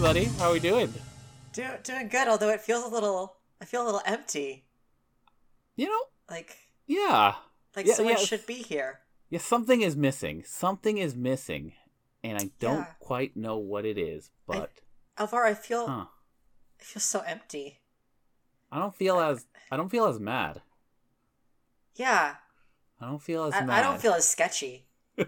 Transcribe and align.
buddy? 0.00 0.24
How 0.38 0.50
are 0.50 0.52
we 0.52 0.60
doing? 0.60 0.92
do, 1.52 1.64
doing 1.82 2.08
good, 2.08 2.28
although 2.28 2.50
it 2.50 2.60
feels 2.60 2.84
a 2.84 2.88
little. 2.88 3.36
I 3.60 3.64
feel 3.64 3.82
a 3.82 3.86
little 3.86 4.02
empty. 4.06 4.64
You 5.76 5.86
know, 5.88 6.00
Like 6.30 6.56
yeah, 6.86 7.34
like 7.76 7.86
Yeah, 7.86 7.94
someone 7.94 8.14
yeah. 8.14 8.24
should 8.24 8.46
be 8.46 8.54
here. 8.62 9.00
yeah. 9.30 9.38
Something 9.40 9.82
is 9.82 9.96
missing. 9.96 10.44
Something 10.44 10.98
is 10.98 11.14
missing, 11.16 11.72
and 12.22 12.38
I 12.38 12.50
don't 12.60 12.78
Yeah. 12.78 12.94
quite 13.00 13.36
know 13.36 13.58
what 13.58 13.84
it 13.84 13.98
is. 13.98 14.30
But 14.46 14.70
Alvaro, 15.18 15.48
I 15.50 15.54
feel 15.54 15.86
huh, 15.86 16.06
I 16.80 16.84
feel 16.84 17.00
so 17.00 17.20
empty. 17.20 17.78
I 18.70 18.78
don't 18.78 18.94
feel 18.94 19.18
as 19.20 19.46
I 19.70 19.76
don't 19.76 19.88
feel 19.88 20.06
as 20.06 20.20
mad. 20.20 20.62
Yeah, 21.96 22.36
I 23.00 23.06
don't 23.06 23.22
feel 23.22 23.44
as 23.44 23.54
I, 23.54 23.64
mad. 23.64 23.78
I 23.78 23.82
don't 23.82 24.00
feel 24.00 24.12
as 24.14 24.28
sketchy. 24.28 24.86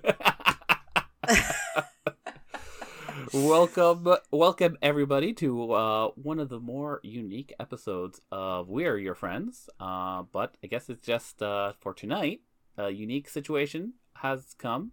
welcome, 3.33 4.09
welcome 4.33 4.77
everybody 4.83 5.33
to 5.33 5.73
uh, 5.73 6.09
one 6.17 6.41
of 6.41 6.49
the 6.49 6.59
more 6.59 7.01
unique 7.03 7.55
episodes 7.61 8.21
of 8.33 8.69
We 8.69 8.87
Are 8.87 8.97
Your 8.97 9.15
Friends. 9.15 9.69
Uh, 9.79 10.25
but 10.33 10.57
I 10.65 10.67
guess 10.67 10.89
it's 10.89 11.07
just 11.07 11.43
uh, 11.43 11.73
for 11.79 11.95
tonight. 11.95 12.41
A 12.77 12.91
unique 12.91 13.29
situation 13.29 13.95
has 14.17 14.55
come, 14.59 14.93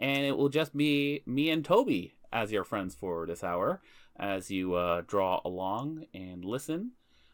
and 0.00 0.24
it 0.24 0.36
will 0.36 0.48
just 0.48 0.76
be 0.76 1.22
me 1.26 1.50
and 1.50 1.64
Toby 1.64 2.14
as 2.32 2.50
your 2.50 2.64
friends 2.64 2.94
for 2.94 3.26
this 3.26 3.44
hour, 3.44 3.80
as 4.18 4.50
you 4.50 4.74
uh, 4.74 5.02
draw 5.06 5.40
along 5.44 6.06
and 6.12 6.44
listen, 6.44 6.92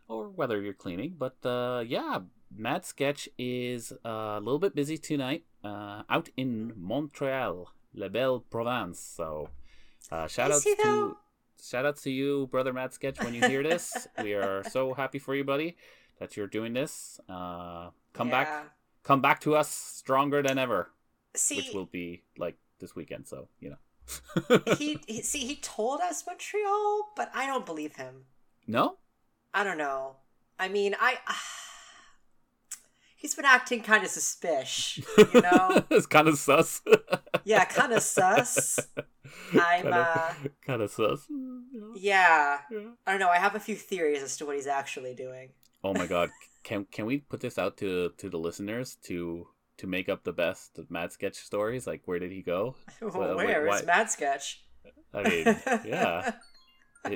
or 0.09 0.29
whether 0.29 0.61
you're 0.61 0.75
cleaning. 0.75 1.15
But 1.19 1.37
uh, 1.47 1.85
yeah, 1.87 2.21
Mad 2.55 2.85
Sketch 2.85 3.29
is 3.39 3.93
uh, 4.05 4.09
a 4.09 4.41
little 4.41 4.59
bit 4.59 4.75
busy 4.75 4.99
tonight, 4.99 5.45
out 5.65 6.29
in 6.37 6.73
Montreal, 6.77 7.73
La 7.95 8.09
Belle 8.09 8.41
Province. 8.41 9.01
So. 9.01 9.49
Uh, 10.11 10.27
shout 10.27 10.51
out 10.51 10.63
to 10.63 11.17
shout 11.63 11.87
outs 11.87 12.03
to 12.03 12.11
you, 12.11 12.49
brother 12.49 12.73
Mad 12.73 12.93
Sketch. 12.93 13.23
When 13.23 13.35
you 13.35 13.47
hear 13.47 13.63
this, 13.63 14.09
we 14.23 14.35
are 14.35 14.65
so 14.65 14.95
happy 14.95 15.19
for 15.19 15.35
you, 15.35 15.45
buddy, 15.45 15.77
that 16.19 16.37
you're 16.37 16.47
doing 16.47 16.73
this. 16.73 17.21
Uh, 17.29 17.91
come 18.13 18.31
back, 18.31 18.73
come 19.03 19.21
back 19.21 19.41
to 19.43 19.55
us 19.55 19.69
stronger 19.71 20.43
than 20.43 20.59
ever, 20.59 20.91
See, 21.35 21.57
which 21.57 21.73
will 21.73 21.87
be 21.87 22.23
like 22.37 22.57
this 22.79 22.95
weekend. 22.95 23.29
So 23.29 23.49
you 23.61 23.71
know. 23.71 24.61
he, 24.77 24.99
he 25.07 25.23
see 25.23 25.47
he 25.47 25.57
told 25.57 26.01
us 26.01 26.25
Montreal, 26.27 27.13
but 27.17 27.31
I 27.35 27.47
don't 27.47 27.65
believe 27.65 27.97
him. 27.97 28.25
no, 28.67 28.97
I 29.55 29.65
don't 29.65 29.79
know. 29.79 30.17
I 30.59 30.69
mean, 30.69 30.95
I. 31.01 31.19
he's 33.23 33.35
been 33.35 33.45
acting 33.47 33.81
kind 33.83 34.05
of 34.05 34.11
suspicious, 34.11 35.03
you 35.17 35.41
know. 35.47 35.85
it's 35.91 36.07
kind 36.07 36.29
of 36.29 36.37
sus. 36.39 36.83
yeah, 37.45 37.65
kind 37.65 37.93
of 37.95 38.03
sus. 38.03 38.79
I'm. 39.55 39.87
uh 39.93 40.35
kind 40.67 40.83
of 40.83 40.91
sus. 40.91 41.27
Yeah, 41.95 42.59
Yeah. 42.71 42.91
I 43.07 43.11
don't 43.13 43.21
know. 43.21 43.31
I 43.31 43.39
have 43.39 43.55
a 43.55 43.61
few 43.61 43.77
theories 43.77 44.23
as 44.23 44.37
to 44.39 44.47
what 44.47 44.57
he's 44.57 44.67
actually 44.67 45.15
doing. 45.15 45.51
Oh 45.83 45.95
my 45.95 46.07
god, 46.07 46.31
can 46.65 46.85
can 46.93 47.07
we 47.07 47.19
put 47.19 47.41
this 47.41 47.57
out 47.59 47.77
to 47.79 48.11
to 48.19 48.29
the 48.29 48.39
listeners 48.39 48.97
to 49.09 49.47
to 49.79 49.87
make 49.87 50.09
up 50.09 50.25
the 50.25 50.33
best 50.33 50.79
Mad 50.91 51.13
Sketch 51.13 51.37
stories? 51.37 51.87
Like, 51.87 52.03
where 52.05 52.19
did 52.19 52.31
he 52.33 52.43
go? 52.43 52.77
Well, 53.01 53.37
wait, 53.37 53.47
Where 53.47 53.67
is 53.75 53.87
Mad 53.87 54.11
Sketch? 54.11 54.63
I 55.15 55.23
mean, 55.29 55.45
yeah. 55.87 56.33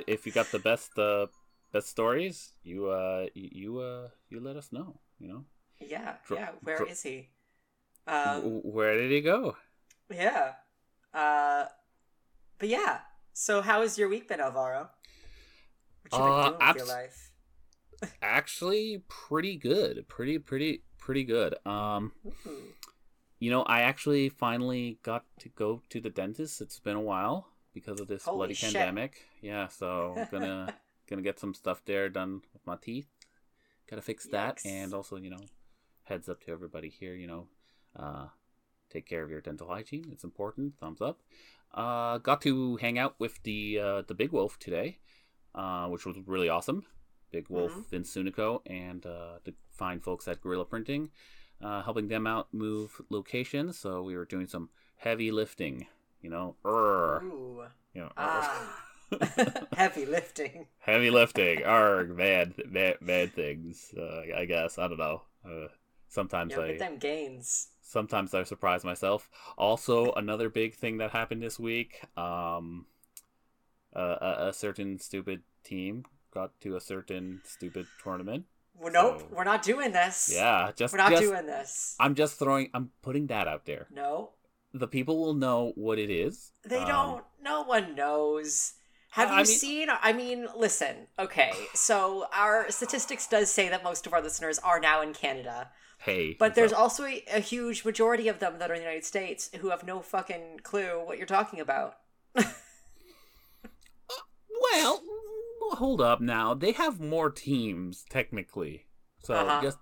If 0.07 0.25
you 0.25 0.31
got 0.31 0.51
the 0.51 0.59
best 0.59 0.97
uh 0.97 1.27
best 1.73 1.87
stories 1.89 2.53
you 2.63 2.87
uh 2.87 3.25
you 3.35 3.79
uh 3.79 4.07
you 4.29 4.39
let 4.39 4.55
us 4.55 4.71
know 4.71 4.99
you 5.19 5.27
know 5.27 5.43
Yeah, 5.79 6.15
Dro- 6.25 6.37
yeah. 6.37 6.49
Where 6.61 6.77
dro- 6.77 6.87
is 6.87 7.03
he? 7.03 7.29
Um, 8.07 8.61
where 8.63 8.97
did 8.97 9.11
he 9.11 9.21
go 9.21 9.55
yeah. 10.09 10.53
Uh, 11.13 11.65
but 12.57 12.69
yeah. 12.69 12.99
So, 13.33 13.61
how 13.61 13.81
has 13.81 13.97
your 13.97 14.07
week 14.07 14.29
been, 14.29 14.39
Alvaro? 14.39 14.89
What 16.09 16.13
you 16.13 16.17
been 16.19 16.21
Uh, 16.21 16.49
doing 16.51 16.67
with 16.67 16.77
your 16.77 16.85
life? 16.87 17.31
actually 18.21 19.03
pretty 19.07 19.55
good 19.57 20.07
pretty 20.07 20.37
pretty 20.37 20.83
pretty 20.99 21.23
good 21.23 21.55
um 21.65 22.11
Ooh. 22.45 22.61
you 23.39 23.49
know 23.49 23.63
i 23.63 23.81
actually 23.81 24.29
finally 24.29 24.99
got 25.01 25.23
to 25.39 25.49
go 25.49 25.81
to 25.89 25.99
the 25.99 26.11
dentist 26.11 26.61
it's 26.61 26.79
been 26.79 26.95
a 26.95 27.01
while 27.01 27.47
because 27.73 27.99
of 27.99 28.07
this 28.07 28.23
Holy 28.25 28.37
bloody 28.37 28.53
shit. 28.53 28.71
pandemic 28.73 29.25
yeah 29.41 29.67
so 29.67 30.13
I'm 30.15 30.27
gonna 30.31 30.75
gonna 31.09 31.23
get 31.23 31.39
some 31.39 31.55
stuff 31.55 31.81
there 31.85 32.07
done 32.07 32.41
with 32.53 32.61
my 32.67 32.75
teeth 32.79 33.07
gotta 33.89 34.03
fix 34.03 34.27
that 34.27 34.59
and 34.63 34.93
also 34.93 35.15
you 35.15 35.31
know 35.31 35.39
heads 36.07 36.29
up 36.29 36.41
to 36.43 36.51
everybody 36.51 36.89
here 36.89 37.13
you 37.15 37.27
know 37.27 37.47
uh 37.95 38.27
take 38.89 39.05
care 39.05 39.23
of 39.23 39.29
your 39.29 39.41
dental 39.41 39.67
hygiene. 39.67 40.05
It's 40.13 40.23
important. 40.23 40.73
Thumbs 40.79 41.01
up. 41.01 41.19
Uh 41.73 42.17
got 42.19 42.41
to 42.43 42.77
hang 42.77 42.97
out 42.97 43.15
with 43.19 43.41
the 43.43 43.79
uh 43.79 44.01
the 44.07 44.13
big 44.13 44.31
wolf 44.31 44.57
today 44.59 44.99
uh 45.55 45.87
which 45.87 46.05
was 46.05 46.15
really 46.25 46.49
awesome. 46.49 46.85
Big 47.31 47.49
wolf 47.49 47.73
Mhm. 47.73 47.89
vince 47.89 48.13
sunico 48.15 48.61
and 48.65 49.05
uh 49.05 49.39
the 49.43 49.53
fine 49.71 49.99
folks 49.99 50.27
at 50.27 50.41
gorilla 50.41 50.65
printing 50.65 51.09
uh 51.61 51.81
helping 51.83 52.07
them 52.07 52.25
out 52.25 52.47
move 52.53 53.01
locations. 53.09 53.77
So 53.77 54.01
we 54.03 54.15
were 54.15 54.25
doing 54.25 54.47
some 54.47 54.69
heavy 54.95 55.31
lifting 55.31 55.87
you 56.21 56.29
know. 56.29 56.55
Ooh. 56.65 57.63
you 57.93 58.01
know 58.01 58.11
Ah. 58.17 58.83
Heavy 59.73 60.05
lifting. 60.05 60.67
heavy 60.79 61.09
lifting. 61.09 61.63
Arg. 61.63 62.17
Bad 62.17 62.55
bad, 62.73 62.97
bad 63.01 63.33
things 63.33 63.93
uh, 63.97 64.21
i 64.35 64.43
guess. 64.45 64.77
I 64.77 64.87
don't 64.89 64.97
know. 64.97 65.21
Uh, 65.45 65.67
sometimes 66.07 66.53
i 66.55 66.59
with 66.67 66.79
them 66.79 66.97
gains. 66.97 67.69
sometimes 67.81 68.33
I 68.33 68.43
surprise 68.43 68.83
myself. 68.83 69.29
Also, 69.57 70.11
another 70.13 70.49
big 70.49 70.75
thing 70.75 70.97
that 70.97 71.11
happened 71.11 71.41
this 71.41 71.59
week, 71.59 72.01
um, 72.17 72.85
uh, 73.95 74.17
a, 74.21 74.47
a 74.49 74.53
certain 74.53 74.99
stupid 74.99 75.41
team 75.63 76.05
got 76.33 76.51
to 76.61 76.75
a 76.75 76.81
certain 76.81 77.41
stupid 77.45 77.87
tournament. 78.03 78.45
Well, 78.75 78.91
nope, 78.93 79.21
So- 79.21 79.27
we're 79.31 79.43
not 79.43 79.63
doing 79.63 79.91
this. 79.91 80.29
Yeah, 80.33 80.71
just 80.75 80.93
We're 80.93 80.97
not 80.99 81.11
just, 81.11 81.23
doing 81.23 81.45
this. 81.47 81.95
I'm 81.99 82.13
just 82.15 82.37
throwing. 82.37 82.69
I'm 82.73 82.91
putting 83.01 83.27
that 83.27 83.47
out 83.47 83.65
there. 83.65 83.87
No, 83.91 84.31
The 84.73 84.87
people 84.87 85.19
will 85.19 85.33
know 85.33 85.71
what 85.75 85.97
it 85.97 86.09
is. 86.11 86.51
they 86.63 86.77
Um, 86.79 86.87
don't. 86.87 87.23
No 87.41 87.63
one 87.63 87.95
knows. 87.95 88.73
Have 89.11 89.29
I 89.29 89.39
you 89.41 89.47
mean- 89.47 89.57
seen? 89.57 89.87
I 89.89 90.13
mean, 90.13 90.47
listen. 90.55 91.07
Okay, 91.17 91.51
so 91.73 92.27
our 92.33 92.69
statistics 92.69 93.25
does 93.25 93.49
say 93.49 93.67
that 93.69 93.83
most 93.83 94.05
of 94.05 94.13
our 94.13 94.21
listeners 94.21 94.59
are 94.59 94.79
now 94.79 95.01
in 95.01 95.13
Canada, 95.13 95.71
Hey, 95.99 96.35
but 96.39 96.53
there's 96.55 96.71
up? 96.73 96.79
also 96.79 97.05
a, 97.05 97.23
a 97.33 97.39
huge 97.39 97.83
majority 97.83 98.27
of 98.27 98.39
them 98.39 98.59
that 98.59 98.69
are 98.69 98.73
in 98.75 98.79
the 98.79 98.85
United 98.85 99.05
States 99.05 99.49
who 99.59 99.69
have 99.69 99.83
no 99.85 100.01
fucking 100.01 100.59
clue 100.63 101.01
what 101.03 101.17
you're 101.17 101.25
talking 101.27 101.59
about. 101.59 101.95
well, 104.73 105.01
hold 105.73 106.01
up 106.01 106.21
now. 106.21 106.53
They 106.53 106.71
have 106.73 106.99
more 106.99 107.29
teams 107.29 108.05
technically, 108.09 108.85
so 109.23 109.33
Uh-huh. 109.33 109.61
just 109.61 109.77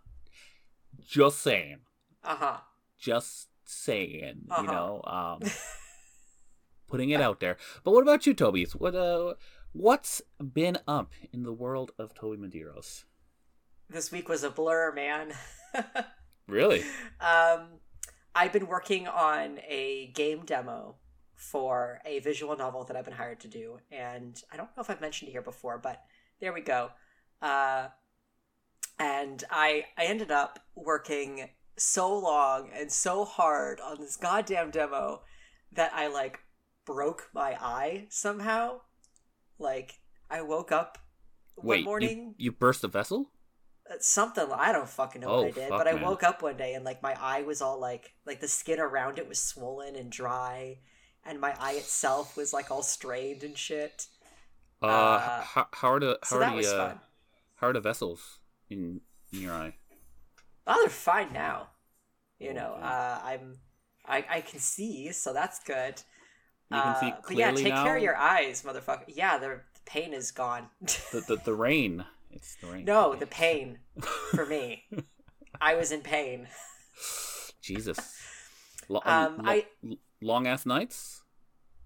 just 1.06 1.40
saying. 1.42 1.80
Uh 2.24 2.36
huh. 2.36 2.58
just 2.97 3.50
saying, 3.66 4.46
Uh-huh. 4.50 4.62
you 4.62 4.68
know, 4.68 5.02
um, 5.06 5.42
putting 6.88 7.09
it 7.12 7.22
out 7.22 7.40
there. 7.40 7.58
But 7.84 7.92
what 7.92 8.02
about 8.03 8.26
you, 8.26 8.34
Toby? 8.34 8.66
What 8.78 8.96
uh, 8.96 9.34
what's 9.74 10.22
been 10.53 10.78
up 10.88 11.12
in 11.34 11.44
the 11.44 11.53
world 11.53 11.92
of 12.00 12.14
Toby 12.16 12.38
Medeiros? 12.38 13.03
This 13.90 14.12
week 14.12 14.29
was 14.29 14.44
a 14.44 14.50
blur, 14.50 14.91
man. 14.94 15.34
Really? 16.47 16.84
Um, 17.20 17.79
I've 18.35 18.53
been 18.53 18.67
working 18.67 19.08
on 19.08 19.59
a 19.67 20.11
game 20.14 20.46
demo 20.46 20.96
for 21.35 22.02
a 22.05 22.20
visual 22.20 22.55
novel 22.55 22.84
that 22.85 22.96
I've 22.96 23.05
been 23.05 23.14
hired 23.14 23.40
to 23.41 23.47
do, 23.47 23.79
and 23.91 24.41
I 24.52 24.58
don't 24.58 24.70
know 24.76 24.82
if 24.82 24.90
I've 24.90 25.02
mentioned 25.02 25.29
it 25.29 25.32
here 25.32 25.41
before, 25.41 25.78
but 25.78 26.03
there 26.40 26.53
we 26.53 26.61
go. 26.61 26.91
Uh, 27.41 27.87
and 28.99 29.43
I 29.49 29.85
I 29.97 30.05
ended 30.05 30.32
up 30.32 30.59
working 30.76 31.49
so 31.78 32.17
long 32.17 32.70
and 32.73 32.91
so 32.91 33.26
hard 33.26 33.79
on 33.82 33.99
this 33.99 34.16
goddamn 34.16 34.72
demo 34.72 35.23
that 35.73 35.91
I 35.93 36.08
like 36.08 36.40
broke 36.85 37.29
my 37.34 37.58
eye 37.59 38.05
somehow. 38.09 38.82
Like 39.58 39.99
I 40.29 40.41
woke 40.41 40.72
up 40.72 40.99
one 41.55 41.67
Wait, 41.67 41.85
morning 41.85 42.35
you, 42.37 42.46
you 42.46 42.52
burst 42.52 42.84
a 42.84 42.87
vessel? 42.87 43.32
Something 43.99 44.47
I 44.52 44.72
don't 44.72 44.90
fucking 44.90 45.22
know 45.22 45.29
Oh, 45.29 45.34
what 45.34 45.43
I 45.43 45.52
did, 45.52 45.76
fuck, 45.76 45.78
but 45.78 45.87
I 45.87 45.93
man. 45.93 45.96
woke 45.96 46.23
up 46.23 46.41
one 46.41 46.58
day 46.58 46.73
and 46.73 46.85
like 46.85 47.03
my 47.03 47.16
eye 47.22 47.41
was 47.43 47.61
all 47.61 47.79
like 47.79 48.14
like 48.26 48.40
the 48.41 48.47
skin 48.47 48.79
around 48.79 49.20
it 49.20 49.28
was 49.29 49.40
swollen 49.40 49.96
and 49.96 50.11
dry, 50.11 50.79
and 51.26 51.40
my 51.41 51.55
eye 51.59 51.73
itself 51.73 52.35
was 52.37 52.53
like 52.53 52.72
all 52.72 52.84
strained 52.84 53.43
and 53.43 53.58
shit. 53.58 54.08
Uh, 54.82 55.20
Uh, 55.20 55.41
how, 55.41 55.67
how 55.73 55.91
are 55.93 55.99
the 55.99 56.20
how 56.23 56.35
So 56.35 56.40
are 56.40 56.46
the 56.46 56.66
uh, 56.66 56.93
how 57.55 57.67
are 57.70 57.73
the 57.73 57.82
vessels 57.82 58.40
in 58.70 59.02
in 59.34 59.41
your 59.41 59.53
eye? 59.53 59.76
Oh, 60.67 60.79
they're 60.82 60.90
fine 60.90 61.34
now. 61.34 61.70
You 62.40 62.53
know, 62.53 62.78
Okay. 62.78 62.82
uh, 62.82 63.20
I'm 63.23 63.59
I 64.05 64.26
I 64.29 64.41
can 64.41 64.59
see, 64.59 65.11
so 65.14 65.34
that's 65.34 65.59
good. 65.64 66.02
You 66.70 66.82
can 66.84 66.96
see 66.96 67.14
Uh, 67.14 67.22
but 67.28 67.37
yeah, 67.37 67.52
take 67.52 67.76
now. 67.76 67.78
care 67.78 67.97
of 67.97 68.03
your 68.03 68.17
eyes, 68.17 68.64
motherfucker. 68.64 69.05
Yeah, 69.08 69.37
the 69.40 69.61
the 69.76 69.82
pain 69.85 70.14
is 70.14 70.32
gone. 70.32 70.70
the, 71.11 71.22
the 71.22 71.37
the 71.37 71.53
rain. 71.55 72.05
It's 72.35 72.55
the 72.58 72.67
no, 72.84 73.16
the 73.16 73.26
pain 73.41 73.79
for 74.34 74.46
me. 74.46 74.85
I 75.59 75.76
was 75.76 75.91
in 75.91 76.02
pain. 76.02 76.47
Jesus. 77.61 77.97
Lo- 78.90 79.02
Um, 79.05 79.41
I- 79.46 79.66
long 80.22 80.46
ass 80.47 80.66
nights. 80.66 81.23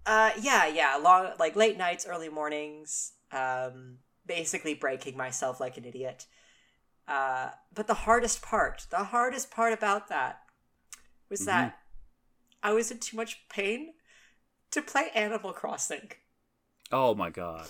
Uh, 0.04 0.30
yeah, 0.40 0.66
yeah, 0.66 0.96
long 0.96 1.30
like 1.38 1.56
late 1.56 1.78
nights, 1.78 2.06
early 2.06 2.28
mornings. 2.28 3.12
Um, 3.32 3.98
basically 4.26 4.74
breaking 4.74 5.16
myself 5.16 5.60
like 5.60 5.76
an 5.76 5.84
idiot. 5.84 6.26
Uh, 7.06 7.50
but 7.74 7.86
the 7.86 7.94
hardest 7.94 8.42
part, 8.42 8.86
the 8.90 9.04
hardest 9.04 9.50
part 9.50 9.72
about 9.72 10.08
that 10.08 10.40
was 11.28 11.44
that 11.46 11.78
I 12.62 12.72
was 12.72 12.90
in 12.90 12.98
too 12.98 13.16
much 13.16 13.48
pain 13.48 13.94
to 14.72 14.82
play 14.82 15.10
Animal 15.14 15.52
Crossing. 15.52 16.10
Oh 16.92 17.14
my 17.14 17.30
god. 17.30 17.66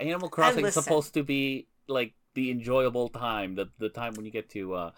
Animal 0.00 0.28
Crossing 0.28 0.64
is 0.66 0.74
supposed 0.74 1.14
to 1.14 1.22
be 1.22 1.68
like 1.88 2.14
the 2.34 2.50
enjoyable 2.50 3.08
time, 3.08 3.54
the 3.54 3.66
the 3.78 3.88
time 3.88 4.14
when 4.14 4.24
you 4.24 4.30
get 4.32 4.48
to 4.50 4.74
uh 4.74 4.90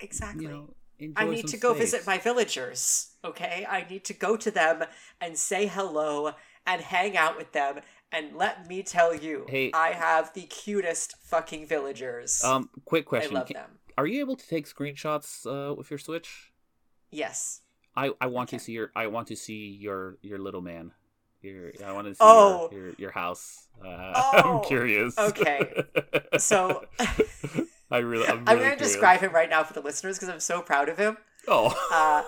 Exactly. 0.00 0.44
you 0.44 0.50
know 0.50 0.74
I 1.16 1.26
need 1.26 1.46
to 1.48 1.56
go 1.56 1.74
visit 1.74 2.06
my 2.06 2.18
villagers, 2.18 3.10
okay? 3.24 3.64
I 3.68 3.86
need 3.88 4.04
to 4.06 4.12
go 4.14 4.36
to 4.36 4.50
them 4.50 4.82
and 5.20 5.36
say 5.38 5.66
hello 5.66 6.32
and 6.66 6.82
hang 6.82 7.16
out 7.16 7.36
with 7.36 7.52
them. 7.52 7.80
And 8.10 8.34
let 8.36 8.66
me 8.66 8.82
tell 8.82 9.14
you, 9.14 9.44
Hey. 9.48 9.70
I 9.72 9.90
have 9.92 10.32
the 10.34 10.42
cutest 10.42 11.14
fucking 11.22 11.66
villagers. 11.66 12.42
Um 12.42 12.70
quick 12.84 13.04
I 13.06 13.08
question. 13.10 13.34
love 13.34 13.46
Can- 13.46 13.54
them. 13.54 13.70
Are 13.96 14.06
you 14.06 14.20
able 14.20 14.36
to 14.36 14.46
take 14.46 14.66
screenshots 14.68 15.46
uh 15.46 15.74
with 15.74 15.90
your 15.90 15.98
Switch? 15.98 16.52
Yes. 17.10 17.60
I 17.96 18.10
I 18.20 18.26
want 18.26 18.48
to 18.50 18.58
see 18.58 18.72
your 18.72 18.90
I 18.96 19.06
want 19.08 19.28
to 19.28 19.36
see 19.36 19.62
your 19.86 20.18
your 20.22 20.38
little 20.38 20.62
man. 20.62 20.92
Your 21.52 21.72
I 21.86 21.92
want 21.92 22.06
to 22.06 22.14
see 22.14 22.18
Oh. 22.20 22.68
your, 22.72 22.86
your 22.86 22.94
your 22.98 23.10
house. 23.10 23.66
Uh, 23.84 23.86
Oh, 24.44 24.58
I'm 24.60 24.64
curious. 24.68 25.16
okay. 25.18 25.84
So- 26.38 26.84
I 27.90 27.98
really 27.98 28.26
I'm, 28.26 28.44
I'm 28.46 28.58
going 28.58 28.70
to 28.70 28.76
describe 28.76 29.20
him 29.20 29.32
right 29.32 29.48
now 29.48 29.64
for 29.64 29.72
the 29.72 29.80
listeners 29.80 30.16
because 30.18 30.28
I'm 30.28 30.40
so 30.40 30.60
proud 30.60 30.88
of 30.90 30.98
him. 30.98 31.16
Oh. 31.46 31.68
Uh, 31.90 32.22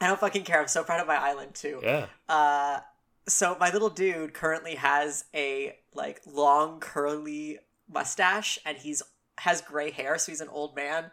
I 0.00 0.06
don't 0.06 0.20
fucking 0.20 0.44
care. 0.44 0.60
I'm 0.60 0.68
so 0.68 0.84
proud 0.84 1.00
of 1.00 1.06
my 1.06 1.16
island 1.16 1.54
too. 1.54 1.80
yeah. 1.82 2.06
Uh, 2.28 2.80
so 3.26 3.56
my 3.58 3.70
little 3.72 3.90
dude 3.90 4.34
currently 4.34 4.74
has 4.76 5.24
a 5.34 5.76
like 5.94 6.20
long 6.26 6.78
curly 6.80 7.58
mustache, 7.90 8.58
and 8.66 8.76
he's 8.76 9.02
has 9.38 9.60
gray 9.62 9.90
hair, 9.90 10.18
so 10.18 10.30
he's 10.32 10.40
an 10.40 10.48
old 10.48 10.76
man. 10.76 11.10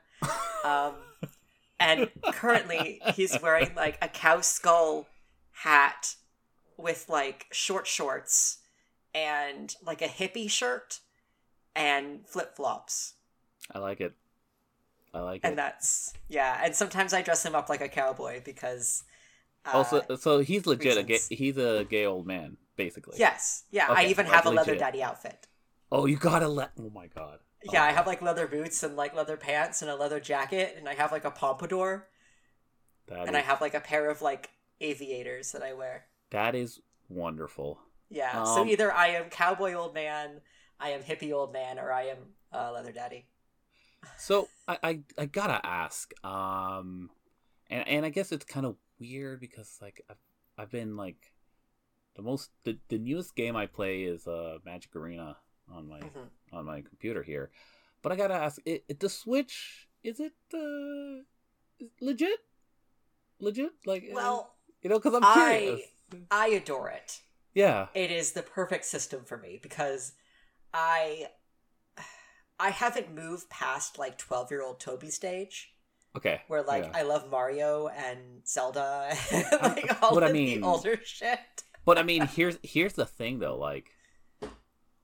Um, 0.64 0.94
and 1.80 2.10
currently 2.34 3.02
he's 3.16 3.38
wearing 3.42 3.72
like 3.76 3.98
a 4.02 4.08
cow 4.08 4.42
skull 4.42 5.08
hat 5.52 6.16
with 6.78 7.06
like 7.10 7.48
short 7.52 7.88
shorts 7.88 8.60
and 9.14 9.76
like 9.86 10.02
a 10.02 10.08
hippie 10.08 10.50
shirt 10.50 11.00
and 11.76 12.28
flip 12.28 12.56
flops. 12.56 13.14
I 13.72 13.80
like 13.80 14.02
it. 14.02 14.14
I 15.14 15.20
like 15.20 15.44
it. 15.44 15.48
And 15.48 15.58
that's 15.58 16.14
yeah. 16.28 16.62
And 16.64 16.76
sometimes 16.76 17.14
I 17.14 17.22
dress 17.22 17.46
him 17.46 17.56
up 17.56 17.70
like 17.70 17.82
a 17.82 17.90
cowboy 17.90 18.42
because. 18.44 19.04
Uh, 19.66 19.78
also, 19.78 20.02
so 20.20 20.40
he's 20.40 20.68
legit. 20.68 20.98
A 20.98 21.04
gay, 21.04 21.20
he's 21.30 21.58
a 21.58 21.86
gay 21.90 22.06
old 22.06 22.28
man, 22.28 22.58
basically. 22.76 23.18
Yes, 23.18 23.64
yeah. 23.72 23.88
I 23.90 24.06
even 24.06 24.28
have 24.28 24.46
a 24.46 24.50
leather 24.50 24.74
legit. 24.74 24.80
daddy 24.80 25.02
outfit. 25.02 25.48
Oh, 25.92 26.06
you 26.06 26.18
gotta 26.18 26.48
let. 26.48 26.72
Oh 26.80 26.92
my 26.94 27.08
god. 27.08 27.40
Yeah, 27.72 27.84
Oh, 27.84 27.86
I 27.86 27.92
have 27.92 28.06
like 28.06 28.22
leather 28.22 28.46
boots 28.48 28.84
and 28.84 28.96
like 28.96 29.16
leather 29.16 29.38
pants 29.38 29.82
and 29.82 29.90
a 29.90 29.96
leather 29.96 30.20
jacket, 30.20 30.76
and 30.78 30.88
I 30.88 30.94
have 30.94 31.12
like 31.12 31.26
a 31.26 31.32
pompadour, 31.32 32.08
that 33.08 33.28
and 33.28 33.36
I 33.36 33.42
have 33.42 33.62
like 33.62 33.74
a 33.74 33.80
pair 33.80 34.10
of 34.10 34.22
like 34.22 34.52
aviators 34.82 35.52
that 35.54 35.64
I 35.64 35.74
wear. 35.74 36.06
That 36.32 36.56
is 36.56 36.80
wonderful. 37.10 37.80
Yeah, 38.10 38.44
so 38.44 38.62
Um, 38.62 38.70
either 38.70 38.92
I 38.94 39.08
am 39.08 39.30
cowboy 39.30 39.74
old 39.74 39.94
man, 39.94 40.42
I 40.80 40.90
am 40.90 41.02
hippie 41.02 41.34
old 41.34 41.52
man, 41.54 41.80
or 41.80 41.92
I 41.92 42.04
am 42.04 42.18
uh, 42.54 42.72
leather 42.72 42.92
daddy. 42.92 43.26
So 44.18 44.48
I, 44.68 44.78
I 44.84 45.00
I 45.18 45.26
gotta 45.26 45.66
ask, 45.66 46.14
um, 46.24 47.10
and 47.70 47.88
and 47.88 48.06
I 48.06 48.10
guess 48.10 48.32
it's 48.32 48.46
kind 48.46 48.66
of 48.66 48.76
weird 49.00 49.40
because 49.40 49.78
like 49.82 50.02
I've 50.10 50.18
I've 50.58 50.72
been 50.72 50.96
like 50.96 51.32
the 52.16 52.22
most 52.22 52.52
the, 52.64 52.78
the 52.90 52.98
newest 53.00 53.36
game 53.36 53.56
I 53.56 53.66
play 53.66 54.04
is 54.04 54.28
uh 54.28 54.60
Magic 54.64 54.96
Arena 54.96 55.38
on 55.70 55.88
my 55.90 56.00
Mhm. 56.00 56.30
on 56.54 56.66
my 56.66 56.82
computer 56.82 57.24
here, 57.24 57.50
but 58.02 58.12
I 58.12 58.16
gotta 58.16 58.36
ask, 58.36 58.62
it, 58.66 58.86
it 58.88 59.00
the 59.00 59.10
Switch 59.10 59.88
is 60.04 60.20
it 60.20 60.34
uh 60.54 61.24
legit? 62.00 62.40
Legit? 63.40 63.72
Like 63.86 64.04
uh, 64.04 64.14
Well, 64.14 64.56
you 64.82 64.90
know, 64.90 65.00
because 65.00 65.14
I'm 65.16 65.24
curious. 65.24 65.82
I 65.82 65.90
adore 66.32 66.90
it. 66.90 67.22
Yeah. 67.54 67.88
It 67.94 68.12
is 68.12 68.34
the 68.34 68.42
perfect 68.44 68.86
system 68.86 69.24
for 69.26 69.38
me 69.38 69.60
because 69.62 70.14
I 70.74 71.28
I 72.60 72.70
haven't 72.70 73.14
moved 73.14 73.50
past 73.50 73.98
like 73.98 74.18
twelve 74.18 74.52
year 74.52 74.62
old 74.64 74.80
Toby 74.80 75.10
stage. 75.10 75.72
Okay. 76.16 76.42
where 76.48 76.64
like 76.64 76.86
yeah. 76.86 76.92
I 76.94 77.02
love 77.02 77.30
Mario 77.30 77.88
and 77.90 78.20
Zelda 78.48 79.14
and 79.34 79.46
like 79.62 80.02
all 80.02 80.14
What 80.16 80.24
I 80.24 80.32
mean- 80.32 80.62
the 80.62 80.68
older 80.68 81.00
shit. 81.04 81.40
But 81.86 81.98
I 81.98 82.04
mean, 82.04 82.26
here's 82.36 82.58
here's 82.64 82.94
the 82.94 83.06
thing 83.06 83.40
though, 83.40 83.58
like 83.58 83.92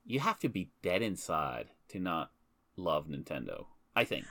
you 0.04 0.20
have 0.20 0.38
to 0.40 0.48
be 0.48 0.72
dead 0.82 1.00
inside 1.02 1.68
to 1.88 1.98
not 2.00 2.30
love 2.76 3.06
Nintendo. 3.06 3.66
I 3.94 4.04
think. 4.04 4.24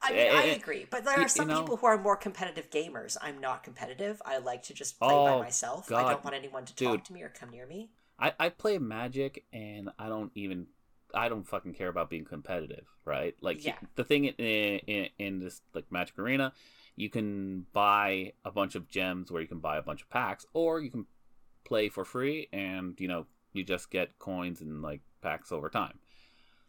I 0.00 0.10
mean, 0.10 0.18
Eh, 0.20 0.30
I 0.32 0.46
eh, 0.48 0.54
agree, 0.54 0.86
but 0.88 1.04
there 1.04 1.18
are 1.20 1.28
some 1.28 1.48
you 1.48 1.54
know- 1.54 1.62
people 1.62 1.76
who 1.78 1.86
are 1.86 1.98
more 1.98 2.16
competitive 2.16 2.70
gamers. 2.70 3.16
I'm 3.20 3.40
not 3.40 3.62
competitive. 3.64 4.22
I 4.24 4.38
like 4.38 4.62
to 4.64 4.74
just 4.74 4.98
play 4.98 5.08
Oh, 5.12 5.24
by 5.24 5.38
myself. 5.44 5.90
I 5.90 6.02
don't 6.12 6.22
want 6.24 6.36
anyone 6.36 6.64
to 6.66 6.74
Dude. 6.74 6.88
talk 6.88 7.04
to 7.04 7.12
me 7.12 7.22
or 7.22 7.28
come 7.30 7.50
near 7.50 7.66
me. 7.66 7.90
I 8.18 8.32
I 8.38 8.48
play 8.48 8.78
Magic 8.78 9.44
and 9.52 9.90
I 9.98 10.08
don't 10.08 10.30
even 10.34 10.66
I 11.14 11.28
don't 11.28 11.44
fucking 11.48 11.74
care 11.74 11.88
about 11.88 12.10
being 12.10 12.24
competitive, 12.24 12.86
right? 13.04 13.34
Like 13.40 13.64
Yeah. 13.64 13.78
the 13.96 14.04
thing 14.04 14.26
in, 14.26 14.34
in 14.34 15.08
in 15.18 15.38
this 15.40 15.62
like 15.74 15.90
Magic 15.90 16.18
Arena, 16.18 16.52
you 16.96 17.08
can 17.10 17.66
buy 17.72 18.34
a 18.44 18.50
bunch 18.50 18.74
of 18.74 18.88
gems 18.88 19.30
where 19.32 19.40
you 19.42 19.48
can 19.48 19.60
buy 19.60 19.78
a 19.78 19.82
bunch 19.82 20.02
of 20.02 20.10
packs, 20.10 20.46
or 20.52 20.80
you 20.80 20.90
can 20.90 21.06
play 21.64 21.88
for 21.88 22.04
free 22.04 22.48
and 22.52 22.98
you 23.00 23.08
know 23.08 23.26
you 23.52 23.64
just 23.64 23.90
get 23.90 24.18
coins 24.18 24.60
and 24.60 24.82
like 24.82 25.00
packs 25.22 25.50
over 25.52 25.68
time. 25.70 25.98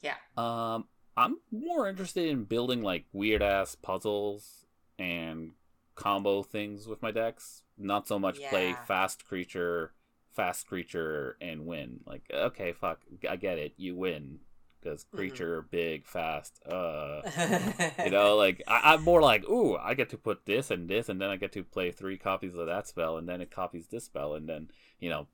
Yeah. 0.01 0.15
Um, 0.37 0.87
I'm 1.17 1.38
more 1.51 1.88
interested 1.88 2.27
in 2.29 2.45
building 2.45 2.81
like 2.81 3.06
weird 3.11 3.41
ass 3.41 3.75
puzzles 3.75 4.66
and 4.97 5.51
combo 5.95 6.44
things 6.44 6.87
with 6.87 7.01
my 7.01 7.11
decks. 7.11 7.63
Not 7.78 8.07
so 8.07 8.19
much 8.19 8.45
play 8.45 8.75
fast 8.75 9.25
creature, 9.25 9.94
fast 10.31 10.68
creature 10.68 11.37
and 11.42 11.66
win. 11.66 12.01
Like, 12.06 12.23
okay, 12.33 12.71
fuck, 12.73 13.01
I 13.30 13.35
get 13.35 13.57
it, 13.59 13.73
you 13.78 13.95
win 13.95 14.39
because 14.81 15.04
Mm-hmm. 15.04 15.16
creature 15.16 15.61
big, 15.61 16.07
fast. 16.07 16.61
Uh, 16.66 17.23
you 18.04 18.11
know, 18.11 18.35
like 18.37 18.61
I, 18.68 18.94
I'm 18.94 19.04
more 19.04 19.21
like, 19.21 19.47
ooh, 19.49 19.75
I 19.78 19.94
get 19.94 20.09
to 20.11 20.18
put 20.18 20.45
this 20.45 20.71
and 20.71 20.89
this, 20.89 21.09
and 21.09 21.19
then 21.21 21.30
I 21.30 21.35
get 21.35 21.51
to 21.54 21.63
play 21.63 21.92
three 21.92 22.18
copies 22.18 22.56
of 22.56 22.68
that 22.68 22.87
spell, 22.87 23.18
and 23.18 23.28
then 23.28 23.42
it 23.42 23.51
copies 23.51 23.87
this 23.87 24.06
spell, 24.06 24.35
and 24.35 24.47
then 24.47 24.69
you 24.99 25.09
know, 25.09 25.28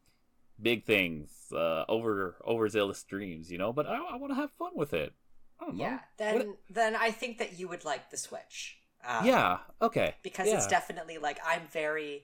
big 0.61 0.85
things, 0.85 1.29
uh, 1.53 1.85
over 1.87 2.35
overzealous 2.45 3.03
dreams, 3.03 3.51
you 3.51 3.57
know. 3.57 3.73
But 3.73 3.87
I, 3.87 3.97
I 3.97 4.15
want 4.17 4.31
to 4.31 4.35
have 4.35 4.51
fun 4.51 4.71
with 4.75 4.93
it. 4.93 5.13
Know. 5.61 5.73
yeah, 5.73 5.99
then 6.17 6.55
then 6.69 6.95
I 6.95 7.11
think 7.11 7.37
that 7.39 7.57
you 7.57 7.67
would 7.67 7.85
like 7.85 8.09
the 8.09 8.17
Switch. 8.17 8.77
Um, 9.07 9.25
yeah. 9.25 9.57
Okay. 9.81 10.15
because 10.23 10.47
yeah. 10.47 10.55
it's 10.55 10.67
definitely 10.67 11.17
like 11.17 11.39
I'm 11.45 11.61
very 11.71 12.23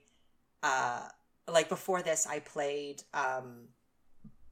uh 0.64 1.08
like 1.48 1.70
before 1.70 2.02
this 2.02 2.26
I 2.28 2.40
played 2.40 3.04
um 3.14 3.70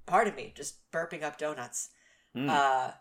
pardon 0.05 0.35
me, 0.35 0.53
just 0.55 0.91
burping 0.91 1.23
up 1.23 1.37
donuts. 1.37 1.89
Mm. 2.35 2.49
Uh 2.49 2.91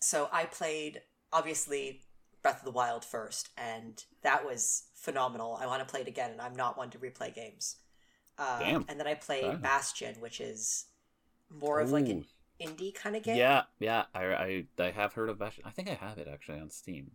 so 0.00 0.28
I 0.32 0.44
played 0.44 1.02
obviously 1.32 2.02
Breath 2.42 2.58
of 2.60 2.64
the 2.64 2.70
Wild 2.70 3.04
first 3.04 3.50
and 3.56 4.02
that 4.22 4.46
was 4.46 4.84
phenomenal. 4.94 5.58
I 5.60 5.66
want 5.66 5.80
to 5.80 5.90
play 5.90 6.00
it 6.02 6.08
again 6.08 6.30
and 6.30 6.40
I'm 6.40 6.54
not 6.54 6.78
one 6.78 6.90
to 6.90 6.98
replay 6.98 7.34
games. 7.34 7.76
Uh, 8.38 8.58
Damn. 8.58 8.84
and 8.88 9.00
then 9.00 9.06
I 9.06 9.14
played. 9.14 9.62
Bastion, 9.62 10.16
which 10.20 10.40
is 10.40 10.86
more 11.50 11.80
of 11.80 11.90
like 11.90 12.08
an. 12.08 12.26
Indie 12.60 12.94
kind 12.94 13.16
of 13.16 13.22
game. 13.22 13.36
Yeah, 13.36 13.62
yeah. 13.78 14.04
I, 14.14 14.24
I 14.24 14.64
I 14.78 14.90
have 14.90 15.12
heard 15.12 15.28
of 15.28 15.38
Bastion. 15.38 15.64
I 15.66 15.70
think 15.70 15.88
I 15.88 15.94
have 15.94 16.18
it 16.18 16.28
actually 16.32 16.60
on 16.60 16.70
Steam. 16.70 17.12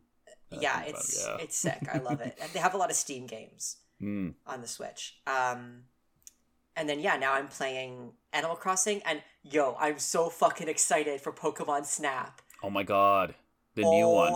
That 0.50 0.62
yeah, 0.62 0.84
it, 0.84 0.90
it's 0.90 1.26
yeah. 1.26 1.38
it's 1.40 1.58
sick. 1.58 1.88
I 1.92 2.00
love 2.00 2.22
it. 2.22 2.38
They 2.54 2.60
have 2.60 2.74
a 2.74 2.78
lot 2.78 2.90
of 2.90 2.96
Steam 2.96 3.26
games. 3.26 3.78
Mm. 4.02 4.34
on 4.48 4.62
the 4.62 4.68
Switch. 4.68 5.20
Um, 5.28 5.84
and 6.76 6.90
then 6.90 7.00
yeah, 7.00 7.18
now 7.18 7.34
I'm 7.34 7.48
playing 7.48 8.14
Animal 8.34 8.56
Crossing, 8.56 9.02
and 9.06 9.22
yo, 9.44 9.76
I'm 9.80 10.00
so 10.00 10.30
fucking 10.30 10.68
excited 10.68 11.22
for 11.22 11.32
Pokemon 11.32 11.86
Snap. 11.86 12.42
Oh 12.64 12.70
my 12.70 12.84
god, 12.84 13.36
the 13.76 13.84
new 13.84 14.08
one. 14.08 14.36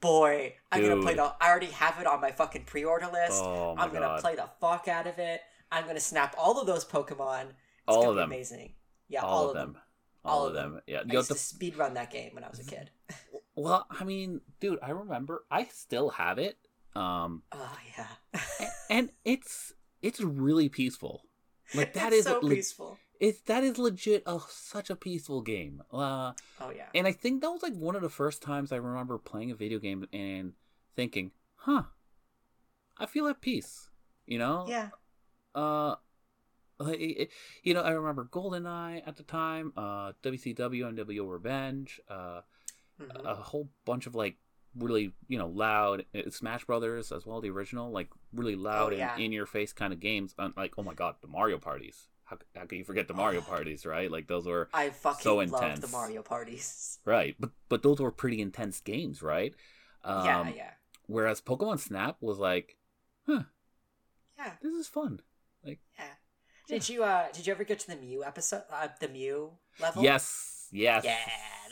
Boy, 0.00 0.54
I'm 0.70 0.82
gonna 0.82 1.00
play 1.00 1.12
Dude. 1.14 1.24
the. 1.24 1.34
I 1.40 1.48
already 1.48 1.66
have 1.66 1.98
it 2.00 2.06
on 2.06 2.20
my 2.20 2.30
fucking 2.30 2.64
pre-order 2.64 3.08
list. 3.12 3.42
Oh 3.42 3.74
I'm 3.78 3.88
gonna 3.88 4.06
god. 4.06 4.20
play 4.20 4.36
the 4.36 4.48
fuck 4.60 4.86
out 4.88 5.06
of 5.06 5.18
it. 5.18 5.40
I'm 5.72 5.86
gonna 5.86 6.00
snap 6.00 6.34
all 6.38 6.60
of 6.60 6.66
those 6.66 6.84
Pokemon. 6.84 7.46
It's 7.88 7.96
All 7.96 8.02
gonna 8.02 8.10
of 8.10 8.16
be 8.16 8.20
them. 8.20 8.30
Amazing. 8.30 8.72
Yeah, 9.08 9.22
all, 9.22 9.48
of 9.48 9.54
them. 9.54 9.78
All, 10.28 10.46
of 10.46 10.54
them. 10.54 10.80
Yeah. 10.86 11.02
I 11.08 11.12
used 11.12 11.28
to 11.28 11.34
speed 11.34 11.76
run 11.76 11.94
that 11.94 12.10
game 12.10 12.30
when 12.34 12.44
I 12.44 12.48
was 12.48 12.58
a 12.60 12.64
kid. 12.64 12.90
Well, 13.56 13.86
I 13.90 14.04
mean, 14.04 14.40
dude, 14.60 14.78
I 14.82 14.90
remember 14.90 15.44
I 15.50 15.64
still 15.64 16.10
have 16.10 16.38
it. 16.38 16.56
Um 16.94 17.42
Oh 17.50 17.76
yeah, 17.98 18.40
and 18.90 19.10
it's 19.24 19.72
it's 20.00 20.20
really 20.20 20.68
peaceful. 20.68 21.24
Like 21.74 21.92
that 21.94 22.12
it's 22.12 22.18
is 22.20 22.24
so 22.26 22.38
le- 22.40 22.54
peaceful. 22.54 22.98
it's 23.18 23.40
that 23.42 23.64
is 23.64 23.76
legit 23.76 24.22
a 24.26 24.38
such 24.48 24.90
a 24.90 24.96
peaceful 24.96 25.42
game. 25.42 25.82
Uh 25.92 26.34
Oh 26.60 26.70
yeah. 26.70 26.86
and 26.94 27.04
I 27.08 27.10
think 27.12 27.40
that 27.42 27.50
was 27.50 27.64
like 27.64 27.74
one 27.74 27.96
of 27.96 28.02
the 28.02 28.08
first 28.08 28.42
times 28.42 28.70
I 28.70 28.76
remember 28.76 29.18
playing 29.18 29.50
a 29.50 29.56
video 29.56 29.80
game 29.80 30.06
and 30.12 30.52
thinking, 30.94 31.32
"Huh. 31.56 31.82
I 32.96 33.06
feel 33.06 33.26
at 33.26 33.40
peace." 33.40 33.90
You 34.26 34.38
know? 34.38 34.66
Yeah. 34.68 34.90
Uh 35.52 35.96
Like, 36.78 37.00
it- 37.00 37.20
it- 37.22 37.30
you 37.64 37.74
know, 37.74 37.82
I 37.82 37.90
remember 37.90 38.24
GoldenEye 38.26 39.02
at 39.06 39.16
the 39.16 39.22
time, 39.24 39.72
uh, 39.76 40.12
WCW, 40.22 40.86
NWO 40.86 41.26
Revenge, 41.28 42.00
uh, 42.08 42.42
Mhm. 43.00 43.24
a 43.24 43.34
whole 43.34 43.70
bunch 43.84 44.06
of 44.06 44.14
like 44.14 44.36
really, 44.76 45.12
you 45.28 45.38
know, 45.38 45.48
loud 45.48 46.04
uh, 46.14 46.30
Smash 46.30 46.64
Brothers 46.64 47.10
as 47.10 47.26
well, 47.26 47.40
the 47.40 47.50
original, 47.50 47.90
like 47.90 48.10
really 48.32 48.54
loud 48.54 48.92
Oh, 48.92 48.96
yeah. 48.96 49.14
and 49.14 49.22
in 49.22 49.32
your 49.32 49.46
face 49.46 49.72
kind 49.72 49.92
of 49.92 49.98
games. 50.00 50.34
And 50.38 50.56
like, 50.56 50.74
oh 50.78 50.82
my 50.84 50.94
god, 50.94 51.16
the 51.20 51.26
Mario 51.28 51.58
parties. 51.58 52.08
How, 52.24 52.38
how 52.54 52.66
can 52.66 52.78
you 52.78 52.84
forget 52.84 53.08
the 53.08 53.14
Mario 53.14 53.40
Oh. 53.40 53.44
parties, 53.44 53.86
right? 53.86 54.10
Like 54.10 54.28
those 54.28 54.46
were 54.46 54.68
I 54.72 54.90
fucking 54.90 55.22
so 55.22 55.36
love 55.38 55.80
the. 55.80 55.88
Mario 55.88 56.22
parties. 56.22 56.98
right, 57.04 57.34
but 57.40 57.50
but 57.68 57.82
those 57.82 57.98
were 58.00 58.12
pretty 58.12 58.40
intense 58.40 58.80
games, 58.80 59.22
right? 59.22 59.54
Um, 60.04 60.24
yeah, 60.26 60.48
yeah, 60.54 60.74
Whereas 61.06 61.40
Pokemon 61.40 61.78
Snap 61.80 62.18
was 62.20 62.38
like, 62.38 62.76
huh, 63.26 63.44
yeah, 64.36 64.56
this 64.60 64.74
is 64.74 64.86
fun. 64.86 65.20
Like, 65.64 65.80
yeah. 65.98 66.14
Did 66.68 66.88
you 66.88 67.02
uh 67.02 67.26
did 67.32 67.46
you 67.46 67.52
ever 67.52 67.64
get 67.64 67.78
to 67.80 67.86
the 67.88 67.96
Mew 67.96 68.22
episode? 68.22 68.62
Uh, 68.70 68.88
the 69.00 69.08
Mew 69.08 69.52
level? 69.80 70.02
Yes, 70.02 70.68
yes. 70.70 71.02
Yeah, 71.04 71.16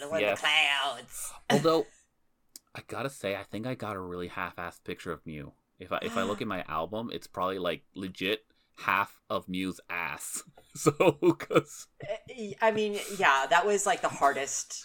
the 0.00 0.09
one 0.09 0.21
yes. 0.21 0.31
in 0.31 0.35
the 0.35 0.41
clouds. 0.41 1.33
Although 1.50 1.87
I 2.75 2.81
gotta 2.88 3.11
say, 3.11 3.37
I 3.37 3.43
think 3.43 3.67
I 3.67 3.75
got 3.75 3.97
a 3.97 4.00
really 4.00 4.29
half-assed 4.29 4.85
picture 4.85 5.12
of 5.12 5.25
Mew. 5.26 5.53
If 5.79 5.93
I 5.93 5.99
if 6.00 6.17
I 6.17 6.23
look 6.23 6.41
at 6.43 6.49
my 6.49 6.65
album, 6.67 7.11
it's 7.12 7.26
probably 7.26 7.59
like 7.59 7.83
legit 7.95 8.45
half 8.79 9.21
of 9.29 9.49
Mew's 9.49 9.81
ass. 9.91 10.43
So, 10.76 10.91
cause 10.93 11.87
Uh, 12.07 12.53
I 12.61 12.71
mean, 12.71 12.99
yeah, 13.17 13.47
that 13.49 13.65
was 13.65 13.87
like 13.87 14.03
the 14.03 14.11
hardest 14.11 14.85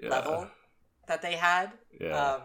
yeah, 0.00 0.08
level 0.08 0.46
that 1.08 1.20
they 1.20 1.32
had. 1.32 1.72
yeah. 2.00 2.34
Um, 2.34 2.42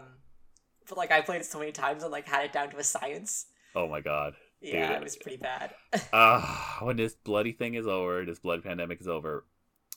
but 0.88 0.98
like 0.98 1.12
I 1.12 1.20
played 1.20 1.42
it 1.42 1.44
so 1.46 1.60
many 1.60 1.70
times 1.70 2.02
and 2.02 2.10
like 2.10 2.26
had 2.26 2.44
it 2.44 2.52
down 2.52 2.70
to 2.70 2.78
a 2.78 2.82
science. 2.82 3.46
oh 3.76 3.86
my 3.86 4.00
god. 4.00 4.34
Yeah, 4.62 4.92
it 4.92 5.02
was 5.02 5.16
pretty 5.16 5.38
bad. 5.38 5.74
Ah, 6.12 6.78
when 6.82 6.96
this 6.96 7.14
bloody 7.14 7.52
thing 7.52 7.74
is 7.74 7.86
over, 7.86 8.24
this 8.24 8.38
blood 8.38 8.62
pandemic 8.62 9.00
is 9.00 9.08
over, 9.08 9.44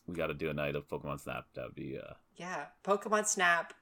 we 0.07 0.15
got 0.15 0.27
to 0.27 0.33
do 0.33 0.49
a 0.49 0.53
night 0.53 0.75
of 0.75 0.87
Pokemon 0.87 1.19
Snap. 1.19 1.45
That 1.55 1.65
would 1.65 1.75
be 1.75 1.97
uh 1.97 2.13
yeah, 2.35 2.65
Pokemon 2.83 3.25
Snap, 3.27 3.73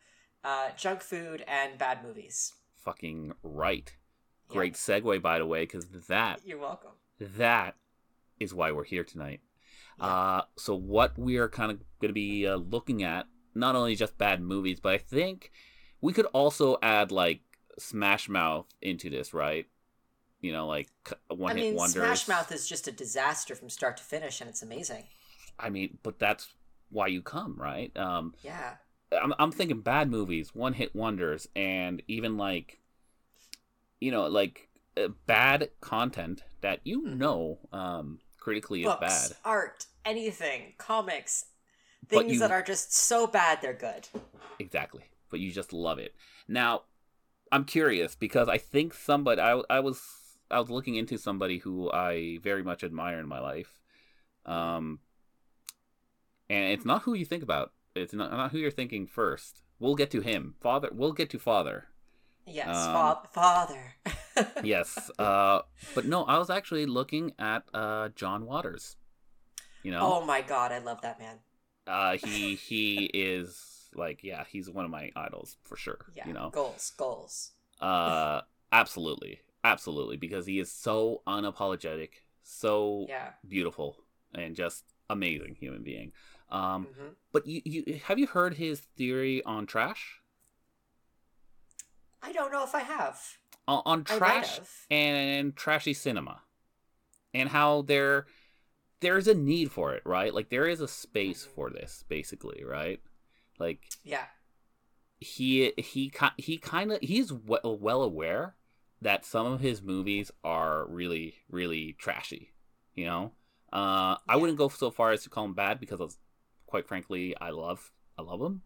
uh, 0.43 0.69
junk 0.77 1.01
food, 1.01 1.43
and 1.47 1.77
bad 1.77 2.03
movies. 2.03 2.53
fucking 2.75 3.33
right. 3.41 3.95
Yeah. 4.49 4.53
Great 4.53 4.73
segue, 4.75 5.21
by 5.21 5.39
the 5.39 5.45
way, 5.45 5.63
because 5.63 5.85
that 6.07 6.41
You're 6.45 6.59
welcome. 6.59 6.91
that 7.19 7.75
is 8.39 8.53
why 8.53 8.71
we're 8.71 8.83
here 8.83 9.03
tonight. 9.03 9.39
Yeah. 9.99 10.05
Uh, 10.05 10.41
so 10.57 10.75
what 10.75 11.17
we 11.17 11.37
are 11.37 11.47
kind 11.49 11.71
of 11.71 11.79
going 11.99 12.09
to 12.09 12.13
be 12.13 12.45
uh, 12.47 12.55
looking 12.57 13.03
at, 13.03 13.25
not 13.55 13.75
only 13.75 13.95
just 13.95 14.17
bad 14.17 14.41
movies, 14.41 14.79
but 14.79 14.93
I 14.93 14.97
think 14.97 15.51
we 16.01 16.13
could 16.13 16.25
also 16.27 16.77
add 16.83 17.11
like 17.11 17.41
Smash 17.79 18.27
Mouth 18.29 18.67
into 18.81 19.09
this, 19.09 19.33
right? 19.33 19.65
You 20.43 20.51
know, 20.51 20.67
like 20.67 20.89
one 21.29 21.53
I 21.53 21.55
hit 21.55 21.61
mean, 21.63 21.75
wonders. 21.75 21.93
Smash 21.93 22.27
Mouth 22.27 22.51
is 22.51 22.67
just 22.67 22.87
a 22.89 22.91
disaster 22.91 23.55
from 23.55 23.69
start 23.69 23.95
to 23.97 24.03
finish, 24.03 24.41
and 24.41 24.49
it's 24.49 24.61
amazing. 24.61 25.05
I 25.57 25.69
mean, 25.69 25.97
but 26.03 26.19
that's 26.19 26.49
why 26.89 27.07
you 27.07 27.21
come, 27.21 27.55
right? 27.57 27.95
Um, 27.97 28.35
Yeah, 28.43 28.73
I'm, 29.11 29.33
I'm 29.39 29.53
thinking 29.53 29.79
bad 29.79 30.11
movies, 30.11 30.53
one 30.53 30.73
hit 30.73 30.93
wonders, 30.93 31.47
and 31.55 32.03
even 32.09 32.35
like, 32.35 32.81
you 34.01 34.11
know, 34.11 34.27
like 34.27 34.67
uh, 34.97 35.07
bad 35.25 35.69
content 35.79 36.43
that 36.59 36.81
you 36.83 37.01
Mhm. 37.03 37.17
know 37.17 37.59
um, 37.71 38.19
critically 38.37 38.83
books, 38.83 38.97
is 39.01 39.29
bad. 39.29 39.37
art, 39.45 39.85
anything, 40.03 40.73
comics, 40.77 41.45
things 42.09 42.33
you- 42.33 42.39
that 42.39 42.51
are 42.51 42.61
just 42.63 42.93
so 42.93 43.27
bad 43.27 43.59
they're 43.61 43.73
good. 43.73 44.09
Exactly. 44.59 45.03
But 45.29 45.39
you 45.39 45.53
just 45.53 45.71
love 45.71 45.99
it. 45.99 46.13
Now, 46.49 46.83
I'm 47.49 47.63
curious 47.63 48.13
because 48.15 48.49
I 48.49 48.57
think 48.57 48.93
somebody 48.93 49.39
I, 49.39 49.61
I 49.69 49.79
was 49.79 50.01
I 50.51 50.59
was 50.59 50.69
looking 50.69 50.95
into 50.95 51.17
somebody 51.17 51.57
who 51.59 51.91
I 51.91 52.39
very 52.43 52.63
much 52.63 52.83
admire 52.83 53.19
in 53.19 53.27
my 53.27 53.39
life. 53.39 53.79
Um 54.45 54.99
and 56.49 56.71
it's 56.73 56.85
not 56.85 57.03
who 57.03 57.13
you 57.13 57.25
think 57.25 57.43
about. 57.43 57.71
It's 57.95 58.13
not, 58.13 58.31
not 58.31 58.51
who 58.51 58.57
you're 58.57 58.71
thinking 58.71 59.07
first. 59.07 59.61
We'll 59.79 59.95
get 59.95 60.11
to 60.11 60.21
him. 60.21 60.55
Father 60.61 60.89
we'll 60.93 61.13
get 61.13 61.29
to 61.31 61.39
father. 61.39 61.87
Yes, 62.45 62.67
Um, 62.75 62.93
fa- 62.93 63.27
father. 63.31 63.95
Yes. 64.63 65.09
uh 65.19 65.61
but 65.95 66.05
no, 66.05 66.23
I 66.25 66.37
was 66.37 66.49
actually 66.49 66.85
looking 66.85 67.33
at 67.39 67.63
uh 67.73 68.09
John 68.15 68.45
Waters. 68.45 68.97
You 69.83 69.91
know? 69.91 69.99
Oh 70.01 70.25
my 70.25 70.41
god, 70.41 70.71
I 70.71 70.79
love 70.79 71.01
that 71.01 71.19
man. 71.19 71.39
Uh 71.87 72.17
he 72.17 72.55
he 72.55 73.05
is 73.13 73.89
like 73.95 74.23
yeah, 74.23 74.43
he's 74.49 74.69
one 74.69 74.85
of 74.85 74.91
my 74.91 75.11
idols 75.15 75.57
for 75.63 75.75
sure. 75.77 76.05
Yeah, 76.15 76.27
You 76.27 76.33
know? 76.33 76.49
goals, 76.49 76.91
goals. 76.97 77.51
Uh, 77.79 78.41
absolutely, 78.71 79.41
absolutely, 79.63 80.17
because 80.17 80.45
he 80.45 80.59
is 80.59 80.71
so 80.71 81.21
unapologetic, 81.27 82.09
so 82.43 83.05
Yeah. 83.09 83.29
beautiful, 83.47 83.97
and 84.33 84.55
just 84.55 84.83
amazing 85.09 85.55
human 85.55 85.83
being. 85.83 86.11
Um, 86.49 86.85
hmm 86.85 87.09
but 87.31 87.47
you, 87.47 87.61
you 87.65 87.99
have 88.05 88.19
you 88.19 88.27
heard 88.27 88.53
his 88.55 88.79
theory 88.79 89.43
on 89.43 89.65
trash? 89.65 90.19
I 92.21 92.31
don't 92.31 92.51
know 92.51 92.63
if 92.63 92.75
I 92.75 92.81
have. 92.81 93.19
On, 93.67 93.81
on 93.85 94.03
trash 94.03 94.59
and 94.91 95.55
trashy 95.55 95.93
cinema, 95.93 96.41
and 97.33 97.49
how 97.49 97.81
there 97.83 98.27
there's 98.99 99.27
a 99.27 99.33
need 99.33 99.71
for 99.71 99.93
it, 99.93 100.03
right? 100.05 100.33
Like 100.33 100.49
there 100.49 100.67
is 100.67 100.81
a 100.81 100.87
space 100.87 101.43
Mhm. 101.45 101.55
for 101.55 101.69
this, 101.69 102.03
basically, 102.07 102.63
right? 102.63 103.01
Like 103.59 103.81
Yeah. 104.03 104.25
he 105.19 105.73
he 105.77 106.11
he 106.37 106.57
kind 106.57 106.91
of 106.91 106.99
he's 107.01 107.31
well, 107.31 107.77
well 107.79 108.03
aware 108.03 108.55
that 109.03 109.25
some 109.25 109.45
of 109.45 109.59
his 109.61 109.81
movies 109.81 110.31
are 110.43 110.85
really 110.87 111.35
really 111.49 111.95
trashy 111.99 112.53
you 112.95 113.05
know 113.05 113.31
uh 113.71 114.15
i 114.27 114.35
wouldn't 114.35 114.57
go 114.57 114.69
so 114.69 114.89
far 114.91 115.11
as 115.11 115.23
to 115.23 115.29
call 115.29 115.43
them 115.45 115.53
bad 115.53 115.79
because 115.79 115.99
of, 116.01 116.15
quite 116.65 116.87
frankly 116.87 117.35
i 117.39 117.49
love 117.49 117.91
i 118.17 118.21
love 118.21 118.39
them 118.39 118.61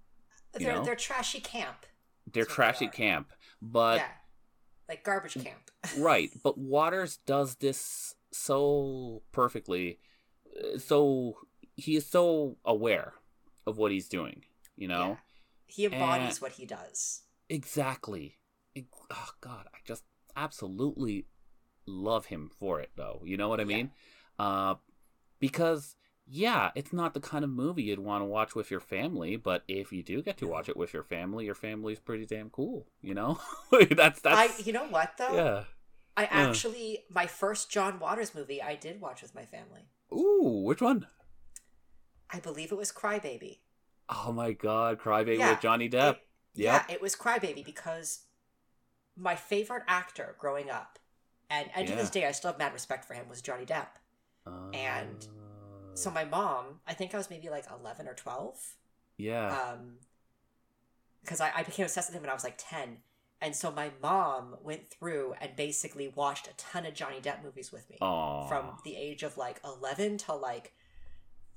They're 0.53 0.75
know? 0.75 0.83
they're 0.83 0.95
trashy 0.95 1.39
camp. 1.39 1.85
they're 2.31 2.43
what 2.43 2.49
they 2.49 2.53
trashy 2.55 2.87
camp 2.87 3.31
but 3.61 3.97
yeah. 3.97 4.07
Like 4.89 5.03
garbage 5.03 5.33
camp. 5.33 5.69
right 5.97 6.29
but 6.43 6.57
waters 6.57 7.17
does 7.25 7.55
this 7.55 8.15
so 8.31 9.21
perfectly 9.33 9.99
uh, 10.57 10.77
so 10.79 11.37
he 11.75 11.95
is 11.97 12.05
so 12.05 12.55
aware 12.63 13.13
of 13.65 13.77
what 13.77 13.91
he's 13.91 14.07
doing 14.07 14.43
you 14.77 14.87
know 14.87 15.07
Yeah. 15.09 15.15
He 15.69 15.83
embodies 15.85 16.35
And- 16.37 16.41
what 16.43 16.53
he 16.53 16.65
does. 16.65 17.23
Exactly. 17.49 18.37
Ex- 18.73 18.87
Oh 19.11 19.29
God, 19.41 19.65
I 19.75 19.79
just 19.85 20.03
absolutely 20.37 21.25
love 21.85 22.27
him 22.27 22.49
for 22.59 22.79
it, 22.79 22.91
though. 22.95 23.21
You 23.25 23.35
know 23.37 23.49
what 23.49 23.59
I 23.59 23.63
Yeah. 23.63 23.75
mean? 23.77 23.91
Uh, 24.39 24.75
because 25.39 25.95
yeah, 26.29 26.71
it's 26.75 26.91
not 26.91 27.13
the 27.13 27.21
kind 27.21 27.43
of 27.45 27.49
movie 27.49 27.83
you'd 27.83 27.99
want 27.99 28.21
to 28.21 28.25
watch 28.25 28.53
with 28.53 28.69
your 28.69 28.81
family, 28.81 29.37
but 29.37 29.63
if 29.69 29.93
you 29.93 30.03
do 30.03 30.21
get 30.21 30.37
to 30.39 30.47
watch 30.47 30.67
it 30.67 30.75
with 30.75 30.93
your 30.93 31.03
family, 31.03 31.45
your 31.45 31.55
family's 31.55 31.99
pretty 31.99 32.25
damn 32.25 32.49
cool. 32.49 32.85
You 33.01 33.13
know? 33.13 33.39
that's 33.91 34.19
I 34.25 34.47
that's 34.47 34.67
you 34.67 34.73
know 34.73 34.87
what 34.87 35.13
though? 35.17 35.33
yeah. 35.33 35.63
I 36.17 36.25
actually 36.25 37.05
my 37.09 37.27
first 37.27 37.69
John 37.71 37.99
Waters 37.99 38.33
movie 38.35 38.61
I 38.61 38.75
did 38.75 38.99
watch 38.99 39.21
with 39.21 39.33
my 39.35 39.45
family. 39.45 39.87
Ooh, 40.11 40.63
which 40.65 40.81
one? 40.81 41.07
I 42.29 42.39
believe 42.39 42.71
it 42.71 42.77
was 42.77 42.91
Crybaby. 42.91 43.59
Oh 44.09 44.31
my 44.33 44.51
God, 44.51 44.99
Crybaby 44.99 45.37
Yeah, 45.37 45.51
with 45.51 45.61
Johnny 45.61 45.89
Depp. 45.89 46.11
It- 46.15 46.23
Yep. 46.55 46.85
Yeah, 46.89 46.95
it 46.95 47.01
was 47.03 47.15
Crybaby 47.15 47.63
because 47.63 48.21
my 49.17 49.35
favorite 49.35 49.83
actor 49.87 50.35
growing 50.39 50.69
up, 50.69 50.99
and, 51.49 51.69
and 51.75 51.87
to 51.87 51.95
this 51.95 52.09
day 52.09 52.25
I 52.27 52.31
still 52.31 52.51
have 52.51 52.59
mad 52.59 52.73
respect 52.73 53.05
for 53.05 53.13
him, 53.13 53.27
was 53.29 53.41
Johnny 53.41 53.65
Depp. 53.65 53.87
and 54.73 55.27
Uh, 55.27 55.95
So 55.95 56.11
my 56.11 56.25
mom, 56.25 56.79
I 56.87 56.93
think 56.93 57.13
I 57.13 57.17
was 57.17 57.29
maybe 57.29 57.49
like 57.49 57.65
eleven 57.71 58.07
or 58.07 58.13
twelve, 58.13 58.57
yeah. 59.17 59.47
um, 59.71 59.95
because 61.21 61.41
I, 61.41 61.51
I 61.55 61.63
became 61.63 61.85
obsessed 61.85 62.09
with 62.09 62.15
him 62.15 62.21
when 62.21 62.29
I 62.29 62.33
was 62.33 62.43
like 62.43 62.55
ten, 62.57 62.97
and 63.41 63.55
so 63.55 63.71
my 63.71 63.91
mom 64.01 64.55
went 64.61 64.87
through 64.89 65.33
and 65.41 65.55
basically 65.55 66.07
watched 66.07 66.47
a 66.47 66.53
ton 66.55 66.85
of 66.85 66.93
Johnny 66.93 67.19
Depp 67.19 67.43
movies 67.43 67.71
with 67.71 67.89
me 67.89 67.97
Aw, 68.01 68.47
from 68.47 68.77
the 68.85 68.95
age 68.95 69.23
of 69.23 69.37
like 69.37 69.59
eleven 69.65 70.17
to 70.19 70.33
like 70.33 70.73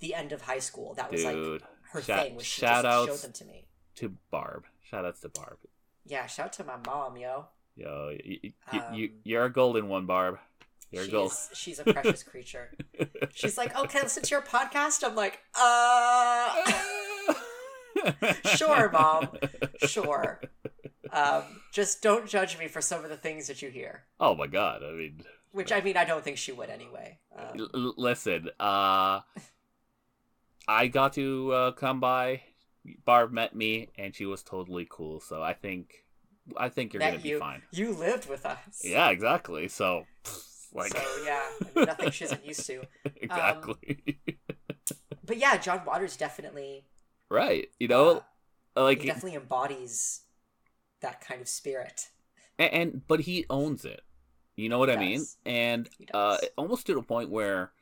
the 0.00 0.14
end 0.14 0.33
of 0.33 0.40
high 0.43 0.59
school. 0.61 0.95
That 0.95 1.12
was 1.12 1.23
like 1.25 1.37
her 1.93 2.00
shout- 2.02 2.23
thing. 2.25 2.35
Was 2.37 2.47
she 2.47 2.62
shout 2.62 2.85
just 2.85 2.87
outs 2.87 3.09
showed 3.11 3.21
them 3.29 3.33
to 3.35 3.45
me. 3.45 3.67
to 3.97 4.09
Barb. 4.31 4.64
Shout 4.83 5.05
outs 5.05 5.21
to 5.21 5.29
Barb. 5.29 5.59
Yeah, 6.11 6.26
shout 6.26 6.47
out 6.47 6.52
to 6.55 6.64
my 6.64 6.76
mom, 6.85 7.17
yo. 7.17 7.47
Yo, 7.76 8.11
you, 8.25 8.38
you, 8.43 8.52
you, 8.73 8.81
Um, 8.81 9.11
you're 9.23 9.45
a 9.45 9.52
golden 9.52 9.88
one, 9.88 10.07
Barb. 10.07 10.38
You're 10.90 11.05
a 11.05 11.09
gold. 11.09 11.31
She's, 11.31 11.49
she's 11.59 11.79
a 11.79 11.85
precious 11.85 12.25
creature. 12.25 12.73
She's 13.33 13.57
like, 13.57 13.71
oh, 13.76 13.85
can 13.87 14.00
I 14.00 14.02
listen 14.05 14.25
to 14.25 14.31
your 14.31 14.43
podcast? 14.43 15.05
I'm 15.05 15.14
like, 15.14 15.38
uh, 15.55 16.52
Sure, 18.57 18.90
Mom. 18.90 19.29
sure. 19.87 20.40
Um, 21.12 21.45
just 21.73 22.02
don't 22.02 22.26
judge 22.29 22.59
me 22.59 22.67
for 22.67 22.81
some 22.81 23.05
of 23.05 23.11
the 23.11 23.17
things 23.17 23.47
that 23.47 23.62
you 23.62 23.71
hear. 23.71 24.02
Oh 24.19 24.35
my 24.35 24.49
god! 24.49 24.83
I 24.83 24.90
mean, 24.93 25.23
Which 25.52 25.71
I 25.71 25.81
mean, 25.81 25.97
I 25.97 26.05
don't 26.05 26.25
think 26.25 26.38
she 26.38 26.50
would 26.50 26.71
anyway. 26.71 27.19
Um, 27.37 27.69
l- 27.75 27.95
listen. 27.97 28.49
Uh, 28.59 29.21
I 30.67 30.87
got 30.88 31.12
to 31.14 31.52
uh, 31.52 31.73
come 31.73 32.00
by. 32.00 32.43
Barb 33.04 33.32
met 33.32 33.54
me, 33.54 33.88
and 33.99 34.14
she 34.14 34.26
was 34.26 34.42
totally 34.42 34.87
cool. 34.88 35.20
So 35.20 35.42
I 35.42 35.52
think, 35.54 36.04
I 36.56 36.68
think 36.68 36.92
you're 36.92 37.00
Met 37.00 37.12
gonna 37.12 37.25
you. 37.25 37.35
be 37.37 37.40
fine. 37.40 37.62
you 37.73 37.92
lived 37.92 38.28
with 38.28 38.44
us. 38.47 38.82
Yeah, 38.85 39.11
exactly. 39.11 39.68
So 39.68 40.06
Like 40.73 40.92
So 40.97 41.02
yeah, 41.25 41.42
I 41.61 41.64
mean, 41.76 41.85
nothing 41.87 42.11
she 42.11 42.25
isn't 42.25 42.44
used 42.47 42.66
to. 42.66 42.82
exactly. 43.16 44.18
But 45.25 45.37
yeah, 45.38 45.56
John 45.59 45.82
Waters 45.85 46.16
definitely 46.16 46.85
right. 47.28 47.68
You 47.78 47.88
know, 47.88 48.23
uh, 48.76 48.82
like 48.85 49.00
he 49.00 49.06
definitely 49.09 49.37
embodies 49.37 50.23
that 51.00 51.20
kind 51.20 51.40
of 51.40 51.49
spirit. 51.49 52.09
and, 52.59 52.73
and 52.73 53.02
but 53.09 53.20
he 53.20 53.47
owns 53.50 53.85
it. 53.85 54.02
You 54.56 54.68
know 54.68 54.78
what 54.78 54.88
He 54.90 54.94
I 54.97 54.99
mean? 54.99 55.25
And 55.47 55.88
uh, 56.12 56.37
almost 56.59 56.87
to 56.87 56.94
the 56.94 57.02
point 57.02 57.30
where, 57.30 57.73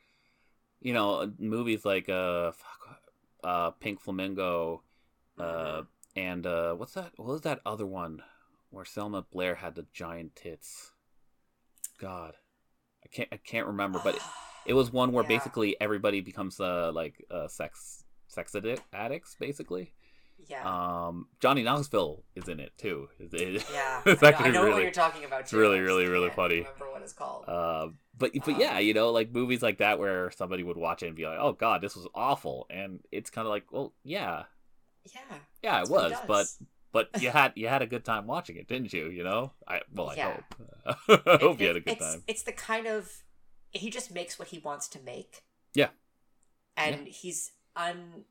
you 0.81 0.93
know, 0.93 1.31
movies 1.37 1.83
like 1.83 2.07
uh, 2.09 2.51
fuck, 2.53 2.99
uh, 3.43 3.71
Pink 3.71 3.99
Flamingo, 3.99 4.83
uh, 5.39 5.83
and 6.15 6.45
uh, 6.45 6.73
what's 6.75 6.93
that? 6.93 7.11
What 7.17 7.27
was 7.27 7.41
that 7.41 7.61
other 7.65 7.85
one 7.85 8.21
where 8.69 8.85
Selma 8.85 9.25
Blair 9.31 9.55
had 9.55 9.75
the 9.75 9.85
giant 9.93 10.35
tits? 10.35 10.91
God, 11.99 12.33
I 13.03 13.07
can't 13.09 13.29
I 13.31 13.37
can't 13.37 13.67
remember, 13.67 13.99
but 14.03 14.15
it, 14.15 14.21
it 14.67 14.73
was 14.73 14.91
one 14.91 15.11
where 15.11 15.23
Yeah. 15.29 15.29
basically 15.37 15.75
everybody 15.81 16.21
becomes 16.21 16.59
uh 16.59 16.91
like 16.93 17.23
uh 17.31 17.47
sex 17.47 18.03
sex 18.27 18.53
addic- 18.53 18.79
addicts 18.93 19.35
basically. 19.39 19.93
yeah, 20.47 20.63
Um, 21.07 21.27
Johnny 21.41 21.63
Knoxville 21.63 22.23
is 22.35 22.47
in 22.47 22.59
it 22.59 22.71
too. 22.77 23.09
It- 23.19 23.33
it- 23.33 23.65
yeah. 23.73 24.01
it's 24.05 24.23
I 24.23 24.29
know, 24.31 24.37
I 24.37 24.39
actually 24.39 24.51
know 24.53 24.69
what 24.71 24.81
you're 24.83 24.91
talking 24.91 25.25
about. 25.25 25.41
it's 25.41 25.51
really, 25.53 25.79
really, 25.79 26.05
really 26.07 26.29
funny. 26.29 26.57
Remember 26.61 26.91
what 26.91 27.01
it's 27.01 27.11
called? 27.13 27.45
Uh, 27.47 27.87
but 28.17 28.31
but 28.45 28.47
Um, 28.55 28.59
yeah, 28.61 28.79
you 28.79 28.93
know, 28.93 29.11
like 29.11 29.31
movies 29.31 29.61
like 29.61 29.79
that 29.79 29.99
where 29.99 30.31
somebody 30.31 30.63
would 30.63 30.77
watch 30.77 31.03
it 31.03 31.07
and 31.07 31.15
be 31.15 31.25
like, 31.25 31.39
"Oh 31.39 31.53
God, 31.53 31.81
this 31.81 31.95
was 31.95 32.07
awful," 32.15 32.65
and 32.69 32.99
it's 33.11 33.29
kind 33.29 33.45
of 33.47 33.49
like, 33.49 33.65
"Well, 33.71 33.93
yeah, 34.03 34.43
yeah, 35.13 35.37
yeah, 35.63 35.81
it 35.83 35.89
was," 35.89 36.13
but 36.27 36.47
but 36.91 37.21
you 37.21 37.29
had 37.29 37.53
you 37.55 37.67
had 37.67 37.81
a 37.81 37.87
good 37.87 38.03
time 38.05 38.27
watching 38.27 38.55
it, 38.57 38.67
didn't 38.67 38.91
you? 38.93 39.09
You 39.09 39.23
know, 39.23 39.51
I 39.67 39.81
well, 39.93 40.09
I 40.09 40.15
Yeah. 40.15 40.37
hope 41.07 41.21
I 41.27 41.37
hope 41.37 41.55
It- 41.55 41.61
you 41.61 41.67
had 41.67 41.75
a 41.77 41.81
good 41.81 41.93
it's, 41.93 42.01
time. 42.13 42.23
It's 42.27 42.43
the 42.43 42.51
kind 42.53 42.87
of 42.87 43.23
he 43.71 43.89
just 43.89 44.11
makes 44.11 44.39
what 44.39 44.47
he 44.49 44.59
wants 44.59 44.87
to 44.89 44.99
make. 44.99 45.43
Yeah. 45.73 45.89
and 46.75 47.07
he's 47.07 47.51
un 47.75 48.23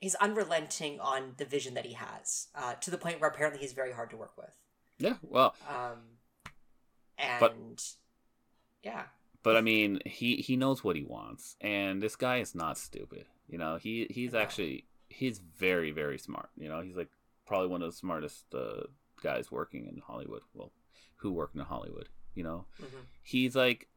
he's 0.00 0.14
unrelenting 0.16 1.00
on 1.00 1.34
the 1.38 1.44
vision 1.44 1.74
that 1.74 1.84
he 1.86 1.94
has 1.94 2.48
uh, 2.54 2.74
to 2.74 2.90
the 2.90 2.98
point 2.98 3.20
where 3.20 3.30
apparently 3.30 3.60
he's 3.60 3.72
very 3.72 3.92
hard 3.92 4.10
to 4.10 4.16
work 4.16 4.36
with. 4.36 4.54
Yeah, 4.98 5.16
well, 5.22 5.54
Um, 5.68 6.18
and 7.18 7.40
But- 7.40 7.56
yeah, 8.82 9.04
but 9.42 9.56
I 9.56 9.60
mean, 9.62 10.00
he 10.06 10.36
he 10.36 10.56
knows 10.56 10.84
what 10.84 10.96
he 10.96 11.02
wants, 11.04 11.56
and 11.60 12.02
this 12.02 12.14
guy 12.16 12.38
is 12.38 12.54
not 12.54 12.78
stupid. 12.78 13.26
You 13.48 13.58
know, 13.58 13.76
he 13.76 14.06
he's 14.10 14.32
No. 14.32 14.38
actually 14.40 14.84
he's 15.16 15.38
very 15.38 15.90
very 15.90 16.18
smart. 16.18 16.50
You 16.56 16.68
know, 16.68 16.80
he's 16.80 16.96
like 16.96 17.10
probably 17.46 17.68
one 17.68 17.82
of 17.82 17.90
the 17.90 17.96
smartest 17.96 18.54
uh, 18.54 18.84
guys 19.22 19.50
working 19.50 19.86
in 19.86 20.02
Hollywood. 20.06 20.42
Well, 20.54 20.72
who 21.16 21.32
work 21.32 21.50
in 21.54 21.60
Hollywood? 21.60 22.08
You 22.34 22.44
know, 22.44 22.66
mhm. 22.80 23.06
he's 23.22 23.56
like 23.56 23.88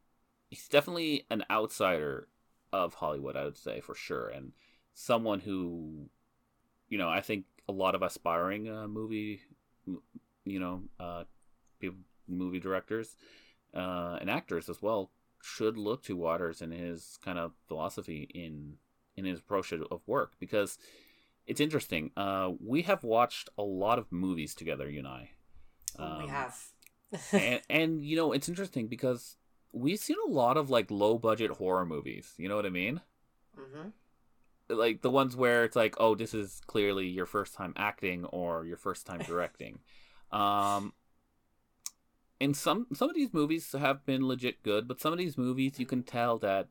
he's 0.48 0.68
definitely 0.68 1.26
an 1.30 1.44
outsider 1.50 2.28
of 2.72 2.94
Hollywood, 2.94 3.36
I 3.36 3.44
would 3.44 3.56
say 3.56 3.80
for 3.80 3.94
sure, 3.94 4.28
and 4.28 4.52
someone 4.94 5.40
who, 5.40 6.08
you 6.88 6.98
know, 6.98 7.08
I 7.08 7.20
think 7.20 7.44
a 7.68 7.72
lot 7.72 7.94
of 7.94 8.02
aspiring 8.02 8.68
uh, 8.68 8.88
movie, 8.88 9.40
you 10.44 10.58
know, 10.58 10.82
uh, 10.98 11.24
people, 11.78 11.98
movie 12.26 12.60
directors 12.60 13.16
uh, 13.74 14.18
and 14.20 14.30
actors 14.30 14.68
as 14.68 14.80
well 14.80 15.10
should 15.42 15.76
look 15.76 16.02
to 16.04 16.16
Waters 16.16 16.62
and 16.62 16.72
his 16.72 17.18
kind 17.24 17.38
of 17.38 17.52
philosophy 17.66 18.28
in 18.34 18.76
in 19.16 19.24
his 19.24 19.40
approach 19.40 19.72
of 19.72 20.00
work 20.06 20.32
because 20.38 20.78
it's 21.50 21.60
interesting. 21.60 22.10
Uh, 22.16 22.52
we 22.60 22.82
have 22.82 23.02
watched 23.04 23.50
a 23.58 23.62
lot 23.62 23.98
of 23.98 24.10
movies 24.12 24.54
together, 24.54 24.88
you 24.88 25.00
and 25.00 25.08
I. 25.08 25.30
Oh, 25.98 26.18
we 26.20 26.26
Um, 26.26 26.30
have. 26.30 26.56
and, 27.32 27.60
and 27.68 28.04
you 28.04 28.16
know 28.16 28.32
it's 28.32 28.48
interesting 28.48 28.86
because 28.86 29.36
we've 29.72 29.98
seen 29.98 30.16
a 30.26 30.30
lot 30.30 30.56
of 30.56 30.70
like 30.70 30.90
low 30.90 31.18
budget 31.18 31.50
horror 31.52 31.84
movies 31.86 32.34
you 32.38 32.48
know 32.48 32.56
what 32.56 32.66
i 32.66 32.70
mean 32.70 33.00
hmm 33.56 33.88
like 34.68 35.02
the 35.02 35.10
ones 35.10 35.34
where 35.36 35.64
it's 35.64 35.76
like 35.76 35.94
oh 35.98 36.14
this 36.14 36.32
is 36.34 36.60
clearly 36.66 37.06
your 37.08 37.26
first 37.26 37.54
time 37.54 37.72
acting 37.76 38.24
or 38.26 38.64
your 38.64 38.76
first 38.76 39.06
time 39.06 39.22
directing 39.22 39.80
um 40.32 40.92
and 42.40 42.56
some 42.56 42.86
some 42.94 43.08
of 43.08 43.14
these 43.14 43.32
movies 43.32 43.72
have 43.72 44.04
been 44.06 44.26
legit 44.26 44.62
good 44.62 44.86
but 44.88 45.00
some 45.00 45.12
of 45.12 45.18
these 45.18 45.36
movies 45.38 45.78
you 45.78 45.86
can 45.86 46.02
tell 46.02 46.38
that 46.38 46.68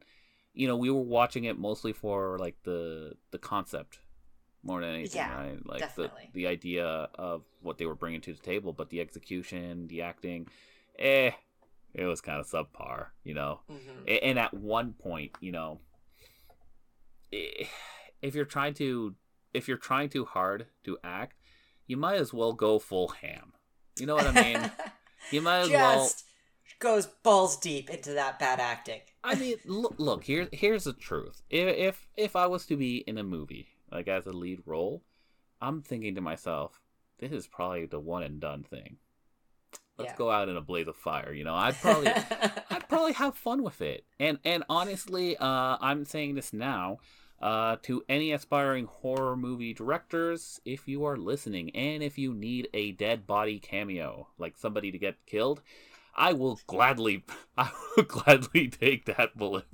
you 0.54 0.68
know 0.68 0.76
we 0.76 0.90
were 0.90 1.02
watching 1.02 1.44
it 1.44 1.58
mostly 1.58 1.94
for 1.94 2.38
like 2.40 2.58
the 2.64 3.14
the 3.32 3.38
concept 3.38 4.00
more 4.64 4.82
than 4.82 4.90
anything 4.96 5.18
Yeah, 5.18 5.38
right? 5.38 5.66
Like 5.66 5.80
definitely. 5.80 6.30
the 6.34 6.42
the 6.44 6.48
idea 6.48 6.86
of 7.16 7.44
what 7.62 7.78
they 7.78 7.86
were 7.86 7.96
bringing 7.96 8.22
to 8.22 8.34
the 8.34 8.40
table 8.42 8.74
but 8.74 8.90
the 8.90 9.00
execution 9.02 9.88
the 9.88 10.02
acting 10.02 10.48
eh 10.98 11.32
it 11.94 12.06
was 12.06 12.22
kind 12.22 12.40
of 12.40 12.48
subpar 12.48 13.08
you 13.24 13.34
know? 13.34 13.62
Hmm 13.70 14.08
and 14.08 14.38
at 14.40 14.54
one 14.54 14.94
point 14.94 15.32
you 15.40 15.52
know 15.52 15.80
if 17.32 18.34
you're 18.36 18.46
trying 18.46 18.74
to 18.76 19.16
if 19.54 19.68
you're 19.68 19.78
trying 19.78 20.10
too 20.10 20.26
hard 20.26 20.68
to 20.84 20.98
act 21.04 21.36
you 21.88 21.98
might 21.98 22.16
as 22.20 22.32
well 22.34 22.54
go 22.54 22.78
full 22.80 23.08
ham. 23.08 23.54
You 24.00 24.06
know 24.06 24.16
what 24.16 24.28
i 24.28 24.32
mean? 24.44 24.72
You 25.32 25.42
might 25.42 25.60
as 25.60 25.70
well 25.70 26.10
goes 26.80 27.08
balls 27.24 27.58
deep 27.58 27.90
into 27.90 28.14
that 28.14 28.40
bad 28.40 28.60
acting. 28.60 29.02
i 29.24 29.36
mean 29.36 29.58
look, 29.66 29.96
look 29.98 30.24
here 30.24 30.48
here's 30.54 30.86
the 30.86 30.94
truth. 30.94 31.42
If 31.50 32.08
if 32.16 32.36
i 32.36 32.48
was 32.48 32.66
to 32.68 32.78
be 32.78 32.98
in 33.06 33.18
a 33.18 33.24
movie 33.24 33.68
like 33.92 34.08
as 34.08 34.26
a 34.26 34.32
lead 34.34 34.60
role 34.66 35.04
i'm 35.62 35.82
thinking 35.82 36.16
to 36.16 36.22
myself 36.22 36.80
this 37.20 37.32
is 37.32 37.48
probably 37.48 37.86
the 37.86 38.00
one 38.00 38.24
and 38.24 38.40
done 38.40 38.64
thing 38.64 38.98
let's 39.98 40.12
Yeah. 40.12 40.18
go 40.18 40.32
out 40.32 40.50
in 40.50 40.56
a 40.58 40.62
blaze 40.62 40.88
of 40.88 40.96
fire 40.96 41.34
you 41.34 41.44
know 41.44 41.56
i'd 41.56 41.76
probably 41.76 42.08
I'd 42.72 42.88
probably 42.88 43.14
have 43.14 43.36
fun 43.36 43.64
with 43.64 43.82
it. 43.82 44.06
And 44.20 44.38
and 44.46 44.64
honestly, 44.70 45.36
uh, 45.38 45.78
I'm 45.82 46.06
saying 46.06 46.36
this 46.36 46.54
now 46.54 46.98
uh, 47.42 47.78
to 47.84 48.04
any 48.08 48.32
aspiring 48.32 48.86
horror 48.86 49.36
movie 49.36 49.74
directors, 49.74 50.60
if 50.66 50.88
you 50.88 51.04
are 51.06 51.18
listening, 51.18 51.70
and 51.76 52.02
if 52.04 52.18
you 52.18 52.34
need 52.34 52.68
a 52.74 52.92
dead 52.92 53.26
body 53.28 53.60
cameo, 53.60 54.28
like 54.38 54.56
somebody 54.58 54.92
to 54.92 54.98
get 55.00 55.16
killed, 55.26 55.62
I 56.16 56.34
will 56.34 56.60
gladly, 56.68 57.26
I 57.58 57.72
will 57.98 58.04
gladly 58.04 58.68
take 58.84 59.06
that 59.06 59.36
bullet. 59.38 59.66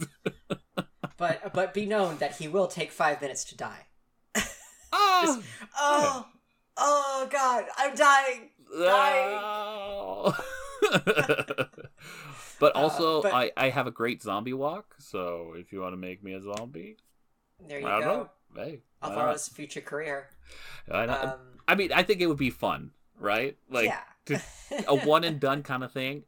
but 1.18 1.54
but 1.54 1.74
be 1.74 1.86
known 1.86 2.18
that 2.18 2.38
he 2.38 2.48
will 2.48 2.68
take 2.68 2.92
five 2.92 3.22
minutes 3.22 3.44
to 3.46 3.58
die. 3.58 3.88
Ah! 5.76 6.28
Oh, 6.78 7.24
oh 7.24 7.28
God, 7.32 7.66
I'm 7.78 7.96
dying. 7.96 8.50
No. 8.74 10.34
but 12.60 12.76
Uh, 12.76 12.80
also, 12.80 13.22
but- 13.22 13.34
I, 13.34 13.52
I 13.58 13.70
have 13.70 13.88
a 13.88 13.92
great 13.92 14.22
zombie 14.22 14.54
walk, 14.54 14.96
so 15.00 15.54
if 15.58 15.72
you 15.72 15.80
want 15.82 15.94
to 15.94 15.98
make 15.98 16.24
me 16.24 16.34
a 16.34 16.42
zombie, 16.42 16.98
There 17.66 17.80
you 17.80 17.88
I 17.88 18.00
go. 18.02 18.06
know. 18.06 18.30
Hey? 18.64 18.82
Alvaro's 19.04 19.48
future 19.48 19.82
career. 19.82 20.30
I, 20.92 21.06
Um, 21.06 21.40
I 21.68 21.76
mean, 21.76 21.92
I 21.94 22.04
think 22.04 22.22
it 22.22 22.28
would 22.28 22.38
be 22.38 22.50
fun, 22.50 22.92
right? 23.20 23.58
Like 23.70 23.92
yeah. 24.30 24.42
a 24.88 24.96
one 24.96 25.24
and 25.24 25.40
done 25.40 25.64
kind 25.64 25.84
of 25.84 25.92
thing. 25.92 26.24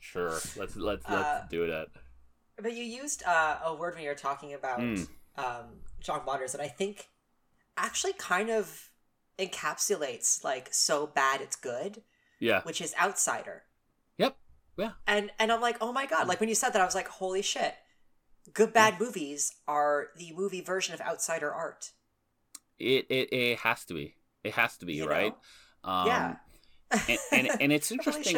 Sure, 0.00 0.30
let's 0.30 0.56
let's 0.56 0.76
let's 0.76 1.08
Uh, 1.08 1.44
do 1.50 1.66
that. 1.68 1.88
But 2.56 2.72
you 2.74 2.84
used 2.84 3.22
uh, 3.26 3.58
a 3.64 3.74
word 3.74 3.94
when 3.94 4.04
you 4.04 4.08
were 4.10 4.14
talking 4.14 4.54
about 4.54 4.80
Mm. 4.80 5.06
um, 5.36 5.66
John 6.00 6.24
Waters 6.26 6.54
and 6.54 6.62
I 6.62 6.68
think 6.68 7.08
actually 7.84 8.12
kind 8.14 8.50
of 8.50 8.90
encapsulates 9.38 10.44
like 10.44 10.68
so 10.72 11.06
bad 11.06 11.40
it's 11.40 11.56
good, 11.56 12.02
Yeah, 12.38 12.62
which 12.62 12.80
is 12.80 12.94
outsider. 13.00 13.62
Yep. 14.18 14.36
Yeah. 14.78 14.90
And 15.06 15.30
and 15.38 15.50
I'm 15.52 15.60
like, 15.60 15.76
oh 15.80 15.92
my 15.92 16.06
god! 16.06 16.28
Like 16.28 16.40
when 16.40 16.48
you 16.48 16.54
said 16.54 16.70
that, 16.72 16.82
I 16.82 16.84
was 16.84 16.94
like, 16.94 17.08
holy 17.08 17.42
shit! 17.42 17.74
Good 18.52 18.72
bad 18.72 18.98
movies 19.00 19.52
are 19.68 20.08
the 20.16 20.32
movie 20.32 20.60
version 20.62 20.94
of 20.94 21.00
outsider 21.00 21.52
art. 21.52 21.92
it 22.78 23.06
it, 23.10 23.32
it 23.32 23.58
has 23.60 23.84
to 23.86 23.94
be. 23.94 24.16
It 24.44 24.54
has 24.54 24.76
to 24.78 24.86
be 24.86 24.94
you 24.94 25.06
right. 25.08 25.34
Um, 25.84 26.06
yeah. 26.06 26.36
and, 27.08 27.18
and 27.32 27.48
and 27.60 27.72
it's 27.72 27.90
interesting. 27.96 28.36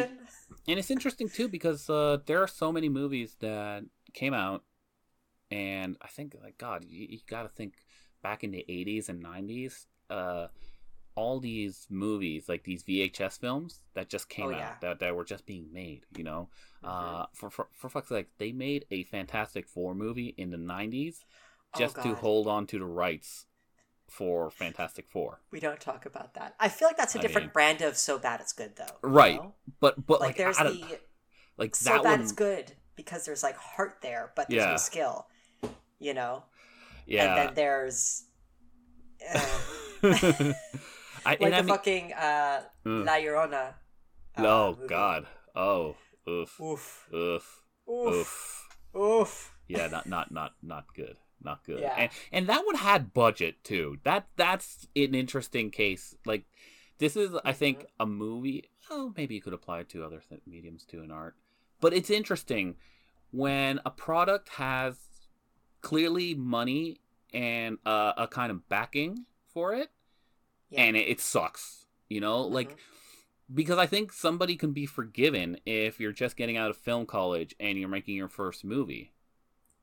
And 0.67 0.79
it's 0.79 0.91
interesting 0.91 1.29
too 1.29 1.47
because 1.47 1.89
uh, 1.89 2.19
there 2.25 2.41
are 2.41 2.47
so 2.47 2.71
many 2.71 2.89
movies 2.89 3.35
that 3.39 3.83
came 4.13 4.33
out, 4.33 4.63
and 5.51 5.97
I 6.01 6.07
think 6.07 6.35
like 6.41 6.57
God, 6.57 6.85
you, 6.87 7.07
you 7.09 7.19
got 7.27 7.43
to 7.43 7.49
think 7.49 7.73
back 8.23 8.43
in 8.43 8.49
the 8.51 8.65
'80s 8.67 9.09
and 9.09 9.23
'90s. 9.23 9.85
Uh, 10.09 10.47
all 11.15 11.39
these 11.39 11.85
movies, 11.91 12.49
like 12.49 12.63
these 12.63 12.81
VHS 12.83 13.37
films 13.39 13.81
that 13.93 14.09
just 14.09 14.29
came 14.29 14.47
Oh, 14.47 14.51
out, 14.53 14.57
yeah. 14.57 14.75
that, 14.81 14.99
that 14.99 15.15
were 15.15 15.23
just 15.23 15.45
being 15.45 15.71
made, 15.71 16.05
you 16.17 16.23
know, 16.23 16.49
Mhm. 16.83 16.89
uh, 16.89 17.25
for, 17.35 17.51
for 17.51 17.67
for 17.71 17.87
fuck's 17.87 18.09
sake, 18.09 18.29
they 18.39 18.51
made 18.51 18.85
a 18.89 19.03
Fantastic 19.03 19.67
Four 19.67 19.93
movie 19.93 20.33
in 20.37 20.49
the 20.49 20.57
'90s 20.57 21.17
Oh, 21.75 21.79
just 21.79 21.95
to 22.01 22.15
hold 22.15 22.47
on 22.47 22.65
to 22.67 22.79
the 22.79 22.85
rights 22.85 23.45
for 24.09 24.49
Fantastic 24.49 25.07
Four. 25.07 25.41
We 25.51 25.59
don't 25.59 25.79
talk 25.79 26.05
about 26.07 26.33
that. 26.33 26.55
I 26.59 26.69
feel 26.69 26.87
like 26.87 26.97
that's 26.97 27.13
a 27.15 27.19
different 27.19 27.47
mean- 27.47 27.53
brand 27.53 27.81
of 27.83 27.95
so 27.97 28.17
bad 28.17 28.41
it's 28.41 28.53
good 28.53 28.75
though. 28.75 28.97
you 29.03 29.09
Right. 29.09 29.35
know? 29.35 29.53
But 29.79 30.05
but 30.07 30.19
Like, 30.19 30.29
like, 30.29 30.37
there's 30.37 30.57
the 30.57 30.99
like 31.57 31.75
so 31.75 31.91
that 31.93 32.03
bad 32.03 32.09
one, 32.11 32.21
it's 32.21 32.31
good 32.31 32.73
because 32.95 33.25
there's 33.25 33.43
like 33.43 33.55
heart 33.55 33.99
there, 34.01 34.31
but 34.35 34.49
there's 34.49 34.65
no 34.65 34.77
skill. 34.77 35.27
You 35.99 36.13
know? 36.15 36.43
Yeah. 37.05 37.25
And 37.25 37.37
then 37.49 37.53
there's 37.55 38.25
uh, 39.33 39.39
I, 40.03 40.53
like 41.25 41.41
and 41.41 41.53
the 41.53 41.57
I 41.57 41.61
mean, 41.61 41.67
fucking 41.67 42.13
uh, 42.13 42.61
Mm. 42.85 43.05
La 43.05 43.13
Llorona. 43.13 43.73
uh, 44.37 44.45
oh 44.45 44.75
movie. 44.75 44.87
God, 44.87 45.27
oh, 45.55 45.95
oof, 46.29 46.59
Oof. 46.59 47.07
oof. 47.13 47.61
Oof. 47.89 48.67
Oof. 48.95 49.53
Yeah, 49.67 49.87
not 49.87 50.07
not 50.07 50.31
not 50.31 50.53
not 50.61 50.85
good. 50.95 51.17
Not 51.41 51.63
good. 51.65 51.79
Yeah. 51.79 51.95
And 51.97 52.09
and 52.31 52.47
that 52.47 52.65
one 52.65 52.75
had 52.75 53.13
budget 53.13 53.63
too. 53.63 53.97
That 54.03 54.27
that's 54.37 54.87
an 54.95 55.15
interesting 55.15 55.71
case. 55.71 56.15
Like 56.25 56.45
this 56.99 57.15
is 57.17 57.35
I 57.43 57.53
think 57.53 57.79
Mhm. 57.79 57.85
a 58.01 58.05
movie. 58.05 58.69
Oh, 58.89 59.13
maybe 59.17 59.35
you 59.35 59.41
could 59.41 59.53
apply 59.53 59.79
it 59.79 59.89
to 59.89 60.03
other 60.03 60.21
th- 60.27 60.41
mediums 60.45 60.85
too 60.85 61.01
in 61.01 61.11
art. 61.11 61.35
But 61.81 61.93
it's 61.93 62.09
interesting 62.09 62.75
when 63.31 63.79
a 63.85 63.89
product 63.91 64.49
has 64.49 64.95
clearly 65.83 66.33
money 66.33 66.97
and 67.33 67.77
uh, 67.85 68.13
a 68.17 68.27
kind 68.27 68.51
of 68.51 68.67
backing 68.69 69.25
for 69.53 69.73
it 69.75 69.91
Yeah. 70.71 70.81
and 70.83 70.97
it, 70.97 71.07
it 71.07 71.19
sucks. 71.21 71.85
You 72.09 72.19
know, 72.21 72.41
like 72.41 72.71
Mhm. 72.71 72.77
because 73.53 73.77
I 73.77 73.85
think 73.85 74.11
somebody 74.13 74.55
can 74.55 74.71
be 74.71 74.85
forgiven 74.87 75.59
if 75.65 75.99
you're 75.99 76.11
just 76.11 76.35
getting 76.37 76.57
out 76.57 76.69
of 76.71 76.77
film 76.77 77.05
college 77.05 77.53
and 77.59 77.77
you're 77.77 77.89
making 77.89 78.15
your 78.15 78.27
first 78.29 78.63
movie. 78.65 79.11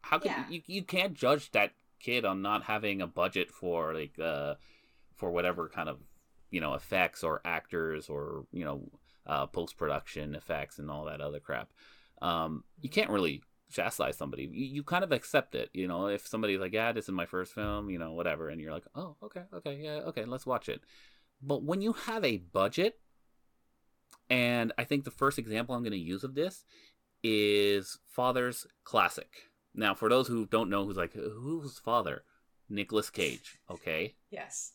How 0.03 0.19
can 0.19 0.31
Yeah. 0.33 0.49
you 0.49 0.63
you 0.67 0.83
can't 0.83 1.15
judge 1.15 1.51
that 1.53 1.73
kid 2.01 2.25
on 2.25 2.41
not 2.43 2.65
having 2.65 3.03
a 3.03 3.07
budget 3.07 3.51
for 3.51 3.93
like 3.95 4.19
uh 4.19 4.55
for 5.17 5.31
whatever 5.31 5.69
kind 5.69 5.89
of 5.89 5.99
you 6.51 6.61
know 6.61 6.75
effects 6.75 7.23
or 7.23 7.41
actors 7.45 8.09
or 8.09 8.47
you 8.53 8.65
know 8.65 8.89
uh 9.27 9.47
post 9.47 9.77
production 9.77 10.35
effects 10.35 10.79
and 10.79 10.91
all 10.91 11.05
that 11.05 11.21
other 11.21 11.41
crap. 11.41 11.69
Um 12.23 12.65
you 12.81 12.89
can't 12.89 13.11
really 13.11 13.43
chastise 13.71 14.17
somebody. 14.17 14.45
You, 14.53 14.67
you 14.67 14.83
kind 14.83 15.05
of 15.05 15.13
accept 15.13 15.55
it, 15.55 15.71
you 15.73 15.87
know, 15.89 16.07
if 16.09 16.27
somebody's 16.27 16.61
like, 16.61 16.73
"Yeah, 16.73 16.93
this 16.93 17.05
is 17.05 17.11
my 17.13 17.27
first 17.27 17.53
film," 17.55 17.91
you 17.91 17.99
know, 17.99 18.13
whatever 18.13 18.49
and 18.49 18.61
you're 18.61 18.73
like, 18.73 18.87
"Oh, 18.95 19.17
okay, 19.23 19.43
okay, 19.55 19.79
yeah, 19.81 20.01
okay, 20.09 20.25
let's 20.25 20.47
watch 20.47 20.69
it." 20.69 20.83
But 21.43 21.63
when 21.63 21.81
you 21.81 21.93
have 21.95 22.25
a 22.25 22.37
budget 22.39 22.99
and 24.29 24.73
I 24.79 24.85
think 24.85 25.05
the 25.05 25.11
first 25.11 25.39
example 25.39 25.75
I'm 25.75 25.83
going 25.83 25.93
to 25.93 25.99
use 25.99 26.25
of 26.25 26.35
this 26.35 26.65
is 27.23 27.99
Father's 28.07 28.67
Classic. 28.85 29.29
Now, 29.75 29.95
for 29.95 30.09
those 30.09 30.27
who 30.29 30.47
don't 30.47 30.71
know, 30.71 30.85
who's 30.85 30.97
like, 30.97 31.13
who's 31.15 31.79
Father? 31.79 32.25
Nicolas 32.69 33.11
Cage. 33.11 33.59
Okay, 33.71 34.15
Yes. 34.31 34.73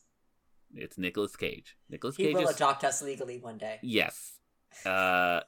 it's 0.74 0.98
Nicolas 0.98 1.36
Cage. 1.36 1.76
Nicolas 1.88 2.16
He 2.16 2.24
Cage 2.24 2.34
will 2.34 2.48
is 2.48 2.56
adopt 2.56 2.84
us 2.84 3.02
legally 3.02 3.38
one 3.38 3.58
day. 3.58 3.78
yes. 3.82 4.38
Uh, 4.84 5.40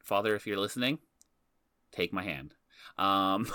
Father, 0.00 0.34
if 0.34 0.46
you're 0.46 0.58
listening, 0.58 0.98
take 1.92 2.12
my 2.12 2.22
hand. 2.24 2.54
Um, 2.98 3.46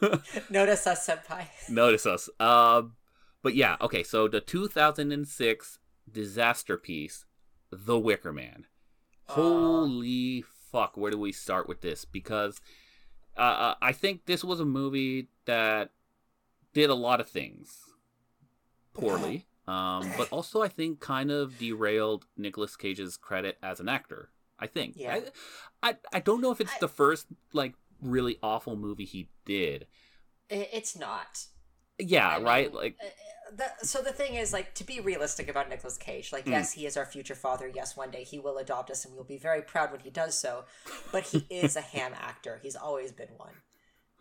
Notice 0.50 0.86
us, 0.86 1.06
senpai. 1.06 1.46
notice 1.68 2.06
us. 2.06 2.28
Um, 2.40 2.94
but 3.42 3.54
yeah, 3.54 3.76
okay. 3.80 4.02
So 4.02 4.28
the 4.28 4.40
2006 4.40 5.78
disaster 6.10 6.76
piece, 6.76 7.24
The 7.70 7.98
Wicker 7.98 8.32
Man. 8.32 8.66
Aw. 9.28 9.32
Holy 9.34 10.44
fuck! 10.70 10.96
Where 10.96 11.10
do 11.10 11.18
we 11.18 11.32
start 11.32 11.68
with 11.68 11.80
this? 11.80 12.04
Because 12.04 12.60
uh, 13.36 13.40
uh, 13.40 13.74
I 13.80 13.92
think 13.92 14.26
this 14.26 14.42
was 14.44 14.60
a 14.60 14.64
movie 14.64 15.28
that 15.46 15.90
did 16.74 16.90
a 16.90 16.94
lot 16.94 17.20
of 17.20 17.28
things 17.28 17.78
poorly, 18.94 19.46
um, 19.68 20.10
but 20.16 20.28
also 20.30 20.62
I 20.62 20.68
think 20.68 21.00
kind 21.00 21.30
of 21.30 21.58
derailed 21.58 22.26
Nicolas 22.36 22.76
Cage's 22.76 23.16
credit 23.16 23.58
as 23.62 23.80
an 23.80 23.88
actor. 23.88 24.30
I 24.58 24.66
think. 24.66 24.94
Yeah. 24.96 25.20
I, 25.82 25.90
I 25.90 25.96
I 26.12 26.20
don't 26.20 26.40
know 26.40 26.50
if 26.52 26.60
it's 26.60 26.72
I- 26.74 26.78
the 26.80 26.88
first 26.88 27.26
like 27.52 27.74
really 28.02 28.38
awful 28.42 28.76
movie 28.76 29.04
he 29.06 29.30
did. 29.46 29.86
It's 30.50 30.98
not. 30.98 31.46
Yeah, 31.98 32.28
I 32.28 32.40
right. 32.42 32.66
mean, 32.68 32.76
Like 32.76 32.96
uh, 33.02 33.06
the, 33.56 33.86
so 33.86 34.02
the 34.02 34.12
thing 34.12 34.34
is, 34.34 34.52
like, 34.52 34.74
to 34.74 34.84
be 34.84 35.00
realistic 35.00 35.48
about 35.48 35.68
Nicolas 35.68 35.96
Cage, 35.96 36.32
like, 36.32 36.44
Mm. 36.46 36.50
yes, 36.50 36.72
he 36.72 36.84
is 36.86 36.96
our 36.96 37.06
future 37.06 37.34
father. 37.34 37.70
Yes, 37.72 37.96
one 37.96 38.10
day 38.10 38.24
he 38.24 38.38
will 38.38 38.58
adopt 38.58 38.90
us, 38.90 39.04
and 39.04 39.14
we'll 39.14 39.24
be 39.24 39.38
very 39.38 39.62
proud 39.62 39.90
when 39.92 40.00
he 40.00 40.10
does 40.10 40.36
so. 40.38 40.64
But 41.12 41.24
he 41.24 41.46
is 41.50 41.76
a 41.76 41.80
ham 41.80 42.12
actor. 42.20 42.58
He's 42.62 42.76
always 42.76 43.12
been 43.12 43.28
one. 43.36 43.54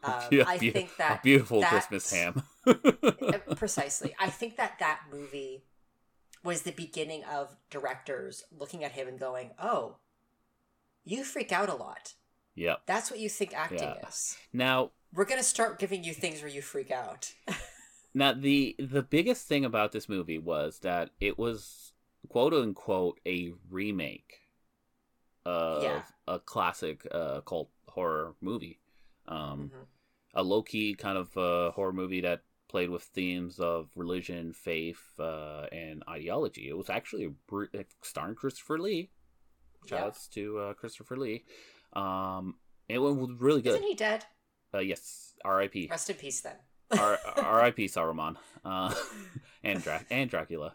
Um, 0.04 0.22
Yeah, 0.32 0.44
I 0.48 0.58
beau- 0.58 0.72
think 0.72 0.92
a 0.94 0.98
that 1.00 1.24
beautiful 1.24 1.62
that- 1.62 1.70
Christmas 1.70 2.12
ham. 2.12 2.44
Uh, 2.66 3.56
precisely. 3.56 4.14
I 4.20 4.30
think 4.30 4.58
that 4.58 4.78
that 4.80 5.02
movie 5.12 5.64
was 6.44 6.64
the 6.64 6.72
beginning 6.72 7.24
of 7.24 7.56
directors 7.70 8.44
looking 8.52 8.84
at 8.84 8.92
him 8.94 9.08
and 9.08 9.20
going, 9.20 9.52
"Oh, 9.62 9.98
you 11.04 11.24
freak 11.24 11.52
out 11.52 11.70
a 11.70 11.76
lot. 11.76 12.14
Yep. 12.56 12.82
That's 12.86 13.10
what 13.12 13.20
you 13.20 13.30
think 13.30 13.54
acting 13.56 13.80
Yeah. 13.80 14.08
is. 14.08 14.38
Now 14.54 14.92
We're 15.14 15.26
gonna 15.26 15.44
start 15.44 15.80
giving 15.80 16.04
you 16.04 16.14
things 16.14 16.42
where 16.42 16.50
you 16.52 16.62
freak 16.62 16.92
out." 16.92 17.34
Now 18.14 18.34
the 18.34 18.76
the 18.78 19.04
biggest 19.04 19.48
thing 19.48 19.64
about 19.64 19.94
this 19.94 20.10
movie 20.10 20.38
was 20.38 20.80
that 20.80 21.12
it 21.22 21.38
was 21.40 21.94
quote 22.28 22.54
unquote 22.54 23.20
a 23.26 23.54
remake 23.70 24.42
of 25.46 25.84
Yeah. 25.84 26.04
a 26.28 26.40
classic 26.40 27.08
uh, 27.12 27.40
cult 27.42 27.70
horror 27.88 28.36
movie, 28.42 28.80
um, 29.28 29.70
Mhm. 29.74 29.86
a 30.34 30.44
low 30.44 30.62
key 30.62 30.94
kind 30.94 31.18
of 31.18 31.36
uh, 31.38 31.72
horror 31.72 31.94
movie 31.94 32.20
that 32.22 32.44
played 32.68 32.90
with 32.90 33.04
themes 33.04 33.60
of 33.60 33.90
religion, 33.96 34.54
faith, 34.54 35.18
uh, 35.20 35.68
and 35.72 36.04
ideology. 36.08 36.68
It 36.70 36.78
was 36.78 36.90
actually 36.90 37.34
starring 38.02 38.36
Christopher 38.36 38.78
Lee. 38.80 39.10
Yeah. 39.86 39.90
Shouts 39.90 40.28
to 40.30 40.58
uh, 40.60 40.74
Christopher 40.74 41.18
Lee. 41.18 41.44
Um, 41.94 42.56
it 42.88 43.00
was 43.00 43.16
really 43.40 43.62
good. 43.62 43.76
Isn't 43.76 43.88
he 43.88 43.96
dead? 43.96 44.26
Uh, 44.74 44.80
yes, 44.80 45.34
R.I.P. 45.44 45.88
Rest 45.90 46.10
in 46.10 46.16
peace, 46.16 46.42
then. 46.42 46.56
R- 46.98 47.20
R.I.P. 47.38 47.86
Saruman, 47.88 48.36
uh, 48.66 48.94
and 49.64 49.82
Dra- 49.84 50.06
and 50.10 50.30
Dracula. 50.30 50.74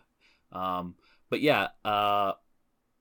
Um, 0.53 0.95
but 1.31 1.41
yeah, 1.41 1.69
uh, 1.85 2.33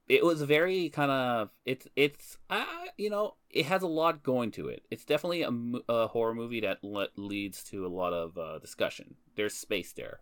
it 0.08 0.24
was 0.24 0.42
very 0.42 0.90
kind 0.90 1.12
of 1.12 1.50
it's 1.66 1.88
it's 1.96 2.38
uh, 2.50 2.66
you 2.98 3.10
know 3.10 3.36
it 3.50 3.66
has 3.66 3.82
a 3.82 3.88
lot 3.88 4.24
going 4.24 4.52
to 4.52 4.68
it. 4.68 4.84
It's 4.92 5.06
definitely 5.06 5.44
a, 5.44 5.52
a 5.92 6.08
horror 6.08 6.36
movie 6.36 6.62
that 6.62 6.84
le- 6.84 7.10
leads 7.16 7.64
to 7.66 7.86
a 7.86 7.90
lot 7.90 8.14
of 8.14 8.38
uh, 8.38 8.60
discussion. 8.60 9.16
There's 9.36 9.54
space 9.54 9.94
there. 9.94 10.20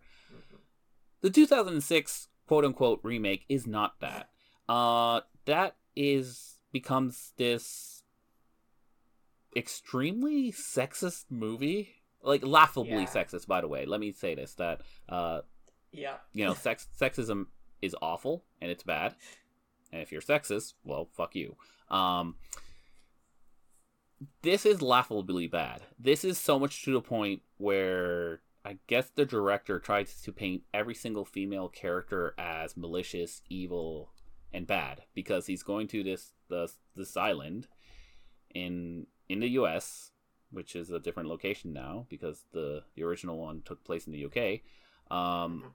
The 1.22 1.30
2006 1.30 2.28
quote 2.48 2.66
unquote 2.66 3.00
remake 3.04 3.46
is 3.50 3.66
not 3.66 4.00
that. 4.02 4.30
Uh, 4.68 5.22
that 5.46 5.76
is 5.96 6.53
becomes 6.74 7.32
this 7.38 8.04
extremely 9.56 10.52
sexist 10.52 11.26
movie. 11.30 11.96
Like 12.22 12.46
laughably 12.46 12.92
Yeah. 12.92 13.06
sexist 13.06 13.48
by 13.48 13.62
the 13.62 13.68
way. 13.68 13.86
Let 13.86 14.00
me 14.00 14.12
say 14.12 14.36
this 14.36 14.56
that 14.56 14.82
uh 15.08 15.42
Yeah. 15.92 16.18
you 16.34 16.44
know 16.46 16.54
sex 16.54 16.88
sexism 17.00 17.48
is 17.82 17.96
awful 18.02 18.44
and 18.62 18.72
it's 18.72 18.84
bad. 18.84 19.16
And 19.92 20.02
if 20.02 20.12
you're 20.12 20.22
sexist 20.22 20.74
well 20.84 21.10
fuck 21.14 21.36
you. 21.36 21.56
Um 21.90 22.36
this 24.42 24.66
is 24.66 24.82
laughably 24.82 25.48
bad. 25.48 25.82
This 26.00 26.24
is 26.24 26.38
so 26.38 26.58
much 26.58 26.84
to 26.86 26.94
the 26.94 27.02
point 27.02 27.42
where 27.58 28.42
i 28.66 28.78
guess 28.88 29.10
the 29.10 29.26
director 29.26 29.78
tries 29.78 30.22
to 30.22 30.32
paint 30.32 30.64
every 30.74 30.96
single 30.96 31.26
female 31.26 31.68
character 31.68 32.34
as 32.38 32.78
malicious 32.78 33.42
evil 33.50 34.13
and 34.54 34.68
bad 34.68 35.04
because 35.14 35.48
he's 35.48 35.64
going 35.64 35.88
to 35.88 36.04
this 36.04 36.34
this, 36.50 36.78
this 36.96 37.18
island 37.18 37.68
in 38.54 39.08
in 39.30 39.40
the 39.40 39.48
us 39.50 40.12
which 40.52 40.76
is 40.76 40.92
a 40.92 41.00
different 41.00 41.28
location 41.30 41.74
now 41.74 42.06
because 42.10 42.46
the 42.52 42.84
the 42.96 43.04
original 43.04 43.38
one 43.38 43.62
took 43.66 43.84
place 43.84 44.06
in 44.08 44.14
the 44.14 44.26
uk 44.26 44.38
um 45.12 45.64
Mhm. 45.64 45.72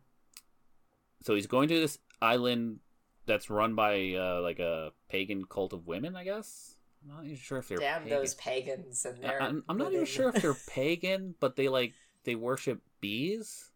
so 1.23 1.35
he's 1.35 1.47
going 1.47 1.69
to 1.69 1.81
this 1.81 1.99
island 2.23 2.79
that's 3.27 3.51
run 3.51 3.75
by 3.75 4.15
uh, 4.15 4.41
like 4.41 4.59
a 4.59 4.91
pagan 5.11 5.45
cult 5.45 5.75
of 5.75 5.87
women, 5.87 6.17
I 6.17 6.25
guess. 6.25 6.77
I'm 7.03 7.15
not 7.15 7.25
even 7.27 7.37
sure 7.37 7.59
if 7.59 7.69
they're 7.69 7.77
Damn 7.77 8.05
pagan. 8.05 8.19
those 8.19 8.35
pagans 8.37 9.05
and 9.05 9.23
their. 9.23 9.43
I'm, 9.43 9.63
I'm 9.69 9.77
not 9.77 9.93
even 9.93 10.07
sure 10.07 10.31
if 10.31 10.41
they're 10.41 10.55
pagan, 10.71 11.35
but 11.39 11.55
they 11.55 11.69
like 11.69 11.93
they 12.25 12.35
worship 12.37 12.81
bees. 13.03 13.71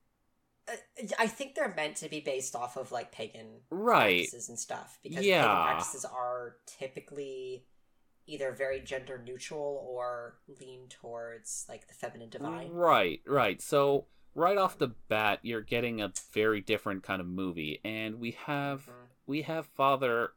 Uh, 0.68 0.76
I 1.18 1.26
think 1.26 1.54
they're 1.54 1.74
meant 1.74 1.96
to 1.96 2.08
be 2.08 2.20
based 2.20 2.54
off 2.54 2.76
of 2.76 2.92
like 2.92 3.10
pagan 3.12 3.62
Right. 3.70 4.18
practices 4.18 4.48
and 4.48 4.58
stuff 4.58 4.98
because 5.02 5.24
Yeah. 5.24 5.42
pagan 5.42 5.62
practices 5.64 6.04
are 6.04 6.56
typically 6.66 7.66
either 8.26 8.52
very 8.52 8.80
gender 8.80 9.18
neutral 9.18 9.84
or 9.88 10.38
lean 10.60 10.88
towards 10.88 11.66
like 11.68 11.88
the 11.88 11.94
feminine 11.94 12.30
divine. 12.30 12.70
Right, 12.70 13.20
right. 13.26 13.60
So 13.60 14.06
right 14.34 14.56
off 14.56 14.78
the 14.78 14.88
bat, 15.08 15.40
you're 15.42 15.60
getting 15.60 16.00
a 16.00 16.12
very 16.32 16.60
different 16.60 17.02
kind 17.02 17.20
of 17.20 17.26
movie, 17.26 17.80
and 17.84 18.20
we 18.20 18.30
have 18.32 18.86
Mhm. 18.86 19.08
we 19.26 19.42
have 19.42 19.66
father 19.66 20.34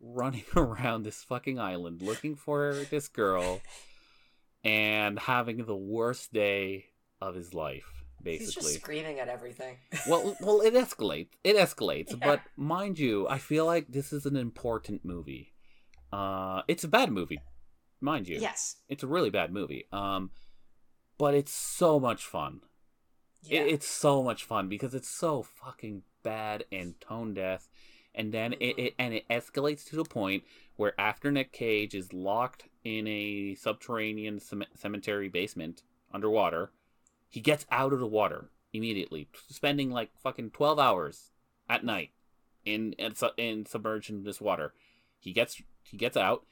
running 0.00 0.44
around 0.56 1.02
this 1.02 1.22
fucking 1.22 1.58
island 1.58 2.00
looking 2.02 2.34
for 2.36 2.84
this 2.90 3.08
girl 3.08 3.60
and 4.64 5.18
having 5.18 5.64
the 5.66 5.76
worst 5.76 6.32
day 6.32 6.86
of 7.20 7.34
his 7.34 7.52
life 7.54 7.93
He's 8.24 8.40
basically 8.40 8.62
just 8.72 8.82
screaming 8.82 9.18
at 9.20 9.28
everything. 9.28 9.76
well 10.08 10.36
well 10.40 10.60
it 10.60 10.74
escalates 10.74 11.28
it 11.44 11.56
escalates 11.56 12.10
Yeah. 12.10 12.16
but 12.26 12.40
mind 12.56 12.98
you 12.98 13.28
i 13.28 13.38
feel 13.38 13.66
like 13.66 13.86
this 13.88 14.12
is 14.12 14.26
an 14.26 14.36
important 14.36 15.04
movie 15.04 15.52
uh 16.12 16.62
it's 16.68 16.84
a 16.84 16.88
bad 16.88 17.10
movie 17.10 17.40
mind 18.00 18.28
you 18.28 18.38
yes. 18.38 18.76
it's 18.88 19.02
a 19.02 19.06
really 19.06 19.30
bad 19.30 19.52
movie 19.52 19.86
um 19.92 20.30
but 21.18 21.34
it's 21.34 21.52
so 21.52 21.98
much 22.00 22.24
fun 22.24 22.60
Yeah. 23.42 23.60
it, 23.62 23.72
it's 23.74 23.86
so 23.88 24.22
much 24.22 24.44
fun 24.44 24.68
because 24.68 24.94
it's 24.94 25.08
so 25.08 25.42
fucking 25.42 26.02
bad 26.22 26.64
and 26.72 27.00
tone 27.00 27.34
deaf 27.34 27.68
and 28.14 28.32
then 28.32 28.52
it, 28.54 28.76
Mhm. 28.76 28.86
it 28.86 28.94
and 28.98 29.14
it 29.14 29.28
escalates 29.28 29.84
to 29.90 29.96
the 29.96 30.04
point 30.04 30.44
where 30.76 30.98
after 31.00 31.30
Nick 31.32 31.52
Cage 31.52 31.94
is 31.94 32.12
locked 32.12 32.64
in 32.84 33.06
a 33.06 33.54
subterranean 33.54 34.38
cem- 34.40 34.64
cemetery 34.74 35.28
basement 35.28 35.82
underwater, 36.12 36.70
he 37.34 37.40
gets 37.40 37.66
out 37.68 37.92
of 37.92 37.98
the 37.98 38.06
water 38.06 38.48
immediately, 38.72 39.26
spending 39.48 39.90
like 39.90 40.10
fucking 40.22 40.50
twelve 40.50 40.78
hours 40.78 41.32
at 41.68 41.84
night 41.84 42.10
in 42.64 42.92
in, 42.92 43.12
in 43.36 43.66
submerged 43.66 44.08
in 44.08 44.22
this 44.22 44.40
water. 44.40 44.72
He 45.18 45.32
gets 45.32 45.60
he 45.82 45.96
gets 45.96 46.16
out. 46.16 46.46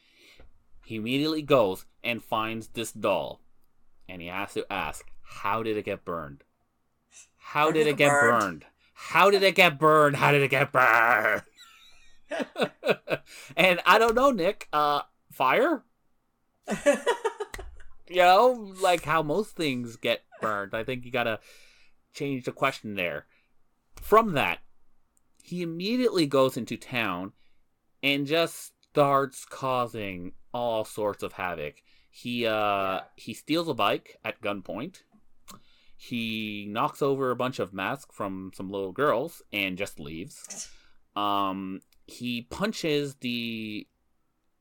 He 0.84 0.96
immediately 0.96 1.40
goes 1.40 1.86
and 2.02 2.20
finds 2.20 2.66
this 2.66 2.90
doll, 2.90 3.40
and 4.08 4.20
he 4.20 4.26
has 4.26 4.54
to 4.54 4.66
ask, 4.72 5.08
"How 5.22 5.62
did 5.62 5.76
it 5.76 5.84
get 5.84 6.04
burned? 6.04 6.42
How 7.36 7.70
did 7.70 7.86
it 7.86 7.96
get 7.96 8.10
burned? 8.10 8.40
burned? 8.40 8.64
How 8.94 9.30
did 9.30 9.44
it 9.44 9.54
get 9.54 9.78
burned? 9.78 10.16
How 10.16 10.32
did 10.32 10.42
it 10.42 10.50
get 10.50 10.72
burned?" 10.72 11.44
and 13.56 13.80
I 13.86 13.98
don't 14.00 14.16
know, 14.16 14.32
Nick. 14.32 14.66
Uh, 14.72 15.02
fire. 15.30 15.84
You 18.08 18.22
know, 18.22 18.74
like 18.80 19.04
how 19.04 19.22
most 19.22 19.56
things 19.56 19.96
get 19.96 20.22
burned. 20.40 20.74
I 20.74 20.84
think 20.84 21.04
you 21.04 21.10
gotta 21.10 21.40
change 22.12 22.44
the 22.44 22.52
question 22.52 22.94
there. 22.94 23.26
From 23.96 24.32
that, 24.32 24.58
he 25.42 25.62
immediately 25.62 26.26
goes 26.26 26.56
into 26.56 26.76
town 26.76 27.32
and 28.02 28.26
just 28.26 28.72
starts 28.90 29.44
causing 29.44 30.32
all 30.52 30.84
sorts 30.84 31.22
of 31.22 31.34
havoc. 31.34 31.82
He 32.10 32.46
uh 32.46 33.00
he 33.16 33.32
steals 33.32 33.68
a 33.68 33.74
bike 33.74 34.18
at 34.24 34.40
gunpoint. 34.42 35.02
He 35.96 36.66
knocks 36.68 37.00
over 37.00 37.30
a 37.30 37.36
bunch 37.36 37.58
of 37.58 37.72
masks 37.72 38.14
from 38.14 38.50
some 38.54 38.70
little 38.70 38.92
girls 38.92 39.42
and 39.52 39.78
just 39.78 39.98
leaves. 39.98 40.68
Um 41.16 41.80
he 42.06 42.42
punches 42.42 43.14
the 43.16 43.86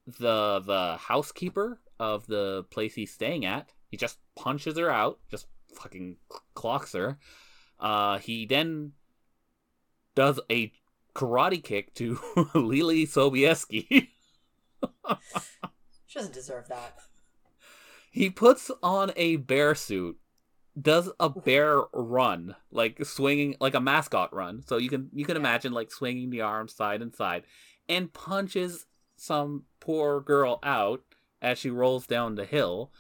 the 0.05 0.61
the 0.65 0.97
housekeeper 0.97 1.79
of 2.01 2.25
the 2.25 2.63
place 2.71 2.95
he's 2.95 3.13
staying 3.13 3.45
at. 3.45 3.69
He 3.87 3.95
just 3.95 4.17
punches 4.35 4.77
her 4.77 4.89
out, 4.89 5.19
just 5.29 5.45
fucking 5.75 6.17
clocks 6.55 6.93
her. 6.93 7.19
Uh, 7.79 8.17
he 8.17 8.45
then 8.47 8.93
does 10.15 10.39
a 10.51 10.71
karate 11.15 11.63
kick 11.63 11.93
to 11.95 12.15
Leelee 12.55 13.03
Sobieski. 13.07 14.07
she 16.07 16.19
doesn't 16.19 16.33
deserve 16.33 16.67
that. 16.69 16.95
he 18.11 18.29
puts 18.29 18.71
on 18.81 19.11
a 19.15 19.35
bear 19.37 19.75
suit, 19.75 20.17
does 20.79 21.09
a 21.19 21.29
bear 21.29 21.81
run, 21.93 22.55
like 22.71 23.05
swinging, 23.05 23.55
like 23.59 23.75
a 23.75 23.79
mascot 23.81 24.33
run. 24.33 24.63
So 24.65 24.77
you 24.77 24.89
can 24.89 25.09
you 25.13 25.25
can 25.25 25.35
Yeah. 25.35 25.41
imagine 25.41 25.71
like 25.73 25.91
swinging 25.91 26.29
the 26.31 26.41
arms 26.41 26.73
side 26.73 27.01
and 27.01 27.13
side, 27.13 27.43
and 27.87 28.11
punches 28.11 28.85
some 29.17 29.65
poor 29.79 30.19
girl 30.21 30.59
out 30.63 31.03
as 31.41 31.57
she 31.57 31.69
rolls 31.69 32.05
down 32.05 32.35
the 32.35 32.45
hill. 32.45 32.91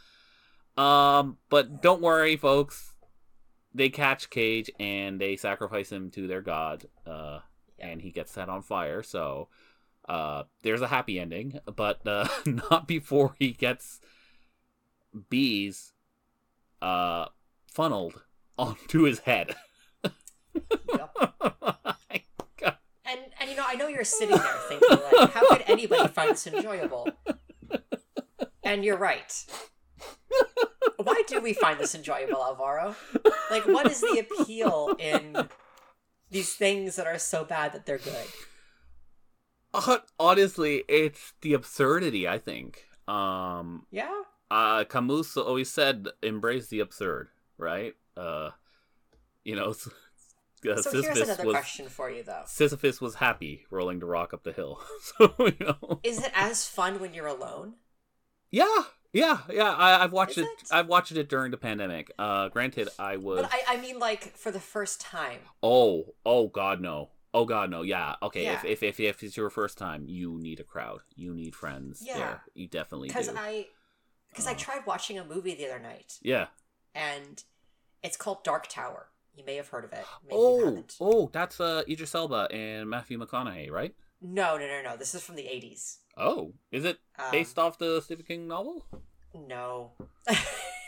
Um, 0.77 1.37
but 1.49 1.81
don't 1.81 2.01
worry, 2.01 2.35
folks. 2.35 2.93
They 3.73 3.89
catch 3.89 4.29
Cage 4.29 4.69
and 4.79 5.19
they 5.19 5.35
sacrifice 5.35 5.91
him 5.91 6.11
to 6.11 6.27
their 6.27 6.41
god. 6.41 6.85
Uh, 7.05 7.39
and 7.79 8.01
he 8.01 8.11
gets 8.11 8.31
set 8.31 8.49
on 8.49 8.61
fire. 8.61 9.03
So, 9.03 9.47
uh, 10.09 10.43
there's 10.63 10.81
a 10.81 10.87
happy 10.87 11.19
ending, 11.19 11.59
but 11.75 12.05
uh, 12.05 12.27
not 12.45 12.87
before 12.87 13.35
he 13.39 13.51
gets 13.51 14.01
bees, 15.29 15.93
uh, 16.81 17.25
funneled 17.67 18.23
onto 18.57 19.03
his 19.03 19.19
head. 19.19 19.55
Yep. 20.03 21.17
And 23.11 23.19
and 23.41 23.49
you 23.49 23.57
know, 23.57 23.65
I 23.67 23.75
know 23.75 23.87
you're 23.87 24.05
sitting 24.05 24.37
there 24.37 24.57
thinking 24.69 24.87
like, 24.89 25.31
how 25.31 25.45
could 25.49 25.63
anybody 25.67 26.07
find 26.07 26.31
this 26.31 26.47
enjoyable? 26.47 27.09
And 28.63 28.83
you're 28.85 28.97
right. 28.97 29.45
Why 30.97 31.23
do 31.27 31.41
we 31.41 31.53
find 31.53 31.79
this 31.79 31.95
enjoyable, 31.95 32.43
Alvaro? 32.43 32.95
Like, 33.49 33.65
what 33.67 33.89
is 33.89 34.01
the 34.01 34.19
appeal 34.19 34.95
in 34.99 35.47
these 36.29 36.53
things 36.53 36.95
that 36.95 37.07
are 37.07 37.17
so 37.19 37.43
bad 37.43 37.73
that 37.73 37.85
they're 37.85 37.97
good? 37.97 38.27
Honestly, 40.19 40.83
it's 40.87 41.33
the 41.41 41.53
absurdity. 41.53 42.27
I 42.27 42.37
think. 42.37 42.85
Um, 43.07 43.85
Yeah. 43.89 44.21
uh, 44.49 44.83
Camus 44.85 45.37
always 45.37 45.71
said, 45.71 46.07
"Embrace 46.21 46.67
the 46.67 46.79
absurd." 46.81 47.29
Right? 47.57 47.95
Uh, 48.17 48.51
you 49.43 49.55
know, 49.55 49.69
s- 49.71 49.89
uh, 50.69 50.81
So 50.81 51.01
here's 51.01 51.19
another 51.21 51.45
was 51.45 51.55
question 51.55 51.87
for 51.89 52.09
you, 52.11 52.21
though: 52.23 52.43
Sisyphus 52.45 52.99
was 53.01 53.15
happy 53.15 53.65
rolling 53.71 53.99
the 53.99 54.05
rock 54.05 54.33
up 54.33 54.43
the 54.43 54.51
hill. 54.51 54.81
so 55.17 55.33
you 55.39 55.55
know, 55.59 55.99
Is 56.03 56.21
it 56.23 56.31
as 56.35 56.67
fun 56.67 56.99
when 56.99 57.13
you're 57.13 57.27
alone? 57.27 57.75
Yeah, 58.51 58.65
yeah, 59.13 59.39
yeah. 59.49 59.71
I, 59.71 60.03
I've 60.03 60.11
watched 60.11 60.37
it, 60.37 60.43
it? 60.43 60.67
I've 60.71 60.87
watched 60.87 61.11
it 61.11 61.29
during 61.29 61.51
the 61.51 61.57
pandemic. 61.57 62.11
Uh, 62.19 62.49
granted, 62.49 62.89
I 62.99 63.17
was. 63.17 63.41
But 63.41 63.51
I, 63.53 63.75
I 63.77 63.81
mean, 63.81 63.99
like 63.99 64.35
for 64.37 64.51
the 64.51 64.59
first 64.59 65.01
time. 65.01 65.39
Oh, 65.63 66.13
oh 66.25 66.47
God, 66.47 66.81
no. 66.81 67.09
Oh 67.33 67.45
God, 67.45 67.69
no. 67.69 67.81
Yeah. 67.81 68.15
Okay. 68.21 68.43
Yeah. 68.43 68.55
If, 68.65 68.65
if 68.65 68.83
if 68.83 68.99
if 68.99 69.23
it's 69.23 69.37
your 69.37 69.49
first 69.49 69.77
time, 69.77 70.05
you 70.07 70.37
need 70.37 70.59
a 70.59 70.63
crowd. 70.65 70.99
You 71.15 71.33
need 71.33 71.55
friends. 71.55 72.03
Yeah. 72.05 72.17
There. 72.17 72.41
You 72.53 72.67
definitely 72.67 73.07
Because. 73.07 73.29
I, 73.29 73.67
because 74.29 74.47
I 74.47 74.51
Uh. 74.51 74.57
tried 74.57 74.85
watching 74.85 75.17
a 75.17 75.23
movie 75.25 75.55
the 75.55 75.65
other 75.67 75.79
night, 75.79 76.19
Yeah. 76.21 76.47
and 76.95 77.43
it's 78.03 78.17
called 78.17 78.43
Dark 78.43 78.67
Tower. 78.67 79.07
You 79.33 79.45
may 79.45 79.55
have 79.55 79.69
heard 79.69 79.85
of 79.85 79.93
it. 79.93 80.03
Maybe 80.25 80.35
you 80.35 80.41
Oh, 80.41 80.65
haven't. 80.65 80.95
oh, 80.99 81.29
that's 81.31 81.59
uh 81.61 81.83
Idris 81.87 82.13
Elba 82.15 82.49
and 82.51 82.89
Matthew 82.89 83.17
McConaughey, 83.17 83.71
right? 83.71 83.95
No, 84.21 84.57
no, 84.57 84.67
no, 84.67 84.81
no. 84.83 84.97
This 84.97 85.15
is 85.15 85.23
from 85.23 85.35
the 85.35 85.43
'80s. 85.43 85.97
Oh, 86.17 86.53
is 86.71 86.85
it 86.85 86.99
Um, 87.17 87.31
based 87.31 87.57
off 87.59 87.77
the 87.77 88.01
Stephen 88.01 88.25
King 88.25 88.47
novel? 88.47 88.85
No, 89.33 89.91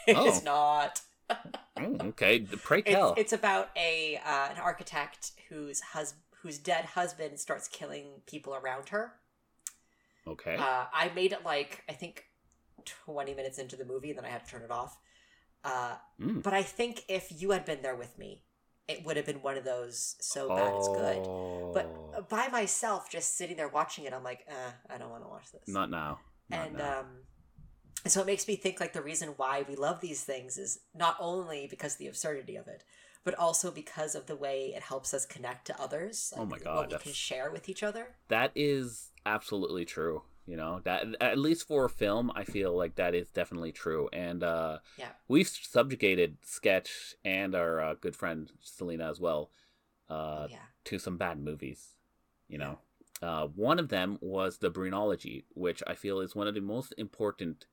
it's 0.07 0.39
Oh. 0.39 0.41
not. 0.43 1.01
Oh, 1.75 1.97
okay. 2.09 2.39
Pray 2.41 2.79
It's, 2.79 2.89
tell. 2.91 3.13
it's 3.17 3.33
about 3.33 3.69
a 3.75 4.17
uh, 4.23 4.49
an 4.51 4.57
architect 4.57 5.31
whose 5.49 5.81
hus- 5.81 6.13
whose 6.41 6.59
dead 6.59 6.85
husband 6.85 7.39
starts 7.39 7.67
killing 7.67 8.21
people 8.27 8.53
around 8.53 8.89
her. 8.89 9.13
okay. 10.27 10.55
Uh, 10.55 10.85
I 10.93 11.11
made 11.15 11.31
it 11.31 11.43
like 11.43 11.81
I 11.89 11.93
think 11.93 12.25
twenty 12.85 13.33
minutes 13.33 13.57
into 13.57 13.75
the 13.75 13.85
movie, 13.85 14.09
and 14.11 14.19
then 14.19 14.25
I 14.25 14.29
had 14.29 14.45
to 14.45 14.51
turn 14.51 14.61
it 14.61 14.69
off. 14.71 14.97
Uh, 15.63 15.95
Mm. 16.21 16.43
But 16.43 16.53
I 16.53 16.61
think 16.61 17.03
if 17.09 17.41
you 17.41 17.51
had 17.51 17.65
been 17.65 17.81
there 17.81 17.95
with 17.95 18.17
me, 18.19 18.43
it 18.87 19.05
would 19.05 19.17
have 19.17 19.25
been 19.25 19.41
one 19.41 19.57
of 19.57 19.63
those 19.63 20.15
so 20.19 20.49
bad 20.49 20.75
it's 20.75 20.87
good. 20.89 21.27
But 21.73 21.85
Oh. 21.85 22.17
uh, 22.17 22.21
by 22.21 22.47
myself, 22.49 23.09
just 23.09 23.35
sitting 23.37 23.57
there 23.57 23.67
watching 23.69 24.05
it, 24.05 24.13
I'm 24.13 24.23
like, 24.23 24.45
eh, 24.47 24.71
I 24.89 24.97
don't 24.97 25.09
want 25.09 25.23
to 25.23 25.29
watch 25.29 25.51
this. 25.51 25.67
not 25.67 25.89
now. 25.89 26.19
Not 26.49 26.67
and 26.67 26.77
now. 26.77 26.99
um, 26.99 27.05
so 28.05 28.21
it 28.21 28.27
makes 28.27 28.47
me 28.47 28.55
think 28.55 28.79
like 28.79 28.93
the 28.93 29.01
reason 29.01 29.29
why 29.37 29.63
we 29.67 29.75
love 29.75 30.01
these 30.01 30.23
things 30.23 30.57
is 30.57 30.79
not 30.93 31.15
only 31.19 31.67
because 31.67 31.93
of 31.93 31.99
the 31.99 32.07
absurdity 32.07 32.55
of 32.57 32.67
it, 32.67 32.83
but 33.23 33.33
also 33.35 33.71
because 33.71 34.13
of 34.15 34.25
the 34.27 34.35
way 34.35 34.73
it 34.75 34.83
helps 34.83 35.13
us 35.13 35.25
connect 35.25 35.65
to 35.67 35.81
others. 35.81 36.33
Oh 36.35 36.45
my 36.45 36.57
What 36.57 36.63
God, 36.63 36.91
we 36.91 36.97
can 36.97 37.13
share 37.13 37.49
with 37.51 37.69
each 37.69 37.81
other. 37.83 38.15
that 38.27 38.51
is 38.55 39.09
absolutely 39.25 39.85
true 39.85 40.23
you 40.45 40.57
know 40.57 40.81
that 40.83 41.05
at 41.21 41.37
least 41.37 41.67
for 41.67 41.87
film 41.87 42.31
i 42.35 42.43
feel 42.43 42.75
like 42.75 42.95
that 42.95 43.15
is 43.15 43.29
definitely 43.31 43.71
true 43.71 44.09
and 44.11 44.43
uh 44.43 44.77
Yeah. 44.97 45.09
we've 45.27 45.47
subjugated 45.47 46.37
sketch 46.43 47.15
and 47.23 47.55
our 47.55 47.79
uh, 47.79 47.93
good 47.95 48.15
friend 48.15 48.51
selena 48.61 49.09
as 49.09 49.19
well 49.19 49.51
uh 50.09 50.47
yeah. 50.49 50.57
to 50.85 50.99
some 50.99 51.17
bad 51.17 51.39
movies 51.39 51.95
you 52.47 52.57
know 52.57 52.79
uh 53.21 53.47
one 53.47 53.79
of 53.79 53.87
them 53.89 54.17
was 54.21 54.57
the 54.57 54.69
Breenology, 54.71 55.43
which 55.53 55.81
i 55.87 55.93
feel 55.95 56.19
is 56.19 56.35
one 56.35 56.47
of 56.47 56.55
the 56.55 56.61
most 56.61 56.93
important 56.97 57.65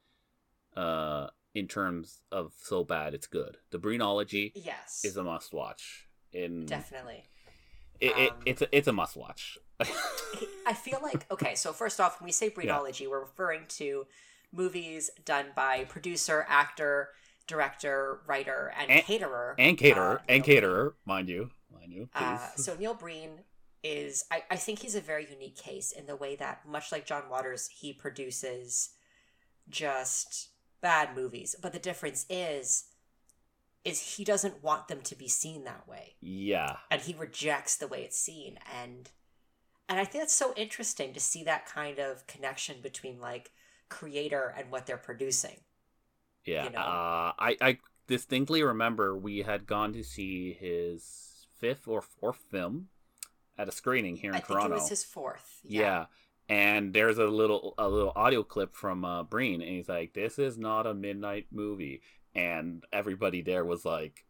uh 0.77 1.27
in 1.55 1.67
terms 1.67 2.21
of 2.31 2.53
so 2.57 2.85
bad 2.85 3.15
it's 3.15 3.27
good 3.27 3.57
the 3.71 3.79
Breenology 3.79 4.53
Yes. 4.55 5.01
is 5.05 5.17
a 5.17 5.25
must 5.25 5.53
watch 5.53 6.07
in 6.33 6.67
Definitely. 6.67 7.25
It, 8.01 8.17
it, 8.17 8.31
Um, 8.33 8.37
it's 8.47 8.63
a, 8.63 8.77
it's 8.77 8.89
a 8.89 8.93
must 8.93 9.17
watch 9.17 9.59
I 10.67 10.75
feel 10.75 11.01
like 11.03 11.31
okay. 11.31 11.55
So 11.55 11.73
first 11.73 12.01
off, 12.01 12.21
when 12.21 12.27
we 12.27 12.33
say 12.33 12.51
Breenology, 12.51 13.09
we're 13.09 13.21
referring 13.21 13.63
to 13.81 14.07
movies 14.53 15.11
done 15.25 15.47
by 15.57 15.85
producer, 15.85 16.45
actor, 16.49 17.11
director, 17.47 18.21
writer, 18.27 18.73
and, 18.79 18.91
And- 18.91 19.05
caterer. 19.05 19.55
and 19.59 19.79
caterer 19.79 20.19
uh, 20.19 20.23
and 20.29 20.43
Neil 20.43 20.45
Breen. 20.45 20.55
caterer 20.57 20.95
mind 21.07 21.29
you 21.29 21.51
mind 21.73 21.93
you 21.93 22.09
Uh, 22.15 22.39
so 22.57 22.77
Neil 22.79 22.95
Breen 22.95 23.31
is, 23.83 24.25
I, 24.31 24.43
I 24.51 24.57
think 24.57 24.81
he's 24.81 24.95
a 24.95 25.01
very 25.01 25.27
unique 25.31 25.57
case 25.57 25.93
in 25.93 26.05
the 26.07 26.15
way 26.17 26.37
that, 26.37 26.67
much 26.69 26.93
like 26.93 27.07
John 27.07 27.23
Waters, 27.31 27.69
he 27.73 27.95
produces 27.95 28.91
just 29.69 30.51
bad 30.81 31.15
movies. 31.17 31.55
But 31.61 31.73
the 31.73 31.79
difference 31.79 32.27
is, 32.29 32.85
is 33.85 34.17
he 34.17 34.25
doesn't 34.25 34.63
want 34.63 34.89
them 34.89 35.01
to 35.03 35.15
be 35.17 35.29
seen 35.29 35.65
that 35.65 35.89
way, 35.89 36.17
yeah 36.21 36.77
and 36.91 37.01
he 37.03 37.15
rejects 37.15 37.77
the 37.77 37.87
way 37.89 38.03
it's 38.03 38.19
seen. 38.19 38.59
And 38.81 39.11
and 39.89 39.99
I 39.99 40.05
think 40.05 40.23
that's 40.23 40.35
so 40.35 40.55
interesting 40.57 41.13
to 41.15 41.21
see 41.21 41.43
that 41.45 41.67
kind 41.67 41.99
of 41.99 42.27
connection 42.27 42.77
between 42.83 43.21
like 43.21 43.51
creator 43.89 44.55
and 44.57 44.71
what 44.71 44.87
they're 44.87 44.97
producing. 44.97 45.57
yeah 46.45 46.65
you 46.65 46.71
know? 46.71 46.79
uh 46.79 47.33
i 47.39 47.57
i 47.61 47.79
distinctly 48.07 48.63
remember 48.63 49.17
we 49.17 49.39
had 49.43 49.67
gone 49.67 49.93
to 49.93 50.03
see 50.03 50.53
his 50.53 51.47
fifth 51.59 51.87
or 51.87 52.01
fourth 52.03 52.39
film 52.51 52.89
at 53.59 53.69
a 53.69 53.73
screening 53.73 54.17
here 54.17 54.31
in 54.31 54.37
I 54.37 54.41
Toronto. 54.41 54.63
think 54.63 54.71
it 54.71 54.75
was 54.75 54.89
his 54.89 55.05
fourth. 55.05 55.61
yeah. 55.65 56.07
and 56.49 56.93
there's 56.95 57.19
a 57.19 57.27
little 57.27 57.75
a 57.79 57.89
little 57.89 58.13
audio 58.17 58.43
clip 58.43 58.75
from 58.75 59.05
uh, 59.05 59.23
Breen, 59.23 59.61
and 59.61 59.71
he's 59.71 59.89
like, 59.89 60.15
"This 60.15 60.39
is 60.39 60.57
not 60.59 60.87
a 60.87 60.95
midnight 60.95 61.47
movie," 61.53 62.03
and 62.35 62.85
everybody 62.93 63.43
there 63.43 63.65
was 63.65 63.85
like, 63.85 64.25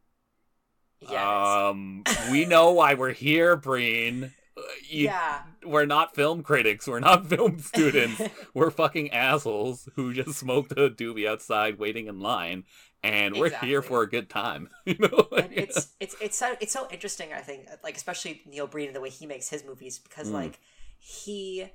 Yeah. 1.00 1.68
"Um, 1.68 2.04
we 2.30 2.44
know 2.44 2.72
why 2.72 2.94
we're 2.94 3.12
here, 3.12 3.56
Breen. 3.56 4.32
Uh, 4.56 4.60
You, 4.88 5.04
yeah. 5.06 5.42
We're 5.64 5.86
not 5.86 6.14
film 6.14 6.42
critics. 6.42 6.86
We're 6.86 7.00
not 7.00 7.26
film 7.28 7.58
students. 7.60 8.20
we're 8.54 8.70
fucking 8.70 9.10
assholes 9.12 9.88
who 9.94 10.12
just 10.12 10.38
smoked 10.38 10.72
a 10.72 10.90
doobie 10.90 11.26
outside 11.28 11.78
waiting 11.78 12.06
in 12.06 12.20
line, 12.20 12.64
and 13.02 13.36
we're 13.36 13.50
here 13.60 13.80
for 13.82 14.02
a 14.02 14.08
good 14.08 14.28
time. 14.28 14.68
you 14.84 14.96
know, 14.98 15.28
and 15.36 15.52
it's 15.52 15.88
it's 16.00 16.16
it's 16.20 16.36
so 16.36 16.56
it's 16.60 16.72
so 16.72 16.86
interesting. 16.90 17.32
I 17.32 17.40
think, 17.40 17.66
like 17.82 17.96
especially 17.96 18.42
Neil 18.46 18.66
Breen 18.66 18.88
and 18.88 18.96
the 18.96 19.00
way 19.00 19.10
he 19.10 19.26
makes 19.26 19.48
his 19.48 19.64
movies, 19.64 19.98
because 19.98 20.28
Mm. 20.28 20.34
like 20.34 20.58
he 20.98 21.66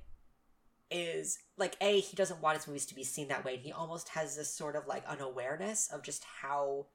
is 0.96 1.38
like 1.58 1.76
a 1.82 2.00
he 2.00 2.16
doesn't 2.16 2.42
want 2.42 2.58
his 2.58 2.68
movies 2.68 2.86
to 2.88 2.96
be 2.96 3.04
seen 3.04 3.28
that 3.28 3.44
way, 3.44 3.56
and 3.56 3.64
he 3.64 3.72
almost 3.72 4.10
has 4.10 4.36
this 4.36 4.50
sort 4.50 4.76
of 4.76 4.88
like 4.88 5.06
unawareness 5.08 5.90
of 5.92 6.02
just 6.04 6.24
how 6.42 6.86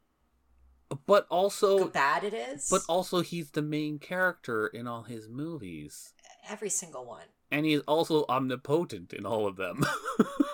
but 1.07 1.27
also, 1.31 1.87
bad 1.89 2.25
it 2.25 2.35
is. 2.35 2.69
but 2.69 2.83
also, 2.89 3.21
he's 3.21 3.51
the 3.51 3.63
main 3.63 3.99
character 3.99 4.67
in 4.67 4.87
all 4.89 5.05
his 5.05 5.29
movies, 5.29 6.13
every 6.49 6.71
single 6.71 7.05
one, 7.05 7.27
and 7.51 7.67
he's 7.67 7.81
also 7.81 8.25
omnipotent 8.29 9.13
in 9.13 9.27
all 9.27 9.47
of 9.47 9.57
them. 9.57 9.85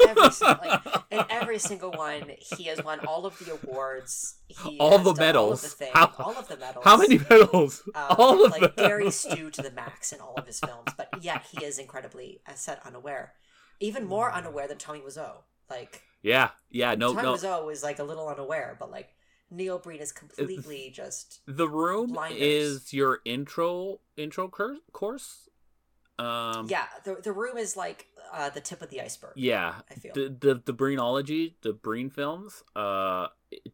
Every 0.07 0.31
single- 0.31 0.59
like, 0.69 0.81
in 1.11 1.25
every 1.31 1.59
single 1.59 1.91
one, 1.93 2.31
he 2.39 2.65
has 2.65 2.83
won 2.83 3.01
all 3.01 3.27
of 3.27 3.39
the 3.39 3.53
awards. 3.53 4.37
He 4.49 4.79
All 4.79 4.99
the 4.99 4.99
done 4.99 5.07
All 5.07 5.11
of 5.13 5.19
medals. 5.19 5.63
the 5.63 5.69
things, 5.69 5.91
How- 5.95 6.13
all 6.19 6.37
of 6.37 6.49
the 6.49 6.57
medals. 6.57 6.85
How 6.85 6.97
many 6.97 7.19
medals? 7.19 7.83
Um, 7.95 8.05
all 8.19 8.45
of 8.45 8.53
like 8.53 8.61
them. 8.77 8.87
Gary 8.89 9.11
Stu 9.11 9.51
to 9.51 9.63
the 9.63 9.71
max 9.73 10.13
in 10.13 10.21
all 10.21 10.35
of 10.37 10.47
his 10.47 10.61
films, 10.61 10.89
but 10.97 11.09
yet 11.21 11.45
he 11.51 11.65
is 11.65 11.79
incredibly, 11.79 12.41
as 12.47 12.61
said, 12.61 12.79
unaware. 12.85 13.35
Even 13.81 14.05
more 14.07 14.33
unaware 14.33 14.69
than 14.69 14.79
Tommy 14.79 15.01
Wiseau. 15.01 15.43
Like 15.69 16.03
Yeah, 16.23 16.51
yeah. 16.71 16.95
No, 16.95 17.13
Tommy 17.13 17.23
no. 17.25 17.35
Wiseau 17.35 17.73
is 17.73 17.83
like 17.83 17.99
a 17.99 18.05
little 18.05 18.29
unaware, 18.29 18.77
but 18.79 18.91
like 18.91 19.11
Neil 19.51 19.79
Breen 19.79 20.01
is 20.01 20.13
completely 20.13 20.91
just 20.95 21.41
The 21.47 21.69
room 21.69 22.13
Blinders. 22.13 22.41
is 22.41 22.93
your 22.93 23.21
intro 23.25 24.01
intro 24.17 24.49
cur- 24.49 24.79
course. 24.93 25.49
Um, 26.19 26.67
yeah. 26.69 26.87
The 27.05 27.17
the 27.23 27.33
room 27.33 27.57
is 27.59 27.77
like 27.77 28.07
uh, 28.33 28.51
the 28.51 28.61
tip 28.61 28.83
of 28.83 28.91
the 28.91 29.01
iceberg. 29.01 29.33
yeah. 29.37 29.75
I 29.91 29.95
feel 29.95 30.13
The 30.15 30.29
the 30.39 30.63
the 30.65 30.73
Breenology, 30.75 31.55
the 31.63 31.73
Breen 31.73 32.11
films, 32.11 32.63
uh, 32.75 33.29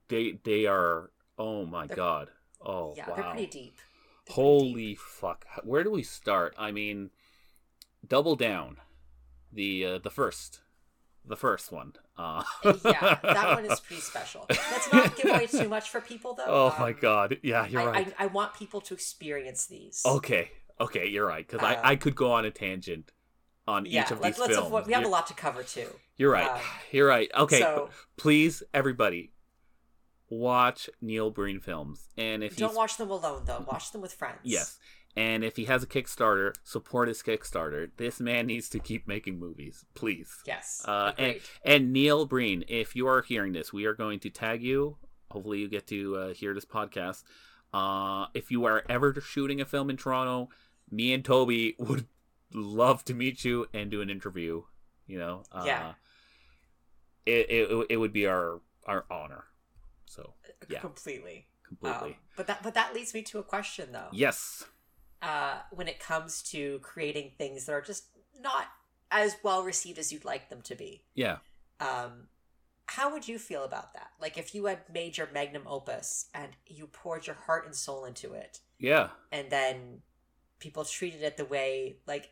they 0.08 0.38
they 0.44 0.66
are. 0.66 1.10
Oh 1.38 1.64
my 1.66 1.86
They're- 1.86 1.96
god. 1.96 2.28
Oh 2.64 2.94
yeah, 2.96 3.08
wow. 3.08 3.16
they're 3.16 3.24
pretty 3.30 3.46
deep. 3.46 3.76
They're 4.26 4.34
pretty 4.34 4.34
deep. 4.34 4.34
Holy 4.34 4.94
fuck! 4.94 5.46
Where 5.64 5.82
do 5.82 5.90
we 5.90 6.02
start? 6.04 6.54
I 6.58 6.70
mean, 6.70 7.10
double 8.06 8.36
down. 8.36 8.76
The 9.52 9.84
uh, 9.84 9.98
the 9.98 10.10
first, 10.10 10.60
the 11.24 11.36
first 11.36 11.72
one. 11.72 11.94
Uh, 12.16 12.44
yeah, 12.84 13.18
that 13.22 13.54
one 13.56 13.64
is 13.66 13.80
pretty 13.80 14.00
special. 14.12 14.46
Let's 14.48 14.92
not 14.92 15.16
give 15.16 15.30
away 15.32 15.46
too 15.46 15.68
much 15.68 15.90
for 15.90 16.00
people, 16.00 16.34
though. 16.34 16.44
Oh 16.46 16.76
my 16.78 16.90
Um, 16.90 16.96
god! 17.00 17.38
Yeah, 17.42 17.66
you're 17.66 17.80
I, 17.80 17.86
right. 17.86 18.14
I, 18.18 18.24
I 18.24 18.26
want 18.26 18.54
people 18.54 18.80
to 18.82 18.94
experience 18.94 19.66
these. 19.66 20.02
Okay, 20.06 20.50
okay, 20.82 21.06
you're 21.08 21.26
right. 21.26 21.46
Because 21.46 21.62
Uh, 21.62 21.80
I 21.82 21.92
I 21.92 21.96
could 21.96 22.14
go 22.14 22.32
on 22.32 22.44
a 22.44 22.50
tangent 22.50 23.12
on 23.66 23.86
yeah, 23.86 24.02
each 24.04 24.10
of 24.10 24.20
let's, 24.20 24.36
these 24.36 24.40
let's 24.40 24.54
films. 24.54 24.66
avoid, 24.68 24.86
we 24.86 24.92
have 24.92 25.02
a 25.02 25.04
You're- 25.04 25.12
lot 25.12 25.26
to 25.28 25.34
cover 25.34 25.62
too. 25.62 25.88
You're 26.16 26.32
right. 26.32 26.50
um, 26.50 26.60
you're 26.90 27.06
right. 27.08 27.30
Okay, 27.34 27.60
so 27.60 27.90
please, 28.16 28.62
everybody, 28.74 29.32
watch 30.28 30.88
Neil 31.00 31.30
Breen 31.30 31.60
films, 31.60 32.08
and 32.16 32.42
if 32.42 32.56
don't 32.56 32.74
watch 32.74 32.96
them 32.96 33.10
alone 33.10 33.42
though. 33.46 33.64
Watch 33.70 33.92
them 33.92 34.00
with 34.02 34.12
friends. 34.12 34.38
yes, 34.44 34.78
and 35.16 35.44
if 35.44 35.56
he 35.56 35.64
has 35.66 35.82
a 35.82 35.86
Kickstarter, 35.86 36.54
support 36.64 37.08
his 37.08 37.22
Kickstarter. 37.22 37.90
This 37.96 38.20
man 38.20 38.46
needs 38.46 38.68
to 38.70 38.78
keep 38.78 39.06
making 39.06 39.38
movies, 39.38 39.84
please. 39.94 40.30
Yes. 40.46 40.82
Uh, 40.86 41.12
and, 41.18 41.36
and 41.64 41.92
Neil 41.92 42.24
Breen, 42.26 42.64
if 42.68 42.96
you 42.96 43.06
are 43.06 43.22
hearing 43.22 43.52
this, 43.52 43.72
we 43.72 43.84
are 43.84 43.94
going 43.94 44.20
to 44.20 44.30
tag 44.30 44.62
you. 44.62 44.96
Hopefully, 45.30 45.58
you 45.60 45.68
get 45.68 45.86
to 45.88 46.16
uh, 46.16 46.34
hear 46.34 46.54
this 46.54 46.64
podcast. 46.64 47.22
Uh, 47.72 48.26
if 48.34 48.50
you 48.50 48.64
are 48.66 48.84
ever 48.88 49.14
shooting 49.20 49.60
a 49.60 49.64
film 49.64 49.88
in 49.90 49.96
Toronto, 49.96 50.50
me 50.92 51.12
and 51.14 51.24
Toby 51.24 51.74
would 51.80 52.06
love 52.54 53.04
to 53.06 53.14
meet 53.14 53.44
you 53.44 53.66
and 53.74 53.90
do 53.90 54.00
an 54.02 54.10
interview. 54.10 54.62
You 55.08 55.18
know, 55.18 55.42
uh, 55.52 55.64
Yeah. 55.66 55.92
it, 57.26 57.50
it 57.50 57.86
it 57.90 57.96
would 57.96 58.12
be 58.12 58.26
our 58.26 58.60
our 58.86 59.04
honor. 59.10 59.44
So 60.06 60.34
yeah. 60.68 60.80
completely. 60.80 61.46
completely, 61.66 62.10
Um, 62.10 62.14
but 62.36 62.46
that 62.46 62.62
but 62.62 62.74
that 62.74 62.94
leads 62.94 63.14
me 63.14 63.22
to 63.22 63.38
a 63.38 63.42
question 63.42 63.92
though. 63.92 64.08
yes, 64.12 64.64
Uh, 65.22 65.60
when 65.70 65.88
it 65.88 65.98
comes 66.00 66.42
to 66.42 66.78
creating 66.82 67.32
things 67.38 67.66
that 67.66 67.72
are 67.72 67.80
just 67.80 68.04
not 68.40 68.66
as 69.10 69.36
well 69.42 69.62
received 69.62 69.98
as 69.98 70.12
you'd 70.12 70.24
like 70.24 70.48
them 70.50 70.62
to 70.62 70.74
be. 70.74 71.04
yeah, 71.14 71.38
Um, 71.80 72.28
how 72.86 73.12
would 73.12 73.28
you 73.28 73.38
feel 73.38 73.64
about 73.64 73.94
that? 73.94 74.10
Like 74.20 74.36
if 74.38 74.54
you 74.54 74.66
had 74.66 74.80
made 74.92 75.16
your 75.16 75.28
magnum 75.32 75.62
opus 75.66 76.26
and 76.34 76.52
you 76.66 76.86
poured 76.86 77.26
your 77.26 77.36
heart 77.36 77.64
and 77.66 77.74
soul 77.74 78.04
into 78.04 78.32
it, 78.32 78.60
yeah, 78.78 79.10
and 79.30 79.50
then 79.50 80.02
people 80.62 80.84
treated 80.84 81.22
it 81.22 81.36
the 81.36 81.44
way 81.44 81.96
like 82.06 82.30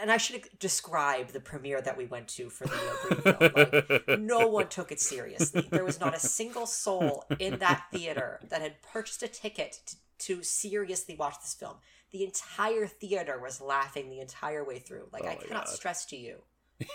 and 0.00 0.10
I 0.10 0.16
should 0.16 0.48
describe 0.58 1.28
the 1.28 1.40
premiere 1.40 1.82
that 1.82 1.98
we 1.98 2.06
went 2.06 2.26
to 2.28 2.48
for 2.48 2.66
the. 2.66 4.00
Like, 4.08 4.18
no 4.18 4.48
one 4.48 4.68
took 4.70 4.90
it 4.90 4.98
seriously. 4.98 5.68
There 5.70 5.84
was 5.84 6.00
not 6.00 6.16
a 6.16 6.18
single 6.18 6.64
soul 6.64 7.26
in 7.38 7.58
that 7.58 7.84
theater 7.92 8.40
that 8.48 8.62
had 8.62 8.80
purchased 8.80 9.22
a 9.22 9.28
ticket 9.28 9.80
to, 9.84 9.96
to 10.36 10.42
seriously 10.42 11.16
watch 11.16 11.34
this 11.42 11.52
film. 11.52 11.74
The 12.12 12.24
entire 12.24 12.86
theater 12.86 13.38
was 13.38 13.60
laughing 13.60 14.08
the 14.08 14.20
entire 14.20 14.64
way 14.64 14.78
through. 14.78 15.08
Like 15.12 15.24
Oh 15.26 15.28
I 15.28 15.34
cannot 15.34 15.66
God. 15.66 15.74
stress 15.74 16.06
to 16.06 16.16
you 16.16 16.38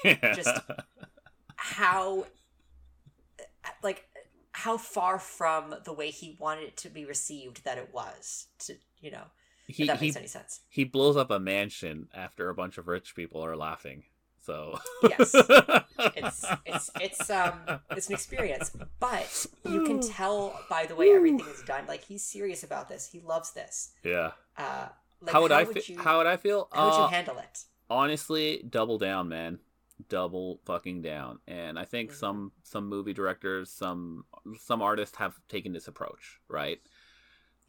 yeah. 0.04 0.34
Just- 0.34 0.62
how 1.56 2.26
like 3.82 4.06
how 4.52 4.78
far 4.78 5.17
from 5.17 5.76
the 5.86 5.93
way 5.93 6.10
he 6.10 6.36
wanted 6.39 6.63
it 6.65 6.78
to 6.78 6.89
be 6.89 7.06
received 7.06 7.63
that 7.63 7.78
it 7.78 7.89
was 7.93 8.47
to 8.60 8.76
you 8.99 9.12
know 9.12 9.23
he 9.74 9.84
if 9.84 9.88
that 9.88 10.00
he 10.00 10.14
any 10.16 10.28
sense 10.28 10.62
he 10.70 10.84
blows 10.84 11.18
up 11.18 11.32
a 11.32 11.40
mansion 11.40 12.08
after 12.14 12.50
a 12.50 12.56
bunch 12.56 12.78
of 12.78 12.88
rich 12.88 13.16
people 13.16 13.44
are 13.44 13.56
laughing. 13.58 14.04
So 14.42 14.78
Yes. 15.04 15.34
it's 16.16 16.46
it's 16.66 16.92
it's 17.00 17.30
um 17.42 17.54
it's 17.92 18.08
an 18.08 18.14
experience 18.14 18.72
but 19.00 19.46
you 19.70 19.82
can 19.84 20.00
tell 20.18 20.60
by 20.70 20.86
the 20.86 20.96
way 20.96 21.12
everything 21.12 21.46
is 21.48 21.62
done 21.64 21.86
like 21.88 22.04
he's 22.04 22.24
serious 22.24 22.64
about 22.64 22.90
this 22.90 23.08
he 23.12 23.20
loves 23.22 23.52
this 23.54 23.92
yeah. 24.04 24.32
uh 24.58 24.88
like, 25.22 25.32
how 25.34 25.42
would 25.42 25.54
I 25.54 25.64
feel? 25.64 25.82
you, 25.88 25.98
How 26.00 26.18
would 26.18 26.28
I 26.28 26.36
feel? 26.36 26.68
how 26.74 26.86
would 26.86 26.96
you 26.96 27.04
Uh, 27.04 27.08
handle 27.08 27.38
it 27.38 27.64
honestly, 27.90 28.62
double 28.70 28.98
down, 28.98 29.30
man. 29.30 29.60
Double 30.10 30.60
fucking 30.66 31.02
down. 31.02 31.40
And 31.48 31.80
I 31.80 31.86
think 31.86 32.12
Mhm. 32.12 32.16
some 32.16 32.52
some 32.64 32.90
movie 32.90 33.14
directors, 33.14 33.72
some 33.72 34.26
some 34.60 34.82
artists 34.82 35.16
have 35.18 35.40
taken 35.48 35.72
this 35.72 35.88
approach, 35.88 36.42
right? 36.50 36.80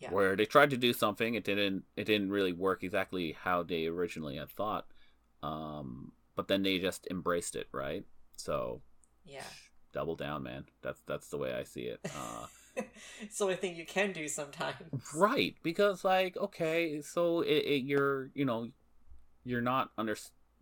Yeah. 0.04 0.12
Where 0.12 0.36
they 0.36 0.44
tried 0.44 0.70
to 0.70 0.76
do 0.76 0.92
something, 0.92 1.34
it 1.34 1.44
didn't 1.44 1.84
it 1.96 2.04
didn't 2.04 2.30
really 2.30 2.52
work 2.52 2.82
exactly 2.82 3.36
how 3.40 3.62
they 3.62 3.86
originally 3.86 4.36
had 4.36 4.50
thought. 4.50 4.86
Um, 5.42 6.12
but 6.36 6.48
then 6.48 6.62
they 6.62 6.78
just 6.78 7.06
embraced 7.10 7.56
it, 7.56 7.68
right? 7.72 8.04
So 8.36 8.82
yeah 9.24 9.44
double 9.94 10.16
down, 10.16 10.42
man. 10.42 10.64
That's 10.82 11.00
that's 11.06 11.28
the 11.28 11.38
way 11.38 11.54
I 11.54 11.62
see 11.62 11.82
it. 11.82 12.00
Uh, 12.04 12.46
it's 13.22 13.38
the 13.38 13.44
only 13.44 13.56
thing 13.56 13.76
you 13.76 13.86
can 13.86 14.12
do 14.12 14.26
sometimes 14.26 15.14
right 15.14 15.54
because 15.62 16.04
like 16.04 16.36
okay 16.36 17.00
so 17.02 17.40
it, 17.40 17.62
it, 17.64 17.84
you're 17.84 18.30
you 18.34 18.44
know 18.44 18.68
you're 19.44 19.60
not 19.60 19.90
under 19.96 20.16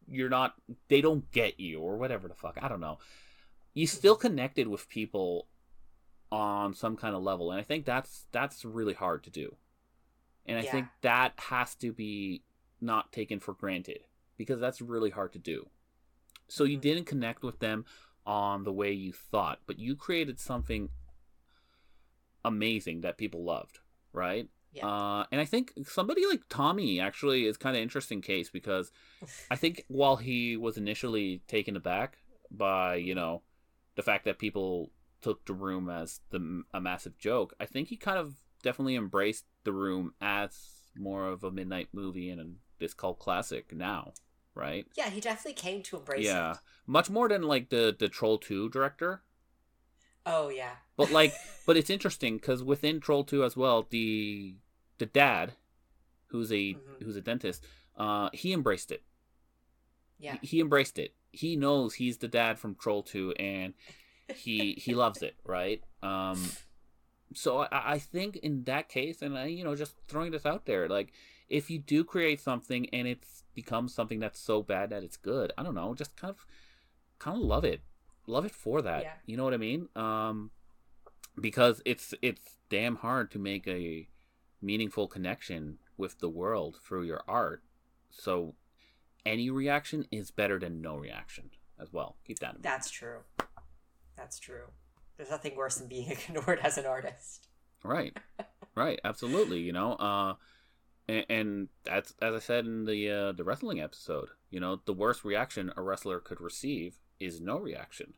you're 0.06 0.28
not 0.28 0.52
they 0.88 1.00
don't 1.00 1.30
get 1.32 1.58
you 1.58 1.80
or 1.80 1.96
whatever 1.96 2.28
the 2.28 2.34
fuck 2.34 2.58
i 2.60 2.68
don't 2.68 2.80
know 2.80 2.98
you 3.72 3.86
still 3.86 4.14
connected 4.14 4.68
with 4.68 4.90
people 4.90 5.46
on 6.32 6.72
some 6.72 6.96
kind 6.96 7.14
of 7.14 7.22
level 7.22 7.50
and 7.50 7.60
i 7.60 7.62
think 7.62 7.84
that's 7.84 8.26
that's 8.32 8.64
really 8.64 8.94
hard 8.94 9.22
to 9.22 9.28
do 9.30 9.54
and 10.46 10.58
i 10.58 10.62
Yeah. 10.62 10.70
think 10.72 10.86
that 11.02 11.34
has 11.36 11.74
to 11.76 11.92
be 11.92 12.42
not 12.80 13.12
taken 13.12 13.38
for 13.38 13.52
granted 13.52 14.04
because 14.38 14.58
that's 14.58 14.80
really 14.80 15.10
hard 15.10 15.32
to 15.34 15.38
do 15.38 15.68
so 16.48 16.64
you 16.64 16.78
Mhm. 16.78 16.80
didn't 16.80 17.04
connect 17.04 17.42
with 17.42 17.58
them 17.58 17.84
on 18.24 18.64
the 18.64 18.72
way 18.72 18.90
you 18.92 19.12
thought 19.12 19.60
but 19.66 19.78
you 19.78 19.94
created 19.94 20.40
something 20.40 20.88
amazing 22.44 23.02
that 23.02 23.18
people 23.18 23.44
loved 23.44 23.80
right 24.12 24.48
Yeah. 24.72 24.86
uh, 24.88 25.26
and 25.30 25.38
I 25.40 25.44
think 25.44 25.74
somebody 25.84 26.24
like 26.26 26.44
Tommy 26.48 26.98
actually 26.98 27.44
is 27.46 27.58
kind 27.58 27.76
of 27.76 27.82
interesting 27.82 28.22
case 28.22 28.48
because 28.48 28.90
I 29.50 29.56
think 29.56 29.84
while 29.88 30.16
he 30.16 30.56
was 30.56 30.78
initially 30.78 31.42
taken 31.46 31.76
aback 31.76 32.18
by 32.50 32.94
you 32.96 33.14
know 33.14 33.42
the 33.96 34.02
fact 34.02 34.24
that 34.24 34.38
people 34.38 34.90
took 35.22 35.44
the 35.46 35.54
room 35.54 35.88
as 35.88 36.20
the 36.30 36.64
a 36.74 36.80
massive 36.80 37.16
joke, 37.18 37.54
I 37.58 37.66
think 37.66 37.88
he 37.88 37.96
kind 37.96 38.18
of 38.18 38.34
definitely 38.62 38.96
embraced 38.96 39.44
the 39.64 39.72
room 39.72 40.12
as 40.20 40.56
more 40.96 41.26
of 41.28 41.42
a 41.44 41.50
midnight 41.50 41.88
movie 41.92 42.28
and 42.30 42.40
a, 42.40 42.46
this 42.78 42.92
cult 42.94 43.18
classic 43.18 43.74
now, 43.74 44.12
right? 44.54 44.86
yeah 44.96 45.08
he 45.08 45.20
definitely 45.20 45.54
came 45.54 45.82
to 45.82 45.96
embrace 45.96 46.24
yeah, 46.26 46.52
it 46.52 46.58
much 46.86 47.08
more 47.08 47.28
than 47.28 47.42
like 47.42 47.70
the 47.70 47.94
the 47.98 48.08
Troll 48.08 48.38
Two 48.38 48.68
director. 48.68 49.22
oh 50.26 50.48
yeah 50.48 50.72
But 50.96 51.10
like, 51.18 51.32
but 51.66 51.76
it's 51.76 51.90
interesting 51.90 52.36
because 52.36 52.62
within 52.62 53.00
Troll 53.00 53.24
Two 53.24 53.44
as 53.44 53.56
well, 53.56 53.86
the 53.90 54.56
the 54.98 55.06
dad, 55.06 55.54
who's 56.26 56.52
a 56.52 56.74
Mhm. 56.74 57.02
who's 57.02 57.16
a 57.16 57.20
dentist, 57.20 57.64
uh, 57.96 58.28
he 58.32 58.52
embraced 58.52 58.90
it. 58.92 59.02
Yeah. 60.18 60.36
He, 60.40 60.46
he 60.46 60.60
embraced 60.60 60.98
it. 60.98 61.14
He 61.32 61.56
knows 61.56 61.94
he's 61.94 62.18
the 62.18 62.28
dad 62.28 62.58
from 62.58 62.74
Troll 62.74 63.02
Two, 63.02 63.32
and 63.32 63.74
he 64.36 64.74
he 64.74 64.94
loves 64.94 65.22
it, 65.22 65.36
right? 65.44 65.82
Um, 66.02 66.42
so 67.34 67.60
I, 67.60 67.94
I 67.94 67.98
think 67.98 68.36
in 68.36 68.64
that 68.64 68.88
case, 68.88 69.22
and 69.22 69.36
I, 69.36 69.46
you 69.46 69.64
know, 69.64 69.74
just 69.74 69.94
throwing 70.08 70.32
this 70.32 70.46
out 70.46 70.66
there, 70.66 70.88
like 70.88 71.12
if 71.48 71.70
you 71.70 71.78
do 71.78 72.04
create 72.04 72.40
something 72.40 72.88
and 72.92 73.06
it's 73.06 73.44
becomes 73.54 73.94
something 73.94 74.20
that's 74.20 74.40
so 74.40 74.62
bad 74.62 74.90
that 74.90 75.02
it's 75.02 75.16
good, 75.16 75.52
I 75.58 75.62
don't 75.62 75.74
know, 75.74 75.94
just 75.94 76.16
kind 76.16 76.30
of 76.30 76.46
kind 77.18 77.36
of 77.36 77.42
love 77.42 77.64
it, 77.64 77.82
love 78.26 78.44
it 78.44 78.52
for 78.52 78.82
that. 78.82 79.02
Yeah. 79.02 79.12
You 79.26 79.36
know 79.36 79.44
what 79.44 79.54
I 79.54 79.58
mean? 79.58 79.88
Um, 79.94 80.50
because 81.40 81.82
it's 81.84 82.14
it's 82.22 82.58
damn 82.68 82.96
hard 82.96 83.30
to 83.32 83.38
make 83.38 83.66
a 83.66 84.08
meaningful 84.60 85.08
connection 85.08 85.78
with 85.96 86.20
the 86.20 86.28
world 86.28 86.78
through 86.82 87.04
your 87.04 87.22
art. 87.28 87.62
So 88.10 88.54
any 89.24 89.50
reaction 89.50 90.06
is 90.10 90.30
better 90.30 90.58
than 90.58 90.80
no 90.80 90.96
reaction 90.96 91.50
as 91.80 91.92
well. 91.92 92.16
Keep 92.26 92.38
that 92.40 92.50
in 92.50 92.54
mind. 92.56 92.64
That's 92.64 92.90
true. 92.90 93.18
That's 94.16 94.38
true. 94.38 94.66
There's 95.16 95.30
nothing 95.30 95.56
worse 95.56 95.76
than 95.76 95.88
being 95.88 96.10
ignored 96.10 96.60
as 96.62 96.78
an 96.78 96.86
artist. 96.86 97.48
Right. 97.84 98.16
Right. 98.74 99.00
Absolutely. 99.04 99.60
You 99.60 99.72
know, 99.72 99.92
uh, 99.94 100.34
and, 101.08 101.26
and 101.28 101.68
that's 101.84 102.14
as 102.22 102.34
I 102.34 102.38
said 102.38 102.66
in 102.66 102.84
the 102.86 103.10
uh, 103.10 103.32
the 103.32 103.44
wrestling 103.44 103.80
episode. 103.80 104.30
You 104.50 104.60
know, 104.60 104.80
the 104.84 104.92
worst 104.92 105.24
reaction 105.24 105.72
a 105.76 105.82
wrestler 105.82 106.20
could 106.20 106.40
receive 106.40 106.96
is 107.20 107.40
no 107.40 107.58
reaction. 107.58 108.14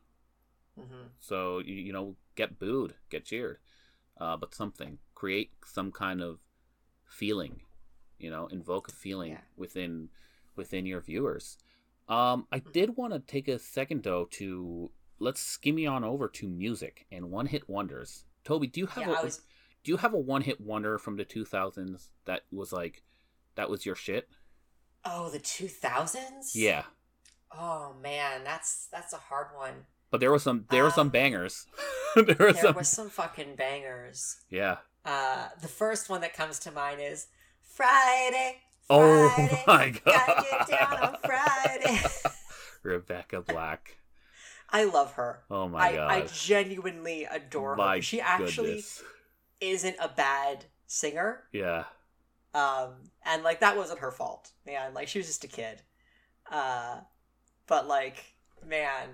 hmm 0.77 1.07
So 1.19 1.59
you, 1.59 1.75
you 1.75 1.93
know, 1.93 2.15
get 2.35 2.59
booed, 2.59 2.95
get 3.09 3.25
cheered, 3.25 3.59
uh, 4.19 4.37
but 4.37 4.55
something 4.55 4.99
create 5.15 5.51
some 5.65 5.91
kind 5.91 6.21
of 6.21 6.39
feeling. 7.07 7.61
You 8.19 8.31
know, 8.31 8.47
invoke 8.47 8.87
a 8.87 8.93
feeling 8.93 9.33
Yeah. 9.33 9.41
within 9.57 10.09
within 10.55 10.85
your 10.85 11.01
viewers. 11.01 11.57
Um, 12.07 12.47
I 12.51 12.59
did 12.59 12.95
want 12.97 13.13
to 13.13 13.19
take 13.19 13.47
a 13.47 13.59
second 13.59 14.03
though 14.03 14.25
to 14.31 14.91
let's 15.19 15.41
skimmy 15.41 15.89
on 15.89 16.03
over 16.03 16.27
to 16.27 16.47
music 16.47 17.05
and 17.11 17.31
one 17.31 17.45
hit 17.47 17.67
wonders. 17.69 18.25
Toby, 18.43 18.67
do 18.67 18.79
you 18.81 18.87
have 18.87 19.07
Yeah, 19.07 19.19
a, 19.19 19.23
was. 19.23 19.41
do 19.83 19.91
you 19.91 19.97
have 19.97 20.13
a 20.13 20.19
one 20.19 20.41
hit 20.41 20.59
wonder 20.61 20.97
from 20.97 21.17
the 21.17 21.25
2000s 21.25 22.09
that 22.25 22.41
was 22.51 22.71
like 22.73 23.03
that 23.55 23.69
was 23.69 23.85
your 23.85 23.95
shit? 23.95 24.29
Oh, 25.03 25.29
the 25.29 25.39
2000s. 25.39 26.51
Yeah. 26.53 26.83
Oh 27.51 27.95
man, 28.01 28.43
that's 28.43 28.87
that's 28.91 29.13
a 29.13 29.17
hard 29.17 29.47
one. 29.55 29.85
But 30.11 30.19
there 30.19 30.31
was 30.31 30.43
some 30.43 30.65
there 30.69 30.83
were 30.83 30.89
some 30.91 31.07
Um, 31.07 31.11
bangers. 31.11 31.65
there 32.15 32.23
were 32.39 32.53
There 32.53 32.61
some 32.61 32.75
was 32.75 32.89
some 32.89 33.09
fucking 33.09 33.55
bangers. 33.55 34.37
Yeah. 34.49 34.77
Uh, 35.03 35.49
the 35.61 35.67
first 35.67 36.09
one 36.09 36.21
that 36.21 36.33
comes 36.33 36.57
to 36.59 36.71
mind 36.71 36.99
is 37.01 37.27
Friday. 37.61 38.57
Oh 38.89 39.29
Friday, 39.35 39.63
my 39.67 39.89
Gotta 40.05 40.43
get 40.49 40.67
down 40.67 40.89
God. 40.91 41.03
on 41.03 41.17
Friday. 41.23 41.99
Rebecca 42.83 43.41
Black. 43.41 43.97
I 44.75 44.83
love 44.83 45.13
her. 45.13 45.39
Oh 45.49 45.69
my 45.69 45.93
god. 45.93 46.11
I 46.11 46.27
genuinely 46.33 47.23
adore 47.23 47.77
my 47.77 47.95
her. 47.95 48.01
She 48.01 48.19
actually 48.19 48.67
goodness. 48.67 49.01
isn't 49.61 49.95
a 50.01 50.09
bad 50.09 50.65
singer. 50.85 51.43
Yeah. 51.53 51.85
Um, 52.53 52.95
and 53.25 53.41
like 53.41 53.61
that 53.61 53.77
wasn't 53.77 53.99
her 53.99 54.11
fault, 54.11 54.51
man. 54.65 54.93
Like 54.93 55.07
she 55.07 55.19
was 55.19 55.27
just 55.27 55.45
a 55.45 55.47
kid. 55.47 55.81
Uh, 56.51 56.97
but 57.67 57.87
like, 57.87 58.17
man, 58.67 59.07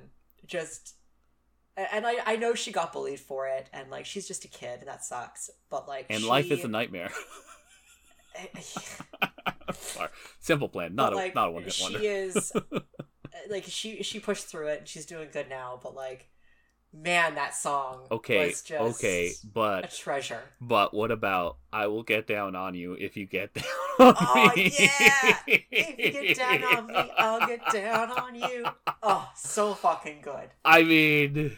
just 0.47 0.95
and 1.77 2.07
I 2.07 2.15
I 2.25 2.35
know 2.37 2.55
she 2.55 2.71
got 2.71 2.91
bullied 2.91 3.19
for 3.19 3.47
it, 3.47 3.69
and 3.71 3.91
like 3.91 4.07
she's 4.07 4.27
just 4.27 4.43
a 4.45 4.47
kid, 4.47 4.79
and 4.79 4.87
that 4.87 5.05
sucks. 5.05 5.51
But 5.69 5.87
like, 5.87 6.07
And 6.09 6.21
she, 6.21 6.27
life 6.27 6.49
is 6.49 6.63
a 6.63 6.69
nightmare. 6.69 7.11
Simple 10.39 10.69
plan, 10.69 10.95
not 10.95 11.11
but, 11.11 11.13
a 11.13 11.15
like, 11.17 11.35
not 11.35 11.49
a 11.49 11.51
one 11.51 11.69
she 11.69 11.83
wonder. 11.83 11.99
is 12.01 12.51
like 13.49 13.63
she 13.65 14.03
she 14.03 14.19
pushed 14.19 14.45
through 14.47 14.67
it, 14.67 14.79
and 14.79 14.87
she's 14.87 15.05
doing 15.05 15.29
good 15.31 15.49
now. 15.49 15.79
But 15.81 15.95
like, 15.95 16.29
man, 16.93 17.35
that 17.35 17.55
song 17.55 18.07
Okay, 18.11 18.47
was 18.47 18.61
just 18.61 18.97
okay, 19.03 19.31
a 19.55 19.87
treasure. 19.87 20.41
but 20.59 20.93
what 20.93 21.11
about 21.11 21.57
I 21.71 21.87
will 21.87 22.03
get 22.03 22.27
down 22.27 22.55
on 22.55 22.75
you 22.75 22.93
if 22.93 23.15
you 23.17 23.25
get 23.25 23.53
down 23.55 23.63
on 23.99 24.15
Oh, 24.19 24.51
me? 24.55 24.71
yeah! 24.77 25.37
If 25.47 26.15
you 26.15 26.21
get 26.27 26.37
down 26.37 26.63
on 26.63 26.87
me, 26.87 27.11
I'll 27.17 27.47
get 27.47 27.61
down 27.71 28.11
on 28.11 28.35
you. 28.35 28.65
Oh, 29.03 29.29
so 29.35 29.73
fucking 29.73 30.19
good. 30.21 30.49
I 30.65 30.83
mean, 30.83 31.57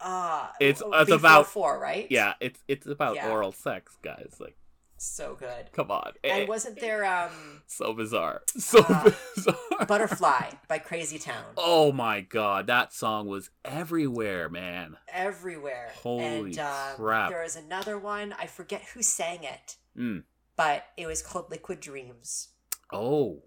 Uh 0.00 0.48
It's- 0.60 0.82
oh, 0.84 0.92
it's 1.00 1.10
about- 1.10 1.46
four, 1.46 1.78
right? 1.78 2.06
yeah, 2.10 2.34
it's 2.40 2.60
it's 2.68 2.86
about 2.86 3.14
Yeah. 3.16 3.30
oral 3.30 3.52
sex, 3.52 3.96
guys. 4.02 4.36
Like, 4.38 4.56
So 4.98 5.34
good. 5.38 5.70
come 5.72 5.90
on. 5.90 6.12
And 6.24 6.42
Eh, 6.44 6.46
wasn't 6.46 6.80
there 6.80 7.04
um 7.04 7.62
so 7.66 7.92
bizarre, 7.92 8.42
so 8.56 8.78
Uh, 8.88 9.10
bizarre. 9.34 9.56
Butterfly 9.86 10.50
by 10.68 10.78
Crazy 10.78 11.18
Town? 11.18 11.44
Oh 11.56 11.92
my 11.92 12.20
god, 12.22 12.66
that 12.68 12.92
song 12.94 13.26
was 13.26 13.50
everywhere, 13.64 14.48
man. 14.48 14.96
Everywhere. 15.12 15.90
Holy 16.02 16.24
and 16.24 16.58
um, 16.58 16.96
crap. 16.96 17.28
there 17.30 17.42
was 17.42 17.56
another 17.56 17.98
one, 17.98 18.34
I 18.38 18.46
forget 18.46 18.82
who 18.94 19.02
sang 19.02 19.44
it, 19.44 19.76
Mm. 19.96 20.24
but 20.56 20.84
it 20.96 21.06
was 21.06 21.20
called 21.22 21.50
Liquid 21.50 21.80
Dreams. 21.80 22.48
Oh, 22.92 23.42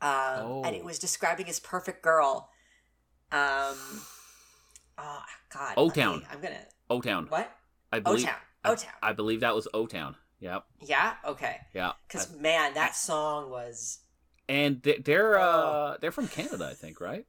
Um 0.00 0.64
and 0.64 0.74
Oh. 0.74 0.78
it 0.78 0.84
was 0.84 0.98
describing 0.98 1.46
his 1.46 1.60
perfect 1.60 2.02
girl. 2.02 2.50
Um 3.30 3.76
Oh 4.98 5.22
god. 5.52 5.74
O 5.76 5.90
Town. 5.90 6.26
I'm 6.30 6.40
gonna 6.40 6.66
O 6.90 7.00
Town. 7.00 7.26
what? 7.28 7.50
I 7.92 7.98
O 7.98 8.00
believe. 8.00 8.26
Town. 8.26 8.34
I- 8.64 8.70
O 8.70 8.74
Town. 8.74 8.92
I 9.02 9.12
believe 9.12 9.40
that 9.40 9.54
was 9.54 9.68
O 9.72 9.86
Town. 9.86 10.16
Yep. 10.42 10.64
Yeah? 10.82 11.14
Okay. 11.24 11.56
Yeah. 11.72 11.92
Because 12.06 12.30
man, 12.36 12.74
that 12.74 12.94
song 12.96 13.48
was 13.50 14.00
And 14.48 14.82
they- 14.82 14.98
they're 14.98 15.38
uh 15.38 15.94
Oh. 15.94 15.96
they're 16.00 16.10
from 16.12 16.26
Canada, 16.28 16.68
I 16.70 16.74
think, 16.74 17.00
right? 17.00 17.24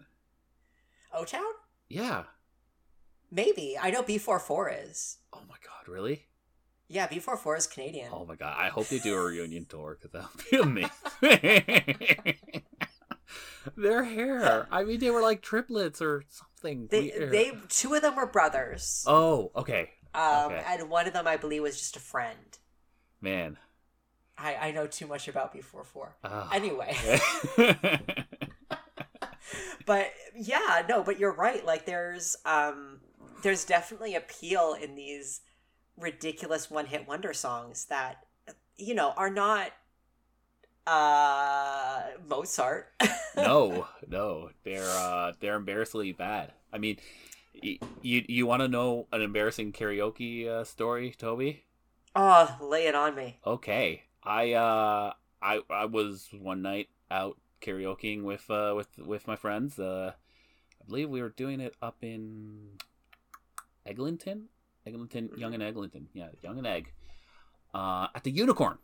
O 1.14 1.24
Town? 1.24 1.54
Yeah. 1.90 2.24
Maybe. 3.32 3.78
I 3.80 3.92
know 3.92 4.02
B44 4.04 4.90
is. 4.90 5.18
Oh 5.32 5.44
my 5.48 5.56
god, 5.64 5.88
really? 5.92 6.26
Yeah, 6.88 7.08
B44 7.08 7.58
is 7.60 7.68
Canadian. 7.68 8.10
Oh 8.12 8.26
my 8.26 8.36
god, 8.36 8.56
I 8.60 8.70
hope 8.70 8.88
they 8.88 8.98
do 9.00 9.16
a 9.16 9.22
reunion 9.24 9.66
tour 9.66 9.98
because 10.02 10.12
that 10.12 10.28
would 10.36 10.50
be 10.50 10.58
amazing. 10.58 10.92
Their 13.78 14.04
hair. 14.04 14.68
I 14.72 14.84
mean, 14.84 15.00
they 15.00 15.10
were 15.10 15.22
like 15.22 15.42
triplets 15.42 16.02
or 16.02 16.24
something. 16.30 16.88
They, 16.92 17.14
weird. 17.18 17.32
they, 17.32 17.52
two 17.70 17.94
of 17.94 18.02
them 18.02 18.16
were 18.18 18.26
brothers. 18.28 19.06
Oh, 19.08 19.52
okay, 19.56 19.92
um, 20.14 20.52
okay. 20.52 20.62
and 20.68 20.90
one 20.90 21.08
of 21.08 21.14
them, 21.14 21.26
I 21.28 21.38
believe, 21.38 21.62
was 21.62 21.80
just 21.80 21.96
a 21.96 22.00
friend. 22.02 22.58
Man. 23.24 23.58
I, 24.38 24.56
I 24.56 24.72
know 24.72 24.88
too 24.88 25.08
much 25.08 25.28
about 25.28 25.54
B44. 25.56 26.10
Ah. 26.24 26.50
Anyway, 26.54 26.96
but 29.86 30.12
yeah, 30.36 30.84
no, 30.88 31.04
but 31.04 31.20
you're 31.20 31.34
right. 31.34 31.66
Like, 31.66 31.86
there's, 31.86 32.36
um, 32.46 33.00
there's 33.42 33.64
definitely 33.64 34.16
appeal 34.16 34.76
in 34.80 34.96
these 34.96 35.42
ridiculous 35.98 36.70
one-hit 36.70 37.08
wonder 37.08 37.34
songs 37.34 37.86
that, 37.86 38.26
you 38.76 38.96
know, 38.96 39.14
are 39.16 39.30
not, 39.30 39.72
uh, 40.88 42.02
Mozart. 42.28 42.88
no, 43.38 43.88
no, 44.08 44.50
they're 44.64 44.84
uh, 44.84 45.32
they're 45.40 45.56
embarrassingly 45.56 46.12
bad. 46.12 46.52
I 46.74 46.78
mean, 46.78 46.98
y- 47.64 47.80
you 48.02 48.26
you 48.28 48.46
want 48.46 48.62
to 48.62 48.68
know 48.68 49.08
an 49.12 49.22
embarrassing 49.22 49.72
karaoke 49.72 50.48
uh, 50.48 50.64
story, 50.64 51.14
Toby? 51.18 51.64
Oh, 52.16 52.58
lay 52.62 52.88
it 52.88 52.96
on 52.96 53.16
me. 53.16 53.40
Okay, 53.46 54.04
I 54.24 54.54
uh, 54.54 55.14
I 55.42 55.62
I 55.70 55.86
was 55.86 56.30
one 56.32 56.62
night 56.62 56.90
out 57.10 57.40
karaokeing 57.62 58.24
with 58.24 58.50
uh 58.50 58.74
with 58.76 58.88
with 59.00 59.28
my 59.28 59.36
friends. 59.36 59.80
Uh, 59.80 60.14
I 60.82 60.86
believe 60.86 61.10
we 61.10 61.22
were 61.22 61.30
doing 61.30 61.60
it 61.60 61.76
up 61.82 61.98
in 62.02 62.78
Eglinton, 63.86 64.50
Eglinton, 64.86 65.30
Yonge 65.38 65.56
and 65.56 65.64
Eglinton. 65.64 66.08
Yeah, 66.14 66.30
Yonge 66.42 66.60
and 66.60 66.68
Egg. 66.68 66.94
Uh, 67.74 68.08
at 68.14 68.24
the 68.24 68.32
Unicorn. 68.32 68.78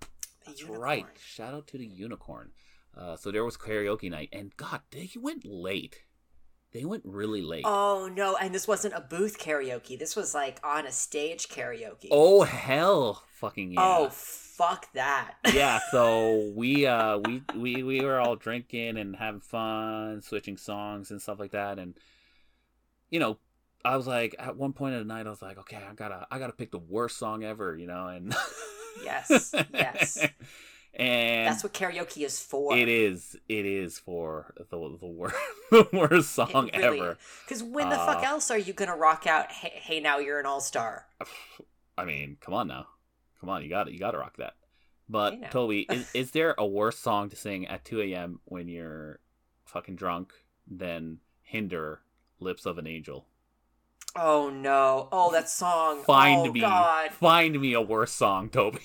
The 0.00 0.06
That's 0.46 0.60
unicorn. 0.60 0.80
right. 0.80 1.06
Shout 1.18 1.54
out 1.54 1.66
to 1.68 1.78
the 1.78 1.86
Unicorn. 1.86 2.50
Uh, 2.96 3.16
so 3.16 3.32
there 3.32 3.44
was 3.44 3.56
karaoke 3.56 4.08
night, 4.10 4.28
and 4.32 4.56
God, 4.56 4.82
they 4.92 5.10
went 5.16 5.44
late. 5.44 6.04
They 6.74 6.84
went 6.84 7.04
really 7.06 7.40
late. 7.40 7.62
Oh 7.64 8.10
no, 8.14 8.36
and 8.36 8.52
this 8.52 8.66
wasn't 8.66 8.94
a 8.94 9.00
booth 9.00 9.38
karaoke. 9.38 9.96
This 9.96 10.16
was 10.16 10.34
like 10.34 10.58
on 10.64 10.86
a 10.86 10.92
stage 10.92 11.48
karaoke. 11.48 12.08
Oh, 12.10 12.42
hell, 12.42 13.22
fucking 13.36 13.72
yeah. 13.72 13.80
Oh 13.80 14.08
fuck 14.10 14.92
that. 14.94 15.36
yeah, 15.54 15.78
so 15.92 16.52
we 16.56 16.84
uh 16.84 17.18
we, 17.18 17.42
we 17.54 17.82
we 17.84 18.00
were 18.00 18.18
all 18.18 18.34
drinking 18.34 18.98
and 18.98 19.14
having 19.14 19.40
fun, 19.40 20.20
switching 20.20 20.56
songs 20.56 21.12
and 21.12 21.22
stuff 21.22 21.38
like 21.38 21.52
that, 21.52 21.78
and 21.78 21.94
you 23.08 23.20
know, 23.20 23.38
I 23.84 23.96
was 23.96 24.08
like 24.08 24.34
at 24.40 24.56
one 24.56 24.72
point 24.72 24.94
of 24.96 24.98
the 24.98 25.06
night 25.06 25.28
I 25.28 25.30
was 25.30 25.42
like, 25.42 25.58
okay, 25.58 25.78
I 25.88 25.94
gotta 25.94 26.26
I 26.28 26.40
gotta 26.40 26.52
pick 26.52 26.72
the 26.72 26.78
worst 26.78 27.18
song 27.18 27.44
ever, 27.44 27.76
you 27.76 27.86
know, 27.86 28.08
and 28.08 28.34
Yes, 29.04 29.54
yes. 29.72 30.26
and 30.96 31.48
That's 31.48 31.62
what 31.62 31.72
karaoke 31.72 32.24
is 32.24 32.40
for. 32.40 32.76
it 32.76 32.88
is 32.88 33.36
it 33.48 33.66
is 33.66 33.98
for 33.98 34.54
the 34.56 34.64
the 35.00 35.06
worst 35.06 35.36
the 35.70 35.88
worst 35.92 36.32
song 36.32 36.70
ever. 36.72 37.18
Because 37.46 37.62
when 37.62 37.88
the 37.90 37.96
fuck 37.96 38.18
Uh, 38.22 38.26
else 38.28 38.50
are 38.50 38.58
you 38.58 38.72
gonna 38.72 38.96
rock 38.96 39.26
out? 39.26 39.50
Hey, 39.50 39.72
hey 39.74 40.00
now 40.00 40.18
you're 40.18 40.40
an 40.40 40.46
all 40.46 40.60
star. 40.60 41.06
I 41.98 42.04
mean, 42.04 42.36
come 42.40 42.54
on 42.54 42.66
now, 42.68 42.86
come 43.40 43.48
on, 43.50 43.62
you 43.62 43.68
got 43.68 43.92
you 43.92 43.98
got 43.98 44.12
to 44.12 44.18
rock 44.18 44.36
that. 44.38 44.54
But 45.08 45.34
Hey. 45.34 45.48
Toby, 45.50 45.86
is, 45.90 46.10
is 46.14 46.30
there 46.32 46.54
a 46.58 46.66
worse 46.66 46.98
song 46.98 47.28
to 47.30 47.36
sing 47.36 47.66
at 47.66 47.84
2 47.84 48.00
a.m. 48.00 48.40
when 48.46 48.68
you're 48.68 49.20
fucking 49.66 49.96
drunk 49.96 50.32
than 50.66 51.18
"Hinder 51.42 52.00
Lips 52.40 52.66
of 52.66 52.78
an 52.78 52.86
Angel"? 52.86 53.26
Oh 54.16 54.48
no! 54.48 55.08
Oh, 55.12 55.32
that 55.32 55.48
song. 55.50 56.02
Find 56.04 56.48
oh, 56.48 56.52
me, 56.52 56.60
God. 56.60 57.10
find 57.12 57.60
me 57.60 57.72
a 57.74 57.80
worse 57.80 58.12
song, 58.12 58.48
Toby. 58.48 58.78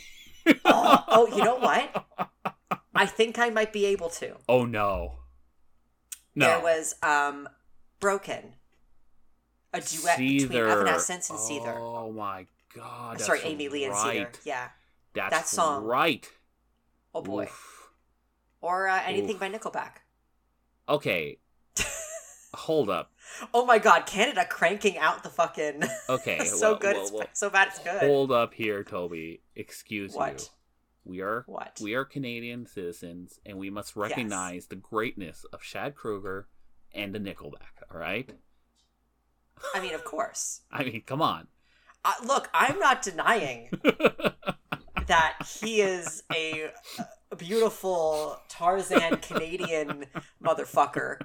Oh, 0.66 1.04
oh, 1.08 1.28
you 1.36 1.44
know 1.44 1.58
what? 1.58 2.06
I 2.96 3.06
think 3.06 3.40
I 3.40 3.50
might 3.50 3.74
be 3.74 3.86
able 3.86 4.10
to. 4.10 4.36
Oh 4.48 4.66
no, 4.66 5.20
no. 6.36 6.46
There 6.48 6.60
was 6.60 6.96
um, 7.04 7.48
"Broken," 8.00 8.54
a 9.74 9.82
duet 9.82 10.18
between 10.18 10.50
Seether. 10.50 10.70
Evanescence 10.70 11.30
and 11.30 11.40
Seether. 11.40 11.76
Oh 11.78 12.12
my 12.12 12.46
god. 12.76 13.22
Sorry, 13.22 13.42
Amy 13.44 13.70
Lee 13.70 13.86
and. 13.86 13.94
Seether. 13.94 14.38
Yeah. 14.44 14.70
That's 15.14 15.36
that 15.36 15.48
song. 15.48 15.86
right. 15.86 16.30
Oh 17.14 17.22
boy. 17.22 17.44
Oof. 17.44 17.92
Or 18.62 18.88
uh, 18.88 19.02
anything 19.06 19.36
Oof. 19.36 19.40
by 19.40 19.50
Nickelback. 19.50 20.04
Okay. 20.88 21.40
Hold 22.54 22.90
up. 22.90 23.12
Oh 23.54 23.66
my 23.66 23.78
God! 23.78 24.06
Canada 24.06 24.46
cranking 24.50 24.98
out 24.98 25.24
the 25.24 25.30
fucking 25.30 25.84
Okay. 26.10 26.40
so 26.46 26.72
well, 26.72 26.80
good, 26.80 26.96
well, 26.96 27.12
well, 27.14 27.28
so 27.34 27.50
bad, 27.50 27.70
it's 27.70 27.80
good. 27.80 28.00
Hold 28.00 28.32
up 28.32 28.54
here, 28.54 28.84
Toby. 28.84 29.42
Excuse 29.60 30.14
What? 30.14 30.40
you. 30.40 31.12
We 31.12 31.22
are 31.22 31.44
What? 31.48 31.80
we 31.82 31.96
are 31.96 32.06
Canadian 32.06 32.66
citizens, 32.66 33.40
and 33.46 33.58
we 33.58 33.70
must 33.70 33.96
recognize 33.98 34.68
the 34.68 34.76
greatness 34.78 35.46
of 35.52 35.62
Chad 35.62 35.96
Kroeger 35.96 36.46
and 36.94 37.14
the 37.14 37.20
Nickelback. 37.20 37.84
All 37.94 38.00
right. 38.00 38.30
I 39.76 39.82
mean, 39.82 39.94
of 39.94 40.06
course. 40.06 40.62
I 40.72 40.84
mean, 40.84 41.02
come 41.06 41.22
on. 41.22 41.48
Uh, 42.06 42.14
look, 42.26 42.50
I'm 42.54 42.80
not 42.80 43.02
denying 43.02 43.70
that 45.08 45.36
he 45.62 45.82
is 45.82 46.24
a, 46.34 46.70
a 47.30 47.36
beautiful 47.36 48.40
Tarzan 48.48 49.18
Canadian 49.18 50.06
motherfucker 50.42 51.18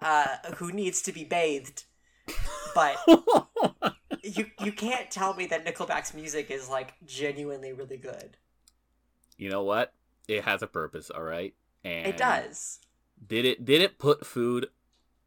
uh, 0.00 0.36
who 0.56 0.72
needs 0.72 1.02
to 1.02 1.12
be 1.12 1.24
bathed. 1.24 1.84
But 2.74 2.96
you 4.22 4.46
you 4.60 4.72
can't 4.72 5.10
tell 5.10 5.34
me 5.34 5.46
that 5.46 5.64
Nickelback's 5.64 6.14
music 6.14 6.50
is 6.50 6.68
like 6.68 6.94
genuinely 7.06 7.72
really 7.72 7.96
good. 7.96 8.36
you 9.36 9.50
know 9.50 9.62
what? 9.62 9.92
It 10.26 10.44
has 10.44 10.62
a 10.62 10.66
purpose. 10.66 11.10
All 11.10 11.22
right. 11.22 11.54
And 11.84 12.06
It 12.06 12.16
does. 12.16 12.80
Did 13.26 13.44
it 13.44 13.64
did 13.64 13.80
it 13.82 13.98
put 13.98 14.26
food 14.26 14.68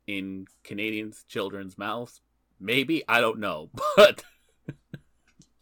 in 0.08 0.48
Canadians' 0.64 1.24
children's 1.28 1.78
mouths? 1.78 2.22
Maybe 2.60 3.04
I 3.08 3.22
don't 3.22 3.40
know, 3.40 3.70
but 3.98 4.24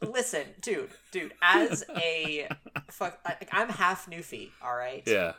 Listen, 0.01 0.43
dude, 0.61 0.89
dude. 1.11 1.33
As 1.41 1.83
a 1.97 2.47
fuck, 2.89 3.19
like, 3.25 3.49
I'm 3.51 3.67
half 3.69 4.09
Newfie. 4.09 4.49
All 4.63 4.73
right. 4.75 5.03
yeah. 5.05 5.33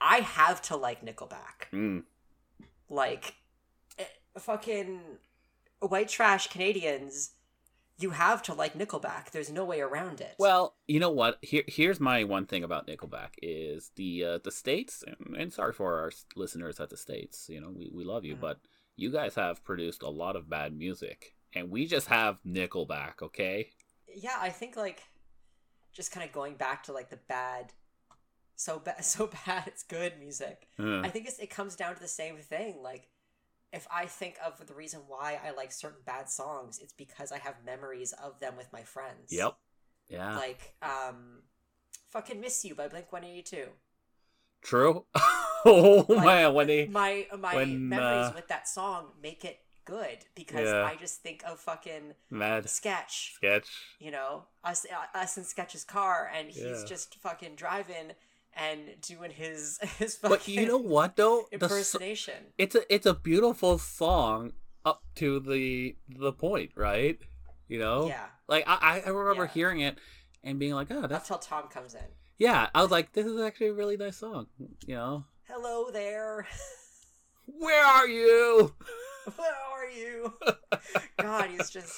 I 0.00 0.18
have 0.18 0.60
to 0.62 0.76
like 0.76 1.04
Nickelback. 1.04 1.70
Mm. 1.72 2.02
like 2.88 3.36
eh, 3.98 4.04
fucking 4.38 5.00
white 5.86 6.08
trash 6.08 6.46
Canadians, 6.48 7.30
you 7.98 8.10
have 8.10 8.42
to 8.44 8.54
like 8.54 8.74
Nickelback. 8.74 9.30
There's 9.30 9.50
no 9.50 9.64
way 9.64 9.80
around 9.80 10.20
it. 10.20 10.34
Well, 10.38 10.74
you 10.88 10.98
know 10.98 11.10
what? 11.10 11.38
Here, 11.42 11.62
here's 11.66 12.00
my 12.00 12.24
one 12.24 12.46
thing 12.46 12.64
about 12.64 12.86
Nickelback 12.86 13.30
is 13.42 13.90
the 13.96 14.24
uh, 14.24 14.38
the 14.42 14.50
states, 14.50 15.04
and, 15.06 15.36
and 15.36 15.52
sorry 15.52 15.72
for 15.72 15.98
our 15.98 16.10
listeners 16.36 16.80
at 16.80 16.90
the 16.90 16.96
states. 16.96 17.48
You 17.48 17.60
know, 17.60 17.70
we, 17.70 17.90
we 17.92 18.04
love 18.04 18.24
you, 18.24 18.36
Mhm. 18.36 18.40
but 18.40 18.60
you 18.96 19.10
guys 19.10 19.34
have 19.36 19.62
produced 19.64 20.02
a 20.02 20.08
lot 20.08 20.36
of 20.36 20.48
bad 20.50 20.76
music, 20.76 21.34
and 21.54 21.70
we 21.70 21.86
just 21.86 22.08
have 22.08 22.38
Nickelback. 22.46 23.22
Okay, 23.22 23.70
yeah, 24.14 24.36
I 24.40 24.50
think 24.50 24.76
like 24.76 25.02
just 25.92 26.10
kind 26.12 26.26
of 26.26 26.32
going 26.32 26.54
back 26.54 26.82
to 26.84 26.92
like 26.92 27.10
the 27.10 27.18
bad, 27.28 27.72
so 28.56 28.78
bad, 28.78 29.04
so 29.04 29.30
bad 29.46 29.64
it's 29.66 29.82
good 29.82 30.18
music. 30.18 30.66
Uh, 30.78 31.00
I 31.00 31.08
think 31.10 31.26
it's, 31.28 31.38
it 31.38 31.50
comes 31.50 31.76
down 31.76 31.94
to 31.94 32.00
the 32.00 32.08
same 32.08 32.36
thing. 32.38 32.82
Like, 32.82 33.08
if 33.72 33.86
I 33.90 34.06
think 34.06 34.36
of 34.44 34.66
the 34.66 34.74
reason 34.74 35.00
why 35.08 35.38
I 35.44 35.50
like 35.52 35.72
certain 35.72 36.00
bad 36.04 36.28
songs, 36.28 36.78
it's 36.78 36.92
because 36.92 37.32
I 37.32 37.38
have 37.38 37.56
memories 37.64 38.12
of 38.22 38.38
them 38.40 38.54
with 38.56 38.72
my 38.72 38.82
friends. 38.82 39.30
yep, 39.32 39.54
yeah, 40.08 40.36
Like, 40.36 40.74
um, 40.82 41.42
fucking 42.10 42.40
"Miss 42.40 42.64
You" 42.64 42.74
by 42.74 42.88
Blink 42.88 43.12
One 43.12 43.24
Eighty 43.24 43.42
Two. 43.42 43.68
true. 44.62 45.06
oh 45.64 46.04
Like, 46.08 46.24
man, 46.24 46.54
when 46.54 46.66
they 46.66 46.86
my 46.86 47.26
my 47.38 47.54
when, 47.56 47.88
memories 47.88 48.26
uh, 48.28 48.32
with 48.34 48.48
that 48.48 48.68
song 48.68 49.08
make 49.22 49.44
it 49.44 49.58
good 49.84 50.18
because 50.34 50.68
Yeah. 50.68 50.84
I 50.84 50.94
just 50.96 51.22
think 51.22 51.42
of 51.44 51.58
fucking 51.58 52.14
mad 52.30 52.68
sketch. 52.68 53.32
sketch. 53.34 53.68
You 53.98 54.10
know, 54.12 54.44
us 54.62 54.86
uh, 54.90 55.18
us 55.18 55.36
in 55.38 55.44
Sketch's 55.44 55.82
car, 55.84 56.30
and 56.34 56.48
he's 56.48 56.62
Yeah. 56.62 56.84
just 56.86 57.16
fucking 57.16 57.56
driving 57.56 58.12
and 58.54 58.80
doing 59.00 59.30
his 59.30 59.78
his 59.98 60.16
fucking 60.16 60.30
But 60.36 60.48
you 60.48 60.66
know 60.66 60.78
what 60.78 61.16
though? 61.16 61.40
So- 61.42 61.46
impersonation. 61.52 62.34
it's 62.58 62.74
a 62.74 62.94
it's 62.94 63.06
a 63.06 63.14
beautiful 63.14 63.78
song 63.78 64.52
up 64.84 65.02
to 65.16 65.40
the 65.40 65.96
the 66.08 66.32
point, 66.32 66.72
right? 66.76 67.18
You 67.68 67.78
know, 67.78 68.08
Yeah, 68.08 68.26
like 68.48 68.64
I 68.66 69.02
I 69.04 69.08
remember 69.08 69.44
Yeah. 69.44 69.50
hearing 69.54 69.80
it 69.80 69.98
and 70.44 70.58
being 70.58 70.74
like, 70.74 70.90
oh, 70.90 71.06
that's 71.06 71.28
how 71.28 71.36
Tom 71.36 71.68
comes 71.68 71.94
in. 71.94 72.04
yeah. 72.38 72.68
I 72.74 72.82
was 72.82 72.90
like, 72.90 73.12
this 73.12 73.24
is 73.26 73.40
actually 73.40 73.68
a 73.68 73.74
really 73.74 73.96
nice 73.96 74.16
song. 74.18 74.48
You 74.86 74.96
know, 74.96 75.24
Hello 75.48 75.90
there. 75.90 76.46
where 77.46 77.84
are 77.84 78.06
you? 78.08 78.74
Where 79.36 79.54
are 79.72 79.88
you? 79.88 80.34
God, 81.20 81.48
he's 81.50 81.70
just. 81.70 81.94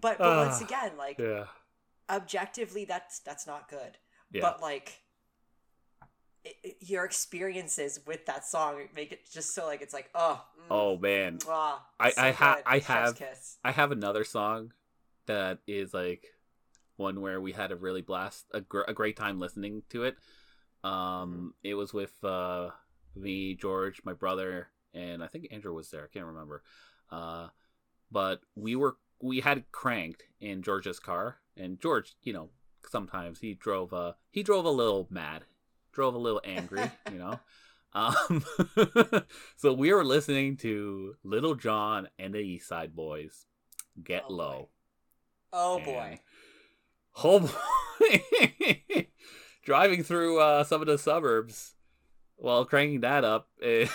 But 0.00 0.16
but 0.16 0.36
once 0.46 0.62
Ah, 0.62 0.64
again, 0.64 0.92
like 0.96 1.18
Yeah, 1.18 1.44
objectively, 2.08 2.84
that's 2.86 3.20
that's 3.20 3.46
not 3.46 3.68
good. 3.68 3.98
yeah. 4.32 4.40
but 4.40 4.62
like 4.62 5.00
it, 6.44 6.76
your 6.80 7.04
experiences 7.04 8.00
with 8.06 8.26
that 8.26 8.44
song 8.46 8.76
make 8.94 9.12
it 9.12 9.20
just 9.30 9.54
so 9.54 9.66
like 9.66 9.82
it's 9.82 9.92
like 9.94 10.10
oh 10.14 10.42
mm, 10.58 10.64
oh 10.70 10.96
man, 10.98 11.38
mwah, 11.38 11.74
I- 11.98 12.10
so 12.10 12.22
I 12.22 12.30
ha- 12.32 12.62
I 12.66 12.78
have- 12.78 13.16
kiss. 13.16 13.58
I 13.64 13.70
have 13.72 13.92
another 13.92 14.24
song 14.24 14.72
that 15.26 15.58
is 15.66 15.92
like 15.94 16.24
one 16.96 17.20
where 17.20 17.40
we 17.40 17.52
had 17.52 17.72
a 17.72 17.76
really 17.76 18.02
blast, 18.02 18.44
a, 18.52 18.60
gr- 18.60 18.82
a 18.88 18.92
great 18.92 19.16
time 19.16 19.38
listening 19.40 19.82
to 19.90 20.04
it. 20.04 20.16
Um, 20.84 21.54
it 21.62 21.74
was 21.74 21.92
with 21.94 22.12
uh, 22.24 22.70
me, 23.14 23.54
George, 23.54 24.00
my 24.04 24.12
brother, 24.12 24.68
and 24.94 25.22
I 25.22 25.26
think 25.26 25.48
Andrew 25.50 25.74
was 25.74 25.90
there. 25.90 26.04
I 26.04 26.08
can't 26.12 26.26
remember. 26.26 26.62
Uh, 27.10 27.48
but 28.10 28.40
we 28.54 28.76
were 28.76 28.96
we 29.22 29.40
had 29.40 29.70
cranked 29.72 30.24
in 30.40 30.62
George's 30.62 30.98
car, 30.98 31.36
and 31.56 31.80
George, 31.80 32.14
you 32.22 32.32
know, 32.32 32.48
sometimes 32.88 33.40
he 33.40 33.54
drove 33.54 33.92
uh 33.92 34.12
he 34.30 34.42
drove 34.42 34.64
a 34.64 34.70
little 34.70 35.06
mad, 35.10 35.44
drove 35.92 36.14
a 36.14 36.18
little 36.18 36.40
angry, 36.44 36.90
you 37.10 37.18
know. 37.18 37.38
Um, 37.92 38.44
so 39.56 39.72
we 39.72 39.92
were 39.92 40.04
listening 40.04 40.56
to 40.58 41.16
Lil 41.24 41.56
Jon 41.56 42.06
and 42.20 42.32
the 42.32 42.38
East 42.38 42.68
Side 42.68 42.94
Boys, 42.94 43.46
"Get 44.00 44.22
Oh, 44.26 44.28
boy. 44.28 44.34
Low." 44.36 44.68
oh 45.52 45.76
And- 45.78 45.84
boy 45.84 46.20
Oh 47.24 47.40
boy. 47.40 49.06
Driving 49.64 50.04
through 50.04 50.38
uh, 50.38 50.62
some 50.62 50.80
of 50.80 50.86
the 50.86 50.98
suburbs 50.98 51.74
while 52.36 52.64
cranking 52.64 53.00
that 53.00 53.24
up. 53.24 53.48
eh, 53.60 53.88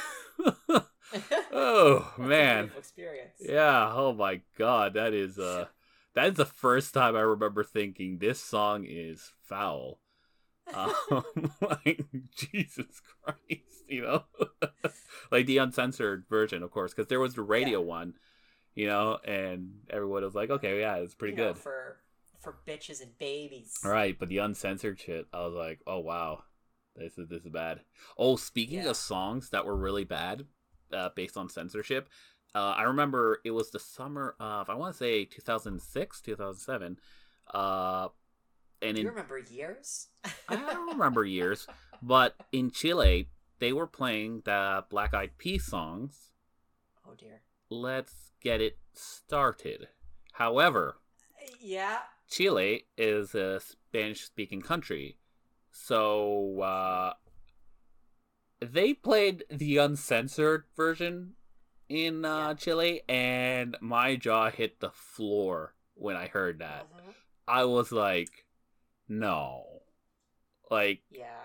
oh 1.54 2.14
man. 2.18 2.72
experience 2.78 3.36
Yeah, 3.40 3.92
oh 3.94 4.12
my 4.14 4.42
god, 4.58 4.96
that 4.96 5.14
is 5.14 5.40
uh 5.40 5.68
that 6.16 6.28
is 6.28 6.36
the 6.36 6.46
first 6.46 6.94
time 6.94 7.16
I 7.16 7.22
remember 7.22 7.64
thinking 7.64 8.18
this 8.18 8.42
song 8.42 8.86
is 8.86 9.32
foul. 9.42 10.00
Um, 10.74 10.94
like 11.62 12.06
Jesus 12.36 13.02
Christ, 13.24 13.84
you 13.88 14.02
know, 14.02 14.24
like 15.32 15.46
the 15.46 15.58
uncensored 15.60 16.26
version, 16.30 16.64
of 16.64 16.72
course, 16.72 16.94
because 16.94 17.08
there 17.08 17.20
was 17.20 17.36
the 17.36 17.42
radio 17.44 17.80
one, 17.82 18.14
you 18.74 18.88
know, 18.88 19.20
and 19.24 19.82
everyone 19.90 20.24
was 20.24 20.36
like, 20.36 20.50
okay, 20.50 20.80
yeah, 20.80 20.96
it's 20.96 21.16
pretty 21.16 21.34
You 21.36 21.38
know, 21.44 21.54
good. 21.54 21.62
for 21.62 21.98
for 22.40 22.58
bitches 22.68 23.02
and 23.02 23.18
babies 23.18 23.80
All 23.84 23.90
right, 23.92 24.18
but 24.20 24.30
the 24.30 24.38
uncensored 24.40 25.00
shit, 25.00 25.26
I 25.34 25.46
was 25.46 25.56
like, 25.56 25.80
oh 25.88 26.00
wow, 26.00 26.44
this 26.96 27.18
is 27.18 27.28
this 27.30 27.44
is 27.44 27.50
bad. 27.50 27.82
Oh, 28.18 28.36
speaking 28.36 28.80
Yeah. 28.84 28.90
of 28.90 28.98
songs 28.98 29.50
that 29.52 29.66
were 29.66 29.76
really 29.76 30.04
bad, 30.04 30.46
uh, 30.94 31.10
based 31.16 31.38
on 31.38 31.50
censorship, 31.50 32.10
uh, 32.54 32.74
I 32.78 32.84
remember 32.84 33.40
it 33.44 33.52
was 33.52 33.72
the 33.72 33.80
summer 33.80 34.36
of 34.40 34.70
I 34.70 34.76
want 34.76 34.94
to 34.94 34.98
say 34.98 35.26
2006, 35.26 36.22
2007, 36.22 37.00
uh, 37.54 38.10
and 38.82 38.96
do 38.96 39.02
you 39.04 39.10
remember 39.10 39.38
years 39.40 40.08
I 40.50 40.56
don't 40.56 40.88
remember 40.94 41.24
years, 41.26 41.68
but 42.02 42.36
in 42.52 42.72
Chile 42.72 43.30
they 43.60 43.72
were 43.74 43.88
playing 43.88 44.42
the 44.46 44.84
Black 44.90 45.14
Eyed 45.14 45.38
Peas 45.38 45.66
songs. 45.66 46.32
oh 47.08 47.14
dear 47.18 47.42
Let's 47.70 48.32
get 48.42 48.62
it 48.62 48.78
started. 48.94 49.88
However, 50.34 50.98
yeah 51.60 52.00
Chile 52.30 52.86
is 52.98 53.34
a 53.36 53.60
Spanish 53.60 54.22
speaking 54.24 54.62
country. 54.62 55.18
So 55.72 56.62
uh, 56.62 57.14
they 58.60 58.94
played 58.94 59.44
the 59.50 59.78
uncensored 59.78 60.64
version 60.76 61.34
in 61.90 62.26
uh, 62.26 62.38
Yeah. 62.50 62.54
Chile, 62.56 63.02
and 63.08 63.78
my 63.82 64.16
jaw 64.16 64.50
hit 64.50 64.80
the 64.80 64.90
floor 64.92 65.76
when 65.94 66.16
I 66.16 66.28
heard 66.28 66.60
that. 66.60 66.88
Mhm. 66.92 67.14
I 67.48 67.66
was 67.66 67.92
like, 67.92 68.45
no. 69.08 69.82
Like, 70.70 71.02
Yeah. 71.12 71.44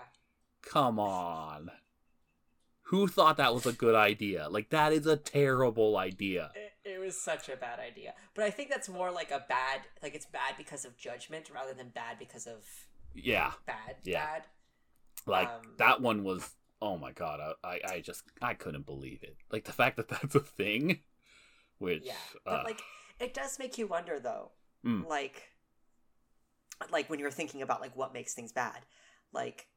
come 0.61 0.99
on. 0.99 1.71
Who 2.85 3.07
thought 3.07 3.37
that 3.37 3.53
was 3.53 3.65
a 3.65 3.71
good 3.71 3.95
idea? 3.95 4.49
Like, 4.49 4.69
that 4.71 4.91
is 4.91 5.05
a 5.05 5.15
terrible 5.15 5.97
idea. 5.97 6.51
It, 6.55 6.89
it 6.95 6.99
was 6.99 7.19
such 7.21 7.47
a 7.47 7.55
bad 7.55 7.79
idea. 7.79 8.13
But 8.33 8.43
I 8.45 8.49
think 8.49 8.69
that's 8.69 8.89
more 8.89 9.11
like 9.11 9.31
a 9.31 9.45
bad, 9.47 9.81
like 10.03 10.13
it's 10.13 10.25
bad 10.25 10.55
because 10.57 10.83
of 10.83 10.97
judgment 10.97 11.49
rather 11.53 11.73
than 11.73 11.89
bad 11.89 12.19
because 12.19 12.47
of 12.47 12.65
Yeah. 13.13 13.53
bad, 13.65 13.97
Yeah. 14.03 14.25
bad. 14.25 14.47
Like, 15.25 15.47
Um, 15.49 15.75
that 15.77 16.01
one 16.01 16.23
was, 16.23 16.49
oh 16.81 16.97
my 16.97 17.11
god, 17.13 17.39
I, 17.63 17.67
I, 17.67 17.79
I 17.93 17.99
just, 18.01 18.23
I 18.41 18.55
couldn't 18.55 18.85
believe 18.85 19.23
it. 19.23 19.37
Like, 19.51 19.63
the 19.65 19.71
fact 19.71 19.95
that 19.97 20.07
that's 20.09 20.35
a 20.35 20.39
thing, 20.41 21.01
which, 21.77 22.03
Yeah. 22.03 22.15
But 22.43 22.61
uh, 22.61 22.63
like, 22.65 22.81
it 23.19 23.33
does 23.33 23.57
make 23.59 23.77
you 23.77 23.87
wonder 23.87 24.19
though, 24.19 24.51
Mm. 24.83 25.07
like, 25.07 25.50
like 26.91 27.09
when 27.09 27.19
you're 27.19 27.31
thinking 27.31 27.61
about 27.61 27.81
like 27.81 27.95
what 27.95 28.13
makes 28.13 28.33
things 28.33 28.51
bad, 28.51 28.79
like, 29.33 29.67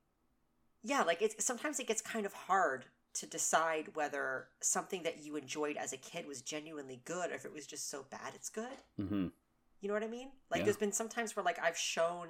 yeah, 0.83 1.03
like 1.03 1.23
it's 1.23 1.45
sometimes 1.45 1.81
it 1.81 1.87
gets 1.89 2.03
kind 2.03 2.27
of 2.27 2.33
hard 2.35 2.87
to 3.15 3.27
decide 3.27 3.95
whether 3.95 4.49
something 4.61 5.03
that 5.05 5.19
you 5.25 5.37
enjoyed 5.37 5.77
as 5.77 5.93
a 5.93 5.97
kid 5.97 6.27
was 6.27 6.43
genuinely 6.43 7.01
good 7.05 7.31
or 7.31 7.35
if 7.35 7.45
it 7.45 7.53
was 7.53 7.67
just 7.67 7.91
so 7.91 8.05
bad 8.11 8.33
it's 8.35 8.51
good. 8.51 8.79
mhm. 8.99 9.31
You 9.81 9.89
know 9.89 9.95
what 9.95 10.03
I 10.03 10.09
mean? 10.09 10.31
Like 10.51 10.61
Yeah. 10.61 10.65
there's 10.65 10.77
been 10.77 10.93
some 10.93 11.09
times 11.09 11.37
where 11.37 11.45
like 11.45 11.59
I've 11.63 11.77
shown 11.77 12.29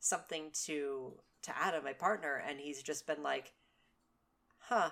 something 0.00 0.50
to 0.64 1.20
to 1.42 1.58
Adam, 1.58 1.84
my 1.84 1.92
partner, 1.92 2.36
and 2.36 2.58
he's 2.60 2.82
just 2.82 3.06
been 3.06 3.22
like, 3.22 3.52
"Huh, 4.58 4.90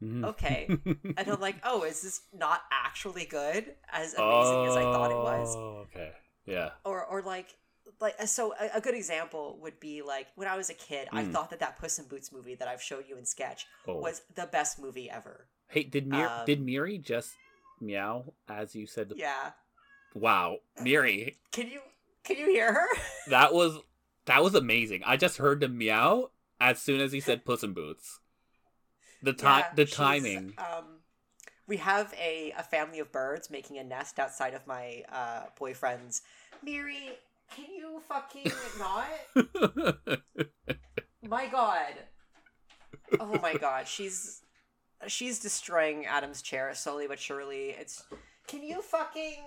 Mhm. 0.00 0.24
okay," 0.24 0.76
and 1.16 1.28
I'm 1.28 1.40
like, 1.40 1.56
"Oh, 1.64 1.84
is 1.84 2.02
this 2.02 2.22
not 2.32 2.62
actually 2.70 3.26
good? 3.26 3.76
As 3.90 4.14
amazing 4.14 4.66
as 4.66 4.76
I 4.76 4.86
thought 4.86 5.10
it 5.12 5.20
was?" 5.20 5.58
Oh, 5.58 5.86
Okay. 5.88 6.12
Yeah. 6.46 6.70
Or 6.84 7.04
or 7.04 7.22
like 7.22 7.56
like 8.00 8.20
so 8.26 8.54
a, 8.60 8.78
a 8.78 8.80
good 8.80 8.94
example 8.94 9.58
would 9.62 9.78
be 9.80 10.02
like 10.02 10.26
when 10.34 10.48
I 10.48 10.56
was 10.56 10.70
a 10.70 10.74
kid, 10.74 11.08
I 11.12 11.24
Mm. 11.24 11.32
thought 11.32 11.50
that 11.50 11.60
that 11.60 11.78
Puss 11.78 11.98
in 11.98 12.06
Boots 12.06 12.32
movie 12.32 12.54
that 12.56 12.68
I've 12.68 12.82
showed 12.82 13.04
you 13.08 13.16
in 13.16 13.24
sketch 13.24 13.66
Oh. 13.86 13.96
was 13.98 14.22
the 14.34 14.46
best 14.46 14.78
movie 14.78 15.10
ever. 15.10 15.46
Hey, 15.68 15.82
did 15.84 16.06
Mir- 16.06 16.28
Um, 16.28 16.46
did 16.46 16.60
Miri 16.60 16.98
just 16.98 17.32
meow 17.80 18.32
as 18.48 18.74
you 18.74 18.86
said? 18.86 19.10
The- 19.10 19.16
Yeah, 19.16 19.52
Wow, 20.14 20.58
Miri, 20.80 21.38
can 21.52 21.68
you 21.68 21.80
can 22.24 22.36
you 22.36 22.46
hear 22.46 22.72
her? 22.72 22.86
that 23.28 23.52
was 23.54 23.78
that 24.26 24.42
was 24.42 24.54
amazing. 24.54 25.02
I 25.06 25.16
just 25.16 25.38
heard 25.38 25.60
the 25.60 25.68
meow 25.68 26.30
as 26.60 26.80
soon 26.82 27.00
as 27.00 27.12
he 27.12 27.20
said 27.20 27.44
Puss 27.44 27.62
in 27.62 27.72
Boots. 27.72 28.20
The 29.22 29.32
time, 29.32 29.60
Yeah, 29.68 29.74
the 29.74 29.84
timing. 29.84 30.54
Um, 30.58 30.84
we 31.66 31.76
have 31.78 32.14
a, 32.18 32.52
a 32.56 32.62
family 32.62 32.98
of 33.00 33.10
birds 33.12 33.50
making 33.50 33.78
a 33.78 33.84
nest 33.84 34.18
outside 34.18 34.54
of 34.54 34.66
my 34.66 35.02
uh, 35.10 35.46
boyfriend's. 35.58 36.22
Miri, 36.62 37.18
can 37.54 37.66
you 37.74 38.00
fucking 38.08 38.50
not? 38.78 39.08
My 41.22 41.46
God. 41.46 41.94
Oh 43.20 43.38
my 43.40 43.54
God, 43.54 43.88
she's 43.88 44.42
she's 45.06 45.38
destroying 45.38 46.04
Adam's 46.06 46.42
chair 46.42 46.74
slowly 46.74 47.06
but 47.06 47.18
surely. 47.18 47.70
It's. 47.70 48.02
Can 48.46 48.62
you 48.62 48.80
fucking 48.82 49.44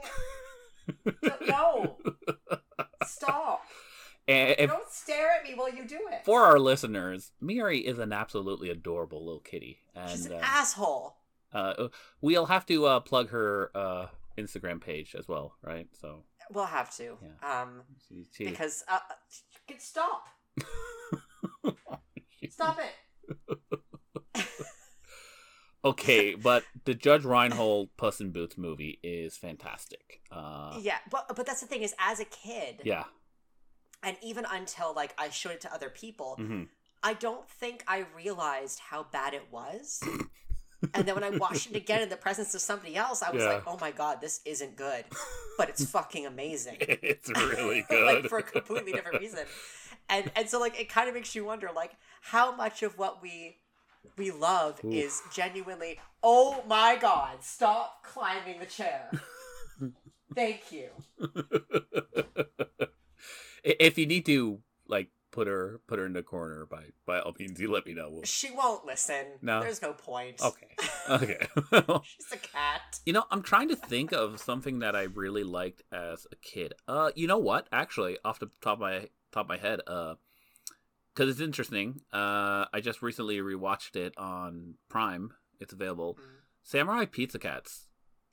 no? 1.47 1.97
Stop! 3.05 3.63
and 4.27 4.55
if, 4.59 4.69
Don't 4.69 4.89
stare 4.89 5.29
at 5.39 5.43
me 5.43 5.53
while 5.55 5.73
you 5.73 5.87
do 5.87 5.99
it. 6.11 6.23
for 6.25 6.41
our 6.43 6.59
listeners, 6.59 7.31
Miri 7.41 7.79
is 7.79 7.97
an 7.99 8.13
absolutely 8.13 8.69
adorable 8.69 9.23
little 9.25 9.39
kitty, 9.41 9.79
She's 10.09 10.25
and 10.25 10.35
an 10.35 10.41
uh, 10.41 10.45
asshole. 10.45 11.15
uh, 11.53 11.87
we'll 12.21 12.45
have 12.47 12.65
to 12.67 12.85
uh, 12.85 12.99
plug 12.99 13.29
her 13.29 13.71
uh, 13.75 14.07
Instagram 14.37 14.81
page 14.81 15.15
as 15.17 15.27
well, 15.27 15.55
right? 15.63 15.87
So 15.99 16.23
We'll 16.51 16.65
have 16.65 16.95
to. 16.97 17.17
Yeah. 17.21 17.61
Um, 17.61 17.81
because 18.37 18.83
uh, 18.87 18.99
stop. 19.77 20.25
Stop 22.49 22.79
it. 22.79 24.45
okay, 25.85 26.35
but 26.35 26.63
the 26.85 26.93
Judge 26.93 27.23
Reinhold 27.23 27.89
Puss 27.97 28.19
in 28.19 28.31
Boots 28.31 28.57
movie 28.57 28.99
is 29.03 29.37
fantastic. 29.37 30.21
Uh, 30.31 30.77
Yeah, 30.81 30.97
but 31.09 31.33
but 31.35 31.45
that's 31.45 31.61
the 31.61 31.67
thing 31.67 31.81
is, 31.83 31.93
as 31.99 32.19
a 32.19 32.25
kid, 32.25 32.81
yeah. 32.83 33.05
and 34.03 34.17
even 34.21 34.45
until 34.51 34.93
like 34.93 35.13
I 35.17 35.29
showed 35.29 35.53
it 35.53 35.61
to 35.61 35.73
other 35.73 35.89
people, 35.89 36.35
hmm 36.37 36.63
I 37.03 37.13
don't 37.15 37.49
think 37.49 37.83
I 37.87 38.05
realized 38.15 38.79
how 38.79 39.07
bad 39.11 39.33
it 39.33 39.47
was. 39.51 40.01
and 40.93 41.07
then 41.07 41.15
when 41.15 41.23
I 41.23 41.29
watched 41.31 41.67
it 41.71 41.75
again 41.75 42.01
in 42.01 42.09
the 42.09 42.17
presence 42.17 42.53
of 42.55 42.61
somebody 42.61 42.95
else, 42.95 43.21
I 43.21 43.31
was 43.31 43.43
Yeah. 43.43 43.49
like, 43.53 43.63
"Oh 43.67 43.77
my 43.79 43.91
god, 43.91 44.21
this 44.21 44.41
isn't 44.45 44.75
good," 44.75 45.05
but 45.57 45.69
it's 45.69 45.85
fucking 45.85 46.25
amazing. 46.25 46.77
It's 47.01 47.29
really 47.35 47.85
good. 47.89 48.05
like 48.05 48.25
for 48.29 48.39
a 48.39 48.43
completely 48.43 48.91
different 48.93 49.19
reason. 49.19 49.45
And 50.09 50.31
and 50.35 50.49
so 50.49 50.59
like 50.59 50.79
it 50.79 50.89
kind 50.89 51.07
of 51.09 51.15
makes 51.15 51.33
you 51.35 51.45
wonder 51.45 51.69
like 51.75 51.91
how 52.21 52.55
much 52.55 52.83
of 52.83 52.97
what 52.97 53.21
we 53.21 53.57
we 54.17 54.31
love 54.31 54.81
is 54.83 55.21
genuinely 55.33 55.99
oh 56.23 56.63
my 56.67 56.95
god, 56.99 57.43
stop 57.43 58.03
climbing 58.03 58.59
the 58.59 58.65
chair. 58.65 59.09
Thank 60.35 60.71
you. 60.71 60.89
If 63.63 63.97
you 63.97 64.05
need 64.07 64.25
to 64.25 64.59
like 64.87 65.09
put 65.31 65.47
her 65.47 65.79
put 65.87 65.97
her 65.99 66.05
in 66.05 66.13
the 66.13 66.21
corner 66.23 66.65
by 66.65 66.83
by 67.05 67.19
all 67.19 67.33
means 67.39 67.59
you 67.59 67.71
let 67.71 67.85
me 67.85 67.93
know 67.93 68.09
we'll... 68.11 68.23
She 68.23 68.51
won't 68.51 68.85
listen. 68.85 69.25
No? 69.41 69.61
There's 69.61 69.81
no 69.81 69.93
point. 69.93 70.41
okay 70.41 70.75
okay 71.09 71.47
She's 72.03 72.31
a 72.31 72.37
cat. 72.37 72.99
you 73.05 73.13
know 73.13 73.23
i'm 73.31 73.41
trying 73.41 73.69
to 73.69 73.75
think 73.75 74.11
of 74.11 74.39
something 74.39 74.79
that 74.79 74.95
i 74.95 75.03
really 75.03 75.43
liked 75.43 75.83
as 75.91 76.27
a 76.31 76.35
kid 76.35 76.73
uh 76.87 77.11
you 77.15 77.27
know 77.27 77.37
what 77.37 77.67
actually 77.71 78.17
off 78.25 78.39
the 78.39 78.49
top 78.61 78.73
of 78.73 78.79
my 78.81 79.07
top 79.31 79.45
of 79.45 79.49
my 79.49 79.57
head 79.57 79.79
uh 79.87 80.15
because 81.13 81.29
it's 81.29 81.39
interesting 81.41 82.01
uh 82.13 82.65
i 82.73 82.79
just 82.81 83.01
recently 83.01 83.37
rewatched 83.39 83.95
it 83.95 84.13
on 84.17 84.75
prime 84.89 85.31
it's 85.59 85.73
available 85.73 86.15
Mm. 86.15 86.27
samurai 86.63 87.05
pizza 87.05 87.39
cats 87.39 87.87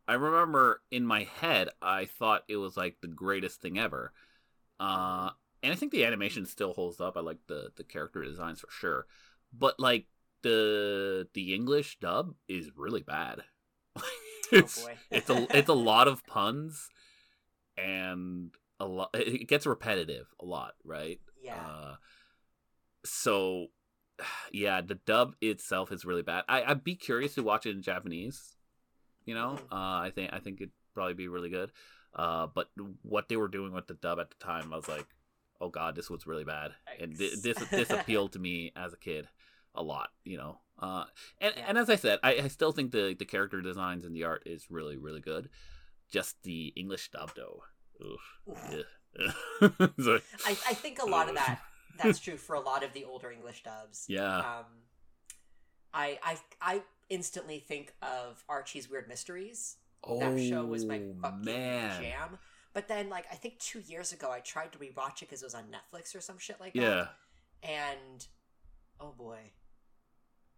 i 0.09 0.15
remember 0.15 0.83
in 0.91 1.05
my 1.07 1.23
head 1.41 1.69
i 1.81 2.05
thought 2.07 2.43
it 2.49 2.57
was 2.57 2.77
like 2.77 2.97
the 3.01 3.09
greatest 3.09 3.61
thing 3.61 3.79
ever 3.79 4.13
uh 4.81 5.31
and 5.63 5.73
i 5.73 5.77
think 5.77 5.93
the 5.93 6.05
animation 6.05 6.45
still 6.47 6.73
holds 6.73 7.01
up 7.01 7.17
i 7.17 7.21
like 7.21 7.39
the 7.47 7.71
the 7.77 7.85
character 7.85 8.23
designs 8.23 8.61
for 8.61 8.71
sure 8.71 9.07
but 9.53 9.79
like 9.79 10.07
the 10.43 11.29
the 11.35 11.55
english 11.55 11.99
dub 12.01 12.35
is 12.49 12.71
really 12.77 13.03
bad 13.03 13.43
it's 14.53 14.85
boy. 14.85 14.97
it's 15.11 15.31
a 15.31 15.47
it's 15.57 15.69
a 15.69 15.75
lot 15.75 16.07
of 16.09 16.25
puns 16.27 16.89
and 17.77 18.51
a 18.81 18.87
lot 18.87 19.11
it 19.15 19.49
gets 19.49 19.67
repetitive 19.67 20.27
a 20.41 20.45
lot 20.45 20.75
right 20.85 21.21
Yeah. 21.43 21.57
uh, 21.57 21.95
so, 23.05 23.69
yeah, 24.53 24.81
the 24.81 24.97
dub 24.97 25.35
itself 25.41 25.93
is 25.93 26.05
really 26.05 26.23
bad. 26.23 26.45
I, 26.49 26.65
I'd 26.65 26.85
be 26.85 26.97
curious 26.97 27.35
to 27.35 27.43
watch 27.43 27.67
it 27.67 27.71
in 27.77 27.83
Japanese. 27.83 28.57
You 29.25 29.35
know, 29.35 29.59
Mhm. 29.59 29.73
uh, 29.73 30.03
I 30.07 30.11
think 30.15 30.33
I 30.33 30.41
think 30.41 30.61
it'd 30.61 30.73
probably 30.95 31.15
be 31.15 31.29
really 31.29 31.51
good. 31.51 31.71
Uh, 32.15 32.47
but 32.47 32.71
what 33.03 33.29
they 33.29 33.37
were 33.37 33.49
doing 33.49 33.73
with 33.73 33.87
the 33.87 33.95
dub 33.95 34.19
at 34.19 34.31
the 34.31 34.37
time, 34.45 34.73
I 34.73 34.77
was 34.77 34.89
like, 34.89 35.07
oh 35.61 35.69
god, 35.69 35.95
this 35.97 36.09
was 36.11 36.27
really 36.27 36.45
bad, 36.45 36.73
and 37.01 37.17
thi- 37.17 37.31
Yikes. 37.37 37.43
this 37.43 37.59
this 37.69 37.91
appealed 37.91 38.33
to 38.33 38.39
me 38.39 38.73
as 38.77 38.93
a 38.93 38.97
kid 38.97 39.29
a 39.75 39.83
lot. 39.83 40.11
You 40.25 40.37
know, 40.39 40.59
uh, 40.79 41.05
and 41.41 41.55
Yeah. 41.57 41.65
and 41.69 41.79
as 41.79 41.89
I 41.91 41.97
said, 41.97 42.19
I, 42.23 42.35
I 42.45 42.49
still 42.49 42.73
think 42.73 42.93
the 42.93 43.15
the 43.19 43.25
character 43.25 43.61
designs 43.61 44.05
and 44.05 44.15
the 44.15 44.25
art 44.25 44.43
is 44.47 44.71
really 44.71 44.97
really 44.97 45.21
good. 45.21 45.49
Just 46.11 46.43
the 46.43 46.69
English 46.77 47.11
dub 47.11 47.33
though. 47.37 47.63
Yeah. 48.71 48.83
I, 49.61 50.21
I 50.69 50.75
think 50.75 51.03
a 51.03 51.07
lot 51.07 51.29
of 51.29 51.35
that 51.35 51.61
that's 52.03 52.19
true 52.19 52.37
for 52.37 52.55
a 52.55 52.61
lot 52.61 52.85
of 52.85 52.93
the 52.93 53.05
older 53.05 53.31
English 53.31 53.63
dubs. 53.63 54.05
Yeah. 54.09 54.39
Um, 54.39 54.65
I 55.93 56.19
I 56.23 56.39
I 56.61 56.83
instantly 57.09 57.59
think 57.59 57.95
of 58.03 58.45
Archie's 58.49 58.89
Weird 58.91 59.09
Mysteries. 59.09 59.77
that 60.07 60.41
show 60.49 60.65
was 60.65 60.85
my 60.85 60.99
Oh, 61.01 61.15
fucking 61.23 61.45
man. 61.45 62.03
jam. 62.03 62.39
But 62.79 62.87
then, 62.87 63.11
like, 63.11 63.27
I 63.29 63.35
think 63.35 63.59
two 63.59 63.81
years 63.81 64.13
ago, 64.13 64.31
I 64.31 64.39
tried 64.39 64.71
to 64.71 64.79
rewatch 64.79 65.17
it 65.17 65.23
because 65.23 65.43
it 65.43 65.47
was 65.47 65.55
on 65.57 65.65
Netflix 65.65 66.15
or 66.15 66.21
some 66.21 66.39
shit 66.39 66.61
like 66.61 66.77
Yeah, 66.77 66.91
that. 66.91 67.15
Yeah. 67.65 67.71
And 67.71 68.27
oh 69.01 69.13
boy, 69.19 69.39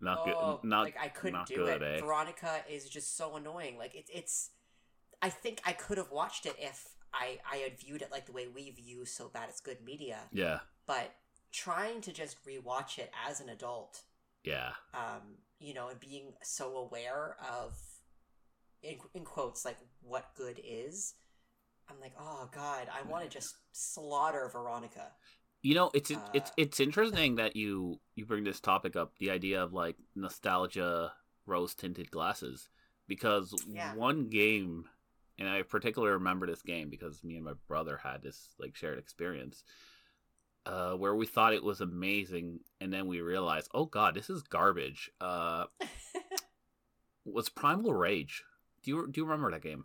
not 0.03 0.19
oh, 0.27 0.59
good. 0.61 0.69
Not 0.69 0.83
like 0.85 0.99
I 1.01 1.09
couldn't 1.09 1.33
not 1.33 1.47
do 1.47 1.55
good, 1.57 1.81
it. 1.81 1.97
eh? 1.97 2.01
Veronica 2.05 2.57
is 2.71 2.91
just 2.91 3.17
so 3.17 3.37
annoying. 3.37 3.79
Like 3.79 3.95
it's 3.95 4.11
it's. 4.13 4.51
I 5.23 5.31
think 5.31 5.63
I 5.65 5.73
could 5.73 5.97
have 5.97 6.11
watched 6.11 6.45
it 6.45 6.57
if 6.59 6.89
I 7.15 7.39
I 7.51 7.57
had 7.57 7.79
viewed 7.79 8.03
it 8.03 8.11
like 8.11 8.27
the 8.27 8.33
way 8.33 8.49
we 8.55 8.71
view 8.71 9.07
so 9.07 9.31
bad 9.33 9.49
it's 9.49 9.61
good 9.63 9.79
media. 9.83 10.19
Yeah, 10.31 10.59
But 10.87 11.15
trying 11.53 12.03
to 12.03 12.13
just 12.13 12.37
rewatch 12.45 12.99
it 12.99 13.11
as 13.27 13.41
an 13.41 13.49
adult 13.49 14.03
yeah, 14.45 14.73
um, 14.93 15.39
you 15.59 15.73
know, 15.73 15.89
and 15.89 15.99
being 16.01 16.35
so 16.43 16.77
aware 16.77 17.37
of, 17.51 17.79
in, 18.83 18.97
in 19.15 19.25
quotes, 19.25 19.65
like 19.65 19.79
what 20.03 20.35
good 20.37 20.61
is. 20.63 21.15
I'm 21.91 22.01
like, 22.01 22.15
oh 22.19 22.49
god, 22.53 22.89
I 22.93 23.03
want 23.09 23.25
to 23.25 23.31
just 23.31 23.57
slaughter 23.73 24.49
Veronica. 24.53 25.13
You 25.63 25.75
know, 25.75 25.91
it's 25.95 26.11
it's 26.33 26.51
Uh, 26.51 26.55
it's 26.57 26.81
interesting 26.81 27.37
that 27.37 27.57
you 27.57 28.01
you 28.15 28.25
bring 28.27 28.45
this 28.45 28.61
topic 28.61 28.97
up, 28.97 29.13
the 29.19 29.31
idea 29.31 29.63
of 29.63 29.73
like 29.73 29.97
nostalgia 30.15 31.13
rose 31.47 31.75
tinted 31.75 32.11
glasses, 32.11 32.69
because 33.07 33.55
Yeah. 33.67 33.95
one 33.95 34.29
game, 34.31 34.89
and 35.39 35.49
I 35.49 35.63
particularly 35.63 36.15
remember 36.15 36.47
this 36.47 36.63
game 36.63 36.89
because 36.91 37.23
me 37.25 37.37
and 37.37 37.45
my 37.45 37.55
brother 37.69 37.99
had 37.99 38.23
this 38.23 38.55
like 38.59 38.77
shared 38.77 38.99
experience. 38.99 39.65
uh, 40.67 40.93
where 40.95 41.15
we 41.15 41.27
thought 41.27 41.55
it 41.55 41.65
was 41.65 41.81
amazing, 41.81 42.61
and 42.81 42.93
then 42.93 43.07
we 43.07 43.21
realized, 43.21 43.69
oh 43.75 43.87
god, 43.87 44.15
this 44.15 44.29
is 44.31 44.43
garbage. 44.43 45.11
Uh, 45.21 45.65
was 47.25 47.49
Primal 47.49 47.93
Rage. 47.95 48.45
Do 48.83 48.91
you 48.91 49.09
do 49.11 49.21
you 49.21 49.25
remember 49.25 49.51
that 49.51 49.63
game? 49.63 49.85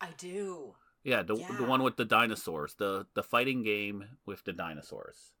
I 0.00 0.08
do. 0.18 0.74
Yeah, 1.04 1.22
the 1.22 1.36
Yeah. 1.36 1.56
the 1.56 1.64
one 1.64 1.82
with 1.82 1.96
the 1.96 2.04
dinosaurs, 2.04 2.74
the 2.74 3.06
the 3.14 3.22
fighting 3.22 3.62
game 3.62 4.18
with 4.26 4.44
the 4.44 4.52
dinosaurs. 4.52 5.32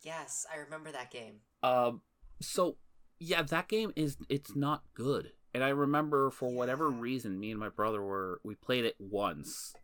Yes, 0.00 0.46
I 0.52 0.56
remember 0.58 0.92
that 0.92 1.10
game. 1.10 1.40
Um, 1.62 2.02
so 2.40 2.76
yeah, 3.18 3.42
that 3.42 3.68
game 3.68 3.92
is 3.96 4.16
it's 4.28 4.54
not 4.54 4.84
good, 4.94 5.32
and 5.52 5.64
I 5.64 5.70
remember 5.70 6.30
for 6.30 6.50
whatever 6.50 6.88
reason, 6.88 7.40
me 7.40 7.50
and 7.50 7.58
my 7.58 7.68
brother 7.68 8.02
were 8.02 8.40
we 8.44 8.54
played 8.54 8.84
it 8.84 8.96
once 8.98 9.74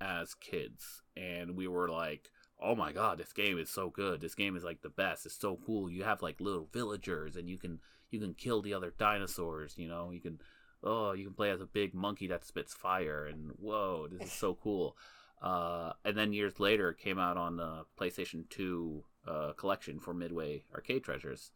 as 0.00 0.34
kids, 0.34 1.02
and 1.16 1.56
we 1.56 1.68
were 1.68 1.88
like, 1.90 2.30
"Oh 2.58 2.74
my 2.74 2.92
god, 2.92 3.18
this 3.18 3.32
game 3.34 3.58
is 3.58 3.68
so 3.68 3.90
good! 3.90 4.20
This 4.22 4.34
game 4.34 4.56
is 4.56 4.64
like 4.64 4.80
the 4.80 4.88
best. 4.88 5.26
It's 5.26 5.38
so 5.38 5.58
cool. 5.66 5.90
You 5.90 6.04
have 6.04 6.22
like 6.22 6.40
little 6.40 6.68
villagers, 6.72 7.36
and 7.36 7.48
you 7.50 7.58
can 7.58 7.80
you 8.10 8.20
can 8.20 8.32
kill 8.32 8.62
the 8.62 8.72
other 8.72 8.94
dinosaurs. 8.96 9.76
You 9.76 9.88
know, 9.88 10.10
you 10.12 10.20
can 10.20 10.40
oh 10.82 11.12
you 11.12 11.24
can 11.24 11.34
play 11.34 11.50
as 11.50 11.60
a 11.60 11.66
big 11.66 11.94
monkey 11.94 12.26
that 12.28 12.44
spits 12.44 12.74
fire, 12.74 13.26
and 13.26 13.50
whoa, 13.58 14.08
this 14.10 14.28
is 14.28 14.32
so 14.32 14.54
cool." 14.54 14.96
Uh, 15.40 15.92
and 16.04 16.16
then 16.16 16.32
years 16.32 16.58
later, 16.58 16.90
it 16.90 16.98
came 16.98 17.16
out 17.16 17.36
on 17.36 17.56
the 17.56 17.84
PlayStation 17.96 18.48
Two 18.48 19.04
uh, 19.24 19.52
collection 19.52 20.00
for 20.00 20.12
Midway 20.12 20.64
Arcade 20.74 21.04
Treasures 21.04 21.52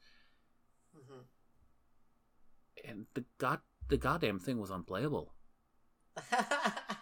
hmm 0.94 1.22
and 2.84 3.06
the 3.14 3.24
god 3.38 3.60
the 3.88 3.96
goddamn 3.96 4.38
thing 4.38 4.58
was 4.60 4.70
unplayable. 4.70 5.32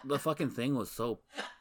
The 0.03 0.17
fucking 0.17 0.49
thing 0.49 0.73
was 0.75 0.89
so 0.89 1.19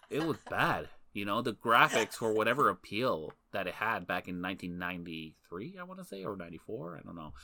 it 0.09 0.25
was 0.25 0.39
bad. 0.49 0.89
You 1.13 1.27
know, 1.27 1.43
the 1.43 1.53
graphics 1.53 2.15
for 2.15 2.33
whatever 2.33 2.71
appeal 2.71 3.33
that 3.53 3.67
it 3.67 3.75
had 3.75 4.07
back 4.07 4.29
in 4.29 4.41
1993, 4.41 5.77
I 5.79 5.83
want 5.83 5.99
to 5.99 6.07
say, 6.07 6.25
or 6.25 6.37
94, 6.37 6.97
I 6.99 7.03
don't 7.05 7.17
know. 7.17 7.35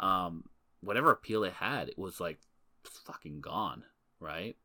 Um, 0.00 0.44
whatever 0.80 1.12
appeal 1.12 1.44
it 1.44 1.52
had, 1.52 1.88
it 1.88 1.98
was 1.98 2.18
like 2.18 2.40
fucking 2.84 3.40
gone, 3.40 3.84
right? 4.18 4.56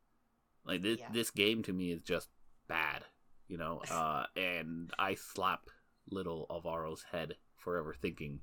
Like 0.65 0.81
this, 0.83 0.99
Yeah. 0.99 1.09
this 1.11 1.31
game 1.31 1.63
to 1.63 1.73
me 1.73 1.91
is 1.91 2.01
just 2.01 2.29
bad, 2.67 3.03
you 3.47 3.57
know. 3.57 3.81
Uh, 3.91 4.25
and 4.35 4.91
I 4.97 5.15
slap 5.15 5.69
little 6.09 6.45
Alvaro's 6.49 7.03
head 7.11 7.35
forever 7.57 7.93
thinking 7.99 8.41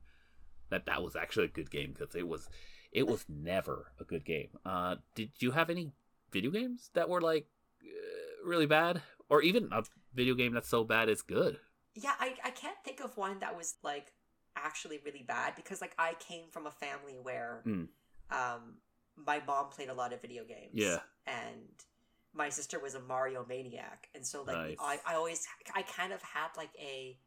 that 0.71 0.87
that 0.87 1.03
was 1.03 1.15
actually 1.17 1.47
a 1.47 1.49
good 1.49 1.71
game 1.71 1.93
because 1.97 2.15
it 2.15 2.27
was, 2.27 2.49
it 2.93 3.07
was 3.07 3.25
never 3.29 3.93
a 4.01 4.05
good 4.05 4.25
game. 4.25 4.49
Uh, 4.65 4.97
did 5.15 5.31
you 5.41 5.51
have 5.53 5.71
any 5.71 5.93
video 6.31 6.51
games 6.51 6.91
that 6.95 7.09
were 7.09 7.21
like 7.21 7.47
uh, 7.83 8.49
really 8.49 8.67
bad, 8.67 9.03
or 9.29 9.43
even 9.43 9.69
a 9.73 9.83
video 10.15 10.35
game 10.35 10.53
that's 10.55 10.69
so 10.69 10.83
bad 10.85 11.09
it's 11.09 11.23
good? 11.23 11.59
yeah, 11.95 12.15
I, 12.19 12.35
I 12.43 12.51
can't 12.51 12.79
think 12.85 13.01
of 13.01 13.17
one 13.19 13.41
that 13.41 13.55
was 13.57 13.75
like 13.83 14.15
actually 14.57 14.99
really 15.05 15.23
bad 15.27 15.55
because 15.57 15.81
like 15.83 15.95
I 15.99 16.15
came 16.15 16.45
from 16.51 16.67
a 16.67 16.71
family 16.71 17.19
where 17.23 17.63
Mm. 17.67 17.89
um 18.31 18.77
my 19.17 19.41
mom 19.47 19.69
played 19.71 19.89
a 19.89 19.95
lot 19.95 20.13
of 20.13 20.21
video 20.21 20.45
games. 20.45 20.71
Yeah. 20.73 20.99
And 21.27 21.69
my 22.35 22.49
sister 22.49 22.81
was 22.81 22.95
a 22.95 23.01
Mario 23.01 23.45
maniac. 23.49 24.09
And 24.15 24.27
so 24.27 24.43
like 24.43 24.57
Nice. 24.57 24.77
I, 24.81 24.99
I 25.07 25.15
always 25.15 25.47
I 25.75 25.83
kind 25.83 26.13
of 26.13 26.23
had 26.23 26.49
like 26.57 26.71
a 26.81 27.19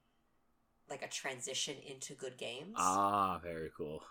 like 0.90 1.02
a 1.04 1.08
transition 1.08 1.76
into 1.88 2.14
good 2.14 2.38
games. 2.38 2.76
Ah, 2.78 3.40
very 3.44 3.72
cool. 3.76 4.04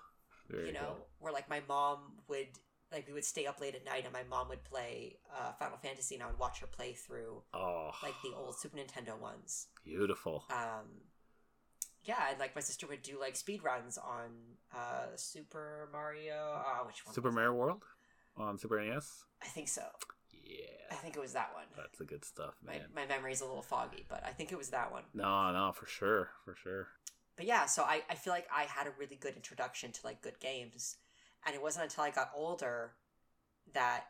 Very 0.50 0.68
you 0.68 0.72
know, 0.72 0.80
cool. 0.96 1.06
where 1.20 1.32
like 1.32 1.48
my 1.48 1.62
mom 1.68 1.98
would 2.28 2.48
like 2.92 3.06
we 3.08 3.12
would 3.14 3.24
stay 3.24 3.46
up 3.46 3.60
late 3.60 3.74
at 3.74 3.84
night 3.84 4.04
and 4.04 4.12
my 4.12 4.22
mom 4.28 4.48
would 4.48 4.62
play 4.64 5.16
uh, 5.34 5.52
Final 5.52 5.78
Fantasy 5.78 6.14
and 6.14 6.22
I 6.22 6.26
would 6.28 6.38
watch 6.38 6.60
her 6.60 6.66
play 6.66 6.92
through 6.92 7.42
Oh, 7.52 7.90
like 8.02 8.14
the 8.22 8.36
old 8.36 8.56
Super 8.58 8.76
Nintendo 8.76 9.18
ones. 9.18 9.66
beautiful. 9.84 10.44
Um, 10.50 10.86
yeah, 12.04 12.30
and 12.30 12.38
like 12.38 12.54
my 12.54 12.60
sister 12.60 12.86
would 12.86 13.02
do 13.02 13.18
like 13.20 13.36
speed 13.36 13.62
runs 13.62 13.98
on 13.98 14.30
uh, 14.74 15.06
Super 15.16 15.88
Mario. 15.92 16.62
Uh, 16.66 16.84
which 16.86 17.04
one? 17.06 17.14
Super 17.14 17.28
was 17.28 17.34
it? 17.34 17.36
Mario 17.36 17.52
World 17.54 17.82
on 18.36 18.58
Super 18.58 18.80
NES. 18.84 19.24
I 19.42 19.46
think 19.46 19.68
so. 19.68 19.82
Yeah, 20.32 20.66
I 20.90 20.94
think 20.96 21.16
it 21.16 21.20
was 21.20 21.32
that 21.32 21.50
one. 21.54 21.64
that's 21.76 21.98
the 21.98 22.04
good 22.04 22.24
stuff, 22.24 22.54
My, 22.64 22.72
man. 22.74 22.82
my 22.94 23.06
memory's 23.06 23.40
a 23.40 23.46
little 23.46 23.62
foggy, 23.62 24.04
but 24.08 24.22
I 24.26 24.30
think 24.30 24.52
it 24.52 24.58
was 24.58 24.70
that 24.70 24.92
one. 24.92 25.04
No, 25.14 25.50
no, 25.52 25.72
for 25.72 25.86
sure, 25.86 26.28
for 26.44 26.54
sure. 26.54 26.88
But 27.36 27.46
yeah, 27.46 27.64
so 27.66 27.82
I, 27.82 28.02
I 28.10 28.14
feel 28.14 28.32
like 28.32 28.46
I 28.54 28.62
had 28.64 28.86
a 28.86 28.92
really 28.98 29.16
good 29.16 29.34
introduction 29.36 29.90
to 29.92 30.00
like 30.04 30.20
good 30.22 30.38
games. 30.40 30.96
And 31.46 31.54
it 31.54 31.62
wasn't 31.62 31.84
until 31.84 32.04
I 32.04 32.10
got 32.10 32.30
older 32.34 32.92
that 33.72 34.04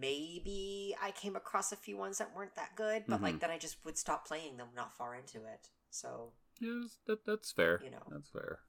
maybe 0.00 0.96
I 1.02 1.10
came 1.10 1.36
across 1.36 1.72
a 1.72 1.76
few 1.76 1.96
ones 1.96 2.18
that 2.18 2.34
weren't 2.34 2.54
that 2.56 2.76
good, 2.76 3.04
but 3.06 3.22
like 3.22 3.36
Mhm. 3.36 3.40
then 3.40 3.50
I 3.50 3.58
just 3.58 3.84
would 3.84 3.98
stop 3.98 4.26
playing 4.26 4.56
them 4.56 4.68
not 4.74 4.94
far 4.96 5.14
into 5.14 5.44
it. 5.44 5.68
So 5.90 6.32
Yes, 6.60 6.98
that, 7.06 7.24
that's 7.26 7.52
fair. 7.52 7.80
You 7.84 7.90
know. 7.90 8.02
that's 8.10 8.28
fair. 8.30 8.60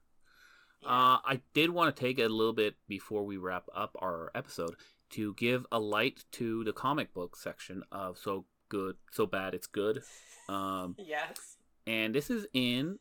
yeah. 0.82 0.88
Uh, 0.88 1.18
I 1.24 1.40
did 1.54 1.70
want 1.70 1.94
to 1.94 2.00
take 2.00 2.18
a 2.18 2.28
little 2.28 2.52
bit 2.52 2.76
before 2.88 3.24
we 3.24 3.36
wrap 3.36 3.64
up 3.74 3.96
our 4.00 4.30
episode 4.34 4.74
to 5.10 5.34
give 5.34 5.66
a 5.72 5.78
light 5.80 6.24
to 6.32 6.64
the 6.64 6.72
comic 6.72 7.14
book 7.14 7.36
section 7.36 7.82
of 7.90 8.18
so 8.18 8.44
good, 8.68 8.96
so 9.10 9.26
bad 9.26 9.54
it's 9.54 9.66
good. 9.66 10.02
Um, 10.50 10.94
yes. 10.98 11.58
and 11.86 12.14
this 12.14 12.30
is 12.30 12.46
in 12.54 13.00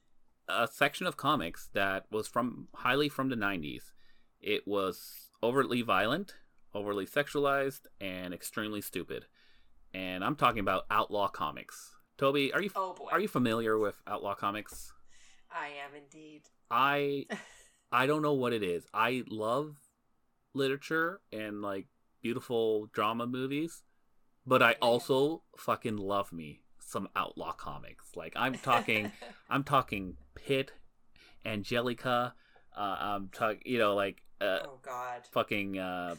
a 0.50 0.68
section 0.68 1.08
of 1.08 1.16
comics 1.16 1.70
that 1.72 2.08
was 2.12 2.28
from 2.28 2.68
highly 2.76 3.08
from 3.08 3.30
the 3.30 3.38
90s. 3.38 3.94
It 4.42 4.68
was 4.68 5.30
overtly 5.42 5.82
violent, 5.82 6.36
overly 6.74 7.06
sexualized, 7.06 7.84
and 8.02 8.34
extremely 8.34 8.82
stupid. 8.82 9.28
And 9.94 10.26
I'm 10.26 10.36
talking 10.36 10.60
about 10.60 10.88
outlaw 10.92 11.30
comics. 11.30 11.96
Toby, 12.18 12.52
are 12.54 12.62
you 12.62 12.72
Oh 12.76 12.94
boy. 12.94 13.08
are 13.12 13.20
you 13.20 13.28
familiar 13.28 13.78
with 13.78 14.02
outlaw 14.08 14.34
comics? 14.34 14.92
I 15.52 15.68
am 15.86 15.96
indeed. 15.96 16.44
I 16.72 17.26
I 17.92 18.06
don't 18.08 18.22
know 18.22 18.34
what 18.34 18.54
it 18.54 18.64
is. 18.64 18.86
I 18.94 19.24
love 19.30 19.78
literature 20.54 21.22
and 21.32 21.62
like 21.62 21.88
beautiful 22.22 22.88
drama 22.88 23.28
movies, 23.28 23.84
but 24.46 24.64
I 24.64 24.72
Yeah. 24.72 24.76
also 24.82 25.44
fucking 25.58 25.98
love 25.98 26.34
me 26.34 26.62
some 26.80 27.08
outlaw 27.16 27.52
comics. 27.54 28.16
Like 28.16 28.34
I'm 28.36 28.56
talking 28.56 29.12
I'm 29.50 29.64
talking 29.64 30.18
Pit, 30.36 30.72
Angelica, 31.46 32.34
uh, 32.76 32.98
I'm 33.00 33.30
talking 33.30 33.62
you 33.66 33.78
know 33.78 33.94
like 33.96 34.24
uh, 34.42 34.60
oh 34.66 34.80
god. 34.82 35.28
fucking 35.32 35.78
uh, 35.78 36.16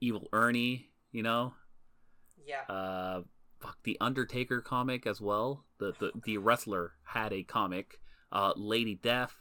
Evil 0.00 0.28
Ernie, 0.32 0.88
you 1.12 1.22
know, 1.22 1.54
Yeah. 2.46 2.62
uh, 2.68 3.22
fuck 3.64 3.78
the 3.82 3.96
Undertaker 4.00 4.60
comic 4.60 5.06
as 5.06 5.20
well. 5.20 5.64
The 5.78 5.92
the 5.98 6.12
the 6.24 6.38
wrestler 6.38 6.92
had 7.04 7.32
a 7.32 7.42
comic. 7.42 7.98
Uh, 8.32 8.52
Lady 8.56 8.94
Death, 8.94 9.34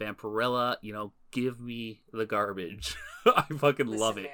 Vampirella. 0.00 0.76
You 0.82 0.92
know, 0.92 1.12
give 1.30 1.60
me 1.60 2.02
the 2.12 2.26
garbage. 2.26 2.96
I 3.26 3.42
fucking 3.56 3.86
love 3.86 4.18
it. 4.18 4.30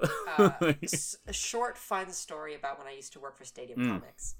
Man, 0.00 0.10
uh, 0.38 0.72
s- 0.82 1.16
a 1.26 1.32
short 1.32 1.76
fun 1.78 2.12
story 2.12 2.54
about 2.54 2.78
when 2.78 2.86
I 2.86 2.92
used 2.92 3.12
to 3.14 3.20
work 3.20 3.36
for 3.36 3.44
Stadium 3.44 3.78
Mm. 3.80 3.88
Comics. 3.88 4.34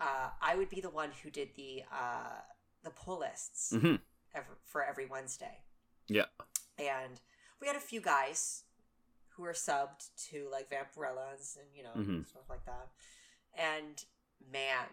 Uh, 0.00 0.30
I 0.42 0.56
would 0.56 0.68
be 0.68 0.80
the 0.80 0.90
one 0.90 1.10
who 1.22 1.30
did 1.30 1.50
the 1.56 1.82
uh, 1.92 2.40
the 2.82 2.90
pull 2.90 3.20
lists 3.20 3.72
Mhm. 3.74 4.00
ever, 4.34 4.58
for 4.64 4.82
every 4.84 5.06
Wednesday. 5.06 5.62
Yeah. 6.08 6.26
And 6.78 7.20
we 7.60 7.66
had 7.66 7.76
a 7.76 7.80
few 7.80 8.00
guys 8.00 8.64
who 9.30 9.42
were 9.42 9.52
subbed 9.54 10.08
to 10.30 10.48
like 10.52 10.70
Vampirellas 10.70 11.56
and 11.56 11.66
you 11.74 11.82
know 11.82 11.92
Mhm. 11.96 12.26
stuff 12.28 12.44
like 12.48 12.64
that. 12.66 12.88
And 13.56 14.04
man, 14.52 14.86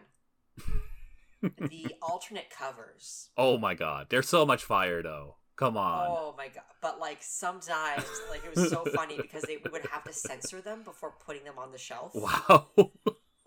the 1.42 1.94
alternate 2.02 2.50
covers. 2.50 3.30
Oh 3.36 3.58
my 3.58 3.74
god, 3.74 4.06
there's 4.10 4.28
so 4.28 4.46
much 4.46 4.64
fire 4.64 5.02
though. 5.02 5.36
Come 5.56 5.76
on. 5.76 6.06
Oh 6.08 6.34
my 6.36 6.48
god! 6.48 6.64
But 6.80 6.98
like 6.98 7.18
sometimes, 7.20 8.04
like 8.30 8.44
it 8.44 8.54
was 8.54 8.70
so 8.70 8.84
funny 8.94 9.16
because 9.16 9.42
they 9.42 9.58
would 9.70 9.86
have 9.86 10.04
to 10.04 10.12
censor 10.12 10.60
them 10.60 10.82
before 10.82 11.12
putting 11.24 11.44
them 11.44 11.58
on 11.58 11.70
the 11.72 11.78
shelf. 11.78 12.12
Wow. 12.14 12.68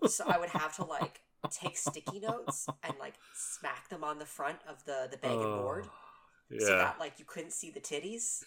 So 0.06 0.24
I 0.26 0.38
would 0.38 0.50
have 0.50 0.74
to 0.76 0.84
like 0.84 1.20
take 1.50 1.76
sticky 1.76 2.20
notes 2.20 2.66
and 2.82 2.94
like 2.98 3.14
smack 3.34 3.88
them 3.88 4.04
on 4.04 4.18
the 4.18 4.24
front 4.26 4.58
of 4.68 4.84
the 4.84 5.08
the 5.10 5.16
bag 5.16 5.32
and 5.32 5.42
board 5.42 5.86
Oh, 6.52 6.58
so 6.58 6.76
that 6.76 6.98
like 6.98 7.18
you 7.18 7.24
couldn't 7.24 7.52
see 7.52 7.70
the 7.70 7.80
titties. 7.80 8.44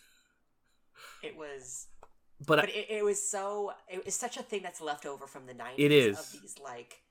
It 1.24 1.36
was, 1.36 1.88
but 2.46 2.60
but 2.62 2.70
it, 2.70 2.88
it 2.90 3.04
was 3.04 3.22
so 3.26 3.74
it 3.90 4.04
was 4.06 4.16
such 4.16 4.38
a 4.38 4.44
thing 4.44 4.62
that's 4.64 4.82
left 4.82 5.06
over 5.06 5.28
from 5.28 5.46
the 5.46 5.54
nineties. 5.54 5.86
It 5.86 5.92
is. 5.92 6.20
of 6.20 6.42
these 6.42 6.56
like 6.64 7.02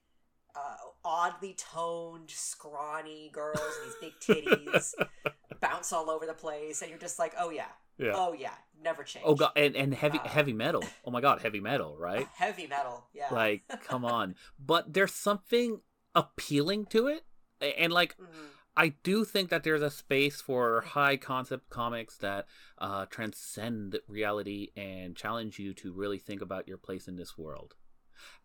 uh, 0.56 0.76
oddly 1.04 1.54
toned, 1.56 2.30
scrawny 2.30 3.30
girls, 3.32 3.60
and 3.60 3.86
these 3.86 3.96
big 4.00 4.44
titties 4.44 4.94
bounce 5.60 5.92
all 5.92 6.10
over 6.10 6.26
the 6.26 6.34
place, 6.34 6.82
and 6.82 6.90
you're 6.90 6.98
just 6.98 7.18
like, 7.18 7.34
oh 7.38 7.50
yeah, 7.50 7.66
yeah. 7.98 8.12
oh 8.14 8.32
yeah, 8.32 8.54
never 8.82 9.04
change. 9.04 9.24
Oh 9.28 9.34
god, 9.34 9.52
and, 9.56 9.76
and 9.76 9.94
heavy 9.94 10.18
Uh, 10.18 10.28
heavy 10.28 10.52
metal. 10.52 10.84
Oh 11.04 11.10
my 11.10 11.20
god, 11.20 11.40
heavy 11.40 11.60
metal, 11.60 11.96
right? 11.98 12.26
heavy 12.34 12.66
metal, 12.66 13.04
yeah. 13.14 13.28
Like, 13.32 13.62
come 13.84 14.04
on. 14.04 14.34
But 14.58 14.92
there's 14.92 15.14
something 15.14 15.80
appealing 16.14 16.86
to 16.86 17.06
it. 17.06 17.24
And 17.60 17.92
like 17.92 18.16
Mhm. 18.18 18.48
I 18.76 18.94
do 19.02 19.24
think 19.24 19.50
that 19.50 19.62
there's 19.64 19.82
a 19.82 19.90
space 19.90 20.40
for 20.40 20.80
high 20.80 21.16
concept 21.16 21.70
comics 21.70 22.16
that 22.18 22.46
uh, 22.78 23.06
transcend 23.06 23.98
reality 24.08 24.68
and 24.76 25.16
challenge 25.16 25.58
you 25.58 25.74
to 25.74 25.92
really 25.92 26.18
think 26.18 26.40
about 26.40 26.68
your 26.68 26.78
place 26.78 27.08
in 27.08 27.16
this 27.16 27.36
world. 27.36 27.74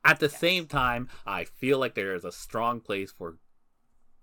At 0.04 0.20
the 0.20 0.26
Yes. 0.28 0.40
same 0.40 0.68
time, 0.68 1.10
I 1.26 1.44
feel 1.46 1.80
like 1.80 1.96
there 1.96 2.16
is 2.16 2.26
a 2.26 2.32
strong 2.32 2.82
place 2.82 3.12
for 3.12 3.38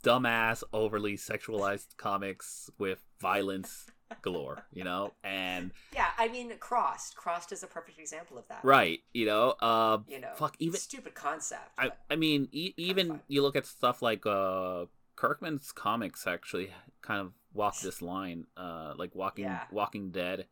dumbass, 0.03 0.63
overly 0.73 1.17
sexualized 1.17 1.97
comics 1.97 2.71
with 2.79 3.05
violence 3.21 3.87
galore, 4.23 4.67
you 4.73 4.85
know, 4.85 5.13
and 5.25 5.73
yeah, 5.93 6.09
I 6.17 6.29
mean, 6.29 6.53
Crossed. 6.59 7.17
Crossed 7.17 7.53
is 7.53 7.63
a 7.63 7.67
perfect 7.67 7.99
example 7.99 8.39
of 8.39 8.47
that. 8.49 8.61
right, 8.65 9.01
you 9.13 9.27
know, 9.27 9.51
uh, 9.61 9.99
You 10.07 10.21
know, 10.21 10.33
fuck, 10.35 10.57
even 10.59 10.79
stupid 10.79 11.15
concept. 11.15 11.71
I, 11.79 11.93
I 12.11 12.17
mean, 12.17 12.49
e- 12.53 12.75
even 12.77 13.21
you 13.29 13.43
look 13.43 13.57
at 13.57 13.67
stuff 13.67 14.01
like 14.03 14.25
uh, 14.27 14.87
Kirkman's 15.23 15.71
comics 15.71 16.27
actually 16.27 16.71
kind 17.01 17.21
of 17.21 17.33
walk 17.55 17.79
this 17.79 18.03
line, 18.15 18.47
uh, 18.57 18.95
like 18.97 19.15
Walking 19.15 19.45
Yeah. 19.45 19.63
Walking 19.71 20.11
Dead. 20.11 20.47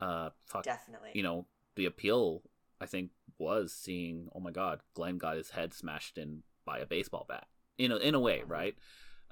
Uh, 0.00 0.30
fuck, 0.46 0.62
definitely. 0.62 1.10
you 1.14 1.24
know, 1.24 1.46
the 1.74 1.84
appeal 1.84 2.42
I 2.80 2.86
think 2.86 3.10
was 3.38 3.72
seeing, 3.72 4.28
oh 4.32 4.38
my 4.38 4.52
god, 4.52 4.80
Glenn 4.94 5.18
got 5.18 5.36
his 5.36 5.50
head 5.50 5.74
smashed 5.74 6.16
in 6.16 6.44
by 6.64 6.78
a 6.78 6.86
baseball 6.86 7.26
bat. 7.28 7.48
In 7.76 7.90
a, 7.90 7.96
in 7.96 8.14
a 8.14 8.20
way, 8.20 8.42
right? 8.46 8.76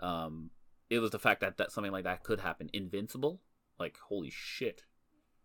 Um, 0.01 0.51
it 0.91 0.99
was 0.99 1.13
the 1.13 1.19
fact 1.21 1.43
that, 1.43 1.59
that 1.59 1.71
something 1.71 1.93
like 1.93 2.05
that 2.05 2.25
could 2.25 2.41
happen. 2.41 2.69
Invincible, 2.73 3.41
like 3.79 3.99
holy 4.09 4.31
shit, 4.31 4.83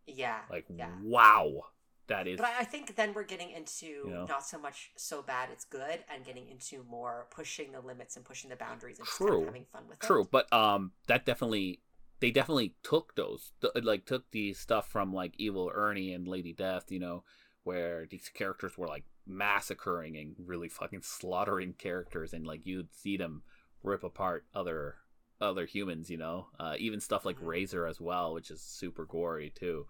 yeah. 0.07 0.39
like 0.49 0.65
yeah. 0.75 0.89
wow, 1.03 1.65
that 2.11 2.27
is 2.27 2.37
But 2.37 2.47
I, 2.47 2.59
I 2.59 2.63
think 2.63 2.95
then 2.95 3.13
we're 3.13 3.23
getting 3.23 3.51
into 3.51 4.09
know? 4.11 4.25
not 4.27 4.45
so 4.45 4.57
much 4.59 4.91
so 4.95 5.21
bad 5.21 5.49
it's 5.51 5.65
good, 5.65 5.99
and 6.13 6.25
getting 6.25 6.47
into 6.47 6.83
more 6.89 7.27
pushing 7.31 7.71
the 7.71 7.81
limits 7.81 8.15
and 8.15 8.25
pushing 8.25 8.49
the 8.49 8.55
boundaries 8.55 8.99
and 8.99 9.07
just 9.07 9.19
kind 9.19 9.39
of 9.39 9.45
having 9.45 9.65
fun 9.71 9.83
with 9.89 9.97
it. 10.03 10.05
True, 10.07 10.27
but 10.31 10.51
um, 10.53 10.91
that 11.07 11.25
definitely 11.25 11.79
they 12.19 12.31
definitely 12.31 12.75
took 12.83 13.15
those 13.15 13.51
th- 13.61 13.83
like 13.83 14.05
took 14.05 14.29
the 14.31 14.53
stuff 14.53 14.87
from 14.87 15.13
like 15.13 15.33
Evil 15.37 15.71
Ernie 15.73 16.13
and 16.13 16.27
Lady 16.27 16.53
Death, 16.53 16.91
you 16.91 16.99
know, 16.99 17.23
where 17.63 18.05
these 18.09 18.29
characters 18.33 18.77
were 18.77 18.87
like 18.87 19.05
massacring 19.25 20.17
and 20.17 20.35
really 20.37 20.69
fucking 20.69 21.01
slaughtering 21.03 21.73
characters, 21.73 22.33
and 22.33 22.45
like 22.45 22.61
you'd 22.65 22.93
see 22.93 23.17
them 23.17 23.43
rip 23.83 24.03
apart 24.03 24.45
other 24.53 24.95
other 25.39 25.65
humans, 25.65 26.09
you 26.09 26.17
know, 26.17 26.47
uh, 26.59 26.75
even 26.77 26.99
stuff 26.99 27.25
like 27.25 27.39
Mhm. 27.39 27.47
Razor 27.47 27.87
as 27.87 27.99
well, 27.99 28.33
which 28.33 28.51
is 28.51 28.61
super 28.61 29.05
gory 29.05 29.49
too. 29.49 29.87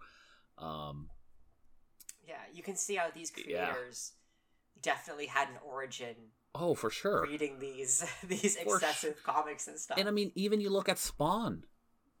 Um, 0.58 1.08
Yeah, 2.26 2.34
you 2.52 2.62
can 2.62 2.76
see 2.76 2.96
how 2.96 3.10
these 3.10 3.32
Yeah. 3.46 3.66
creators 3.72 4.12
definitely 4.80 5.26
had 5.26 5.48
an 5.48 5.56
origin 5.64 6.14
oh, 6.54 6.74
for 6.74 6.90
sure. 6.90 7.22
reading 7.22 7.58
these 7.58 8.04
these 8.24 8.56
For 8.56 8.76
excessive 8.76 9.22
comics 9.22 9.68
and 9.68 9.78
stuff. 9.78 9.98
And 9.98 10.08
I 10.08 10.10
mean, 10.12 10.32
even 10.34 10.60
you 10.60 10.70
look 10.70 10.88
at 10.88 10.98
Spawn, 10.98 11.64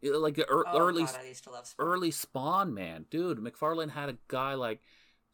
like 0.02 0.38
ear 0.38 0.46
oh, 0.50 0.64
early 0.78 1.04
God, 1.04 1.16
I 1.20 1.26
used 1.28 1.44
to 1.44 1.50
love 1.50 1.66
Spawn. 1.66 1.86
early 1.86 2.10
Spawn, 2.10 2.74
man, 2.74 3.06
dude. 3.10 3.38
McFarlane 3.38 3.90
had 3.90 4.08
a 4.08 4.16
guy 4.28 4.54
like 4.54 4.80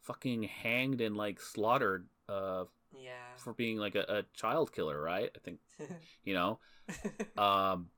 fucking 0.03 0.45
hanged 0.45 1.01
and 1.01 1.17
like 1.17 1.41
slaughtered 1.41 2.09
uh 2.29 2.65
Yeah. 2.93 3.13
for 3.37 3.53
being 3.53 3.79
like 3.79 3.95
a, 3.95 4.05
a 4.09 4.23
child 4.35 4.73
killer, 4.73 5.01
right? 5.01 5.31
I 5.35 5.39
think 5.41 5.61
you 6.25 6.35
know. 6.35 6.59
Um 7.39 7.91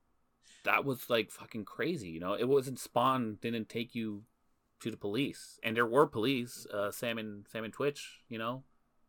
that 0.64 0.84
was 0.84 1.08
like 1.08 1.30
fucking 1.30 1.64
crazy, 1.64 2.08
you 2.10 2.20
know. 2.20 2.34
It 2.34 2.48
wasn't 2.48 2.78
Spawn 2.78 3.38
didn't 3.40 3.68
take 3.68 3.94
you 3.94 4.24
to 4.80 4.90
the 4.90 4.96
police. 4.96 5.58
And 5.62 5.76
there 5.76 5.86
were 5.86 6.06
police, 6.06 6.66
uh 6.72 6.90
Sam 6.90 7.18
and 7.18 7.46
Sam 7.50 7.64
and 7.64 7.72
Twitch, 7.72 8.20
you 8.28 8.38
know. 8.38 8.64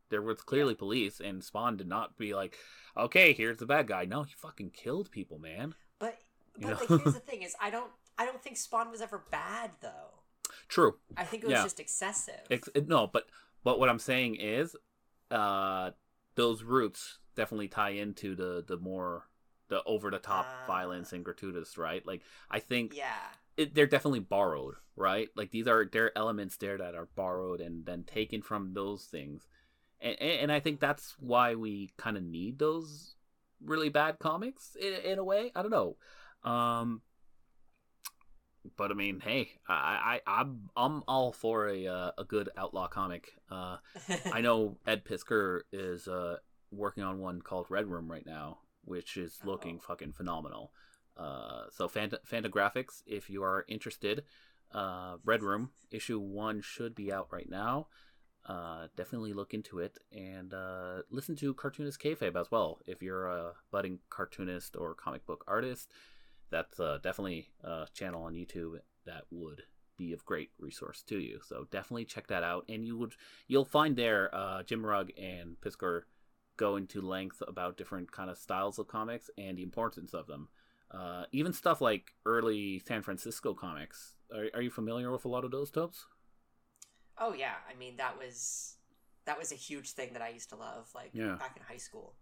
There 0.10 0.22
was 0.22 0.42
clearly 0.42 0.76
police 0.76 1.20
and 1.22 1.44
Spawn 1.44 1.78
did 1.78 1.88
not 1.88 2.18
be 2.18 2.34
like, 2.34 2.58
Okay, 2.98 3.34
here's 3.34 3.58
the 3.58 3.66
bad 3.66 3.88
guy. 3.88 4.06
No, 4.06 4.24
he 4.24 4.34
fucking 4.38 4.72
killed 4.72 5.10
people, 5.12 5.40
man. 5.40 5.74
but 6.00 6.18
You 6.58 6.68
but 6.68 6.70
know? 6.90 6.96
like, 6.96 7.04
here's 7.04 7.14
the 7.16 7.20
thing: 7.32 7.42
is 7.44 7.56
I 7.62 7.70
don't 7.70 7.92
I 8.18 8.26
don't 8.26 8.42
think 8.44 8.58
Spawn 8.58 8.92
was 8.92 9.02
ever 9.02 9.24
bad 9.32 9.72
though. 9.82 10.20
True. 10.68 10.98
I 11.18 11.24
think 11.24 11.44
it 11.44 11.48
was 11.48 11.54
Yeah. 11.58 11.64
just 11.64 11.80
excessive. 11.80 12.42
Ex- 12.50 12.70
no, 12.88 13.08
but 13.08 13.28
but 13.64 13.80
what 13.80 13.88
I'm 13.90 14.00
saying 14.00 14.36
is, 14.36 14.76
uh, 15.30 15.92
those 16.36 16.64
roots 16.64 17.20
definitely 17.36 17.68
tie 17.70 17.92
into 17.92 18.36
the 18.36 18.64
the 18.68 18.78
more 18.78 19.28
the 19.70 19.82
over 19.86 20.12
the 20.12 20.20
top 20.20 20.46
Ah. 20.48 20.64
violence 20.68 21.14
and 21.14 21.24
gratuitous, 21.24 21.78
right? 21.78 22.06
Like 22.06 22.22
I 22.50 22.60
think 22.60 22.94
yeah. 22.96 23.16
It, 23.62 23.76
they're 23.76 23.86
definitely 23.88 24.20
borrowed, 24.22 24.76
right? 24.96 25.30
Like 25.36 25.52
these 25.52 25.68
are 25.68 25.86
there 25.92 26.06
are 26.06 26.18
elements 26.18 26.58
there 26.58 26.78
that 26.78 26.96
are 26.96 27.10
borrowed 27.16 27.62
and 27.62 27.86
then 27.86 28.04
taken 28.04 28.42
from 28.42 28.74
those 28.74 29.06
things, 29.06 29.48
and 30.00 30.16
and, 30.20 30.32
and 30.42 30.52
I 30.52 30.60
think 30.60 30.80
that's 30.80 31.16
why 31.20 31.56
we 31.56 31.92
kind 31.98 32.18
of 32.18 32.24
need 32.24 32.60
those 32.60 33.16
really 33.64 33.90
bad 33.90 34.18
comics 34.20 34.76
in, 34.80 34.94
in 35.12 35.20
a 35.20 35.24
way. 35.24 35.52
I 35.56 35.62
don't 35.62 35.72
know. 35.72 35.98
Um, 36.44 37.02
but 38.78 38.92
I 38.92 38.94
mean, 38.94 39.20
hey, 39.20 39.50
I, 39.68 40.20
I 40.26 40.42
I'm 40.42 40.70
I'm 40.76 41.04
all 41.08 41.32
for 41.32 41.68
a 41.68 41.88
uh, 41.88 42.12
a 42.18 42.24
good 42.24 42.50
outlaw 42.58 42.88
comic. 42.88 43.34
Uh, 43.50 43.78
I 44.32 44.42
know 44.46 44.78
Ed 44.86 45.04
Piskor 45.04 45.62
is 45.72 46.08
uh, 46.08 46.38
working 46.72 47.04
on 47.04 47.20
one 47.20 47.42
called 47.42 47.66
Red 47.70 47.88
Room 47.88 48.10
right 48.12 48.26
now, 48.26 48.60
which 48.86 49.18
is 49.18 49.40
looking 49.44 49.78
Oh. 49.82 49.86
fucking 49.88 50.14
phenomenal. 50.14 50.72
Uh, 51.18 51.64
so 51.72 51.88
Fanta- 51.88 52.26
Fantagraphics, 52.30 53.04
if 53.06 53.30
you 53.30 53.44
are 53.44 53.66
interested, 53.68 54.24
uh, 54.74 55.18
Red 55.26 55.44
Room 55.44 55.72
issue 55.92 56.20
one 56.20 56.62
should 56.62 56.96
be 56.96 57.12
out 57.12 57.28
right 57.32 57.50
now. 57.50 57.88
Uh, 58.46 58.88
definitely 58.96 59.34
look 59.34 59.54
into 59.54 59.78
it 59.80 60.00
and 60.12 60.54
uh, 60.54 61.04
listen 61.12 61.36
to 61.36 61.54
Cartoonist 61.54 62.02
Kayfabe 62.02 62.40
as 62.40 62.50
well. 62.50 62.80
If 62.88 63.02
you're 63.04 63.28
a 63.28 63.54
budding 63.72 64.00
cartoonist 64.10 64.76
or 64.76 64.96
comic 64.96 65.26
book 65.28 65.44
artist, 65.48 65.92
that's 66.50 66.80
uh, 66.80 66.98
definitely 67.04 67.50
a 67.64 67.88
channel 67.94 68.24
on 68.24 68.34
YouTube 68.34 68.80
that 69.06 69.24
would 69.30 69.64
be 69.98 70.12
of 70.12 70.26
great 70.26 70.50
resource 70.60 71.04
to 71.04 71.20
you. 71.20 71.40
So 71.46 71.68
definitely 71.70 72.06
check 72.06 72.28
that 72.28 72.44
out, 72.44 72.66
and 72.68 72.84
you 72.84 72.98
would 72.98 73.14
you'll 73.48 73.66
find 73.66 73.96
there 73.96 74.34
uh, 74.34 74.64
Jim 74.64 74.86
Rugg 74.86 75.12
and 75.18 75.58
Piskor 75.62 76.02
go 76.58 76.76
into 76.76 77.02
length 77.02 77.42
about 77.48 77.78
different 77.78 78.12
kind 78.12 78.30
of 78.30 78.38
styles 78.38 78.80
of 78.80 78.88
comics 78.88 79.30
and 79.38 79.58
the 79.58 79.64
importance 79.64 80.14
of 80.14 80.28
them. 80.28 80.50
Uh, 80.94 81.24
even 81.32 81.54
stuff 81.54 81.80
like 81.82 82.12
early 82.26 82.80
San 82.86 83.02
Francisco 83.02 83.54
comics. 83.54 84.16
Are, 84.34 84.48
are 84.54 84.62
you 84.62 84.70
familiar 84.70 85.12
with 85.12 85.26
a 85.26 85.30
lot 85.30 85.44
of 85.46 85.52
those 85.52 85.72
topes? 85.72 86.06
oh 87.20 87.34
yeah. 87.34 87.54
I 87.72 87.78
mean 87.78 87.98
that 87.98 88.18
was 88.18 88.78
that 89.26 89.38
was 89.38 89.52
a 89.52 89.56
huge 89.56 89.92
thing 89.92 90.14
that 90.14 90.22
I 90.22 90.30
used 90.30 90.50
to 90.50 90.56
love, 90.56 90.90
like 90.96 91.12
Yeah. 91.14 91.36
back 91.38 91.56
in 91.56 91.64
high 91.64 91.78
school. 91.78 92.16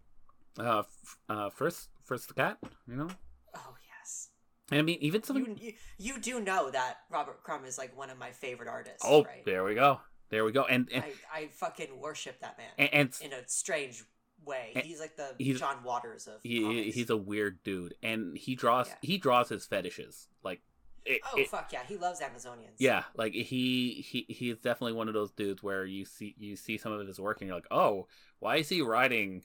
Uh, 0.58 0.80
f- 0.80 1.18
uh, 1.28 1.48
Fritz, 1.50 1.88
Fritz 2.04 2.26
the 2.26 2.34
Cat, 2.34 2.58
you 2.86 2.96
know. 2.96 3.08
Oh 3.54 3.74
yes. 3.96 4.28
And 4.70 4.78
I 4.80 4.82
mean, 4.82 4.98
even 5.00 5.22
something. 5.22 5.56
You, 5.58 5.72
you 5.98 6.14
you 6.14 6.20
do 6.20 6.40
know 6.40 6.70
that 6.70 6.98
Robert 7.10 7.42
Crumb 7.42 7.64
is 7.64 7.78
like 7.78 7.96
one 7.96 8.10
of 8.10 8.18
my 8.18 8.30
favorite 8.32 8.68
artists, 8.68 9.02
oh, 9.04 9.24
right? 9.24 9.44
there 9.46 9.64
we 9.64 9.74
go. 9.74 10.00
There 10.28 10.44
we 10.44 10.52
go. 10.52 10.64
And 10.64 10.88
and, 10.92 11.02
I, 11.32 11.40
I 11.40 11.48
fucking 11.48 11.98
worship 11.98 12.40
that 12.40 12.56
man 12.58 12.68
and, 12.78 12.90
and 12.92 13.32
in 13.32 13.32
a 13.32 13.48
strange 13.48 14.04
way. 14.44 14.72
And 14.74 14.84
He's 14.84 15.00
like 15.00 15.16
the 15.16 15.34
he's- 15.38 15.58
John 15.58 15.82
Waters 15.84 16.26
of 16.26 16.40
he, 16.42 16.62
comics. 16.62 16.94
he's 16.94 17.10
a 17.10 17.16
weird 17.16 17.62
dude, 17.62 17.94
and 18.02 18.36
he 18.36 18.54
draws 18.54 18.88
Yeah. 18.88 18.94
he 19.02 19.18
draws 19.18 19.48
his 19.48 19.66
fetishes 19.66 20.28
like. 20.42 20.60
It, 21.06 21.22
oh 21.32 21.38
it- 21.38 21.48
fuck 21.48 21.72
yeah, 21.72 21.80
he 21.88 21.96
loves 21.96 22.20
Amazonians. 22.20 22.76
Yeah, 22.78 23.04
like 23.16 23.32
he 23.32 24.04
he 24.06 24.26
he 24.28 24.50
is 24.50 24.58
definitely 24.58 24.92
one 24.92 25.08
of 25.08 25.14
those 25.14 25.32
dudes 25.32 25.62
where 25.62 25.86
you 25.86 26.04
see 26.04 26.34
you 26.38 26.56
see 26.56 26.76
some 26.76 26.92
of 26.92 27.06
his 27.06 27.18
work 27.18 27.40
and 27.40 27.48
you're 27.48 27.56
like, 27.56 27.66
oh, 27.70 28.06
why 28.38 28.56
is 28.56 28.68
he 28.68 28.82
riding? 28.82 29.42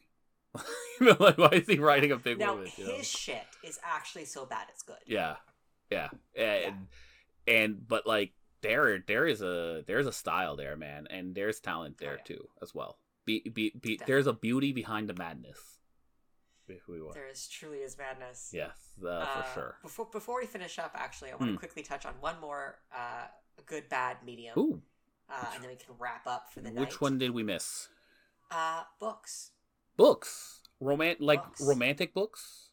like 0.99 1.37
why 1.37 1.49
is 1.53 1.67
he 1.67 1.79
riding 1.79 2.11
a 2.11 2.17
big 2.17 2.39
Now 2.39 2.51
woman? 2.55 2.67
his 2.67 2.77
you 2.77 2.87
know? 2.87 3.01
shit 3.01 3.43
is 3.63 3.79
actually 3.83 4.25
so 4.25 4.45
bad 4.45 4.67
it's 4.69 4.83
good. 4.83 4.97
Yeah, 5.07 5.35
yeah, 5.89 6.09
and 6.37 6.87
and 7.47 7.87
but 7.87 8.05
like 8.05 8.33
there 8.61 8.99
there 8.99 9.25
is 9.25 9.41
a 9.41 9.83
there's 9.87 10.07
a 10.07 10.11
style 10.13 10.55
there, 10.57 10.75
man, 10.75 11.07
and 11.09 11.35
there's 11.35 11.59
talent 11.61 11.95
oh, 12.01 12.03
there 12.05 12.13
Oh, 12.13 12.17
yeah. 12.17 12.35
too 12.35 12.49
as 12.61 12.75
well. 12.75 12.97
Be, 13.25 13.41
be, 13.53 13.71
be, 13.79 13.99
there's 14.05 14.27
a 14.27 14.33
beauty 14.33 14.71
behind 14.71 15.09
the 15.09 15.13
madness. 15.15 15.57
If 16.67 16.87
we 16.87 16.99
want. 17.01 17.13
There 17.15 17.27
is 17.27 17.47
truly 17.47 17.79
is 17.79 17.95
madness. 17.97 18.49
Yes, 18.53 18.75
uh, 19.03 19.07
Uh, 19.07 19.41
for 19.43 19.53
sure. 19.53 19.75
Before 19.83 20.05
before 20.11 20.39
we 20.39 20.47
finish 20.47 20.79
up, 20.79 20.91
actually, 20.95 21.31
I 21.31 21.35
want 21.35 21.49
Hmm. 21.49 21.53
to 21.53 21.59
quickly 21.59 21.83
touch 21.83 22.05
on 22.07 22.13
one 22.21 22.39
more 22.41 22.79
uh, 22.91 23.27
good 23.67 23.87
bad 23.89 24.17
medium, 24.25 24.57
Ooh, 24.57 24.81
uh, 25.29 25.51
and 25.53 25.61
then 25.63 25.69
we 25.69 25.75
can 25.75 25.93
wrap 25.99 26.25
up 26.25 26.51
for 26.51 26.61
the 26.61 26.71
night. 26.71 26.79
which 26.79 26.99
one 27.01 27.17
did 27.19 27.31
we 27.31 27.43
miss? 27.43 27.89
Uh, 28.49 28.83
books. 28.99 29.51
Books, 29.95 30.61
roman 30.79 31.15
like 31.19 31.43
Books. 31.43 31.61
romantic 31.61 32.13
books. 32.15 32.64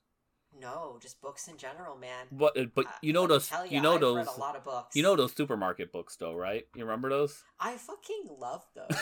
No, 0.61 0.99
just 1.01 1.21
books 1.21 1.49
in 1.49 1.57
general, 1.57 1.97
man. 1.97 2.27
But 2.31 2.57
uh, 2.59 2.65
but 2.75 2.87
Uh, 2.87 2.91
you 3.01 3.13
know 3.13 3.27
those 3.27 3.49
tell 3.49 3.65
you 3.67 3.81
know 3.81 3.95
I've 3.95 4.01
those 4.01 4.17
read 4.19 4.27
a 4.37 4.41
lot 4.41 4.55
of 4.57 4.65
books. 4.65 4.95
you 4.95 5.03
know 5.03 5.17
those 5.17 5.33
supermarket 5.33 5.91
books 5.93 6.17
though, 6.17 6.35
right? 6.35 6.67
You 6.77 6.85
remember 6.85 7.09
those? 7.09 7.43
I 7.59 7.77
fucking 7.77 8.25
love 8.39 8.65
those. 8.75 8.97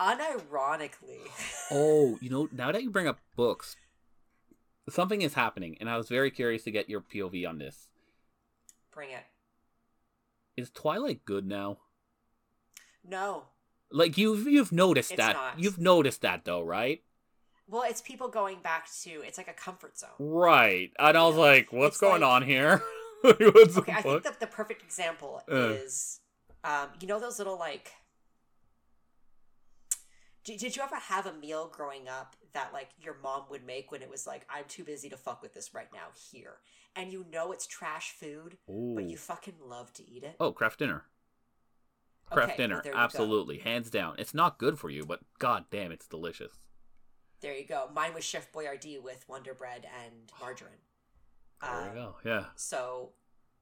Unironically. 0.00 1.20
oh, 1.70 2.18
you 2.20 2.30
know, 2.30 2.48
now 2.52 2.72
that 2.72 2.82
you 2.82 2.90
bring 2.90 3.06
up 3.08 3.20
books, 3.36 3.76
something 4.88 5.22
is 5.22 5.34
happening, 5.34 5.76
and 5.80 5.88
I 5.90 5.96
was 5.96 6.08
very 6.08 6.30
curious 6.30 6.64
to 6.64 6.70
get 6.70 6.88
your 6.88 7.00
POV 7.00 7.48
on 7.48 7.58
this. 7.58 7.88
Bring 8.92 9.10
it. 9.10 9.24
Is 10.56 10.70
Twilight 10.70 11.24
good 11.24 11.46
now? 11.46 11.78
No. 13.04 13.44
Like 13.90 14.16
you've 14.16 14.46
you've 14.46 14.72
noticed 14.72 15.12
It's 15.12 15.18
that 15.18 15.34
not. 15.36 15.58
you've 15.60 15.78
noticed 15.78 16.22
that 16.22 16.44
though, 16.44 16.62
right? 16.62 17.02
Well, 17.68 17.84
it's 17.86 18.00
people 18.02 18.28
going 18.28 18.60
back 18.60 18.88
to 19.02 19.10
it's 19.26 19.38
like 19.38 19.48
a 19.48 19.52
comfort 19.54 19.96
zone. 19.98 20.10
Right. 20.18 20.90
And 20.98 21.16
I 21.16 21.24
was 21.26 21.36
Yeah. 21.36 21.40
like, 21.40 21.72
what's 21.72 21.94
It's 21.96 22.00
going 22.00 22.22
like- 22.22 22.30
on 22.30 22.42
here? 22.42 22.82
What's 23.22 23.78
Okay, 23.78 23.92
I 23.92 24.02
think 24.02 24.24
the, 24.24 24.34
the 24.40 24.46
perfect 24.48 24.82
example 24.82 25.42
Uh. 25.48 25.54
is 25.54 26.18
um, 26.64 26.88
you 27.00 27.06
know 27.06 27.20
those 27.20 27.38
little 27.38 27.56
like 27.56 27.92
Did, 30.44 30.58
did 30.58 30.74
you 30.74 30.82
ever 30.82 30.96
have 30.96 31.26
a 31.26 31.32
meal 31.32 31.68
growing 31.72 32.08
up 32.08 32.34
that 32.52 32.72
like 32.72 32.88
your 33.00 33.16
mom 33.22 33.44
would 33.48 33.64
make 33.64 33.92
when 33.92 34.02
it 34.02 34.10
was 34.10 34.26
like 34.26 34.44
I'm 34.50 34.64
too 34.66 34.82
busy 34.82 35.08
to 35.08 35.16
fuck 35.16 35.40
with 35.40 35.54
this 35.54 35.72
right 35.72 35.86
now 35.94 36.08
here, 36.32 36.54
and 36.96 37.12
you 37.12 37.24
know 37.32 37.52
it's 37.52 37.64
trash 37.66 38.10
food, 38.10 38.58
Ooh. 38.68 38.94
but 38.96 39.04
you 39.08 39.16
fucking 39.16 39.54
love 39.64 39.92
to 39.94 40.10
eat 40.10 40.24
it? 40.24 40.34
Oh, 40.40 40.50
Kraft 40.50 40.80
Dinner. 40.80 41.04
Kraft 42.30 42.52
Okay, 42.54 42.56
dinner, 42.62 42.76
well, 42.76 42.84
you 42.86 42.92
go. 42.92 42.98
absolutely, 42.98 43.58
hands 43.58 43.88
down. 43.90 44.16
It's 44.18 44.34
not 44.34 44.58
good 44.58 44.78
for 44.80 44.90
you, 44.90 45.04
but 45.04 45.20
god 45.38 45.66
damn, 45.70 45.92
it's 45.92 46.08
delicious. 46.08 46.52
There 47.42 47.54
you 47.56 47.66
go. 47.66 47.88
Mine 47.92 48.14
was 48.14 48.24
Chef 48.24 48.50
Boyardee 48.52 49.02
with 49.02 49.24
Wonder 49.28 49.52
Bread 49.54 49.86
and 50.04 50.32
margarine. 50.40 50.72
There 51.60 51.70
Um, 51.70 51.88
you 51.88 51.94
go. 51.94 52.16
Yeah, 52.24 52.44
So, 52.56 53.12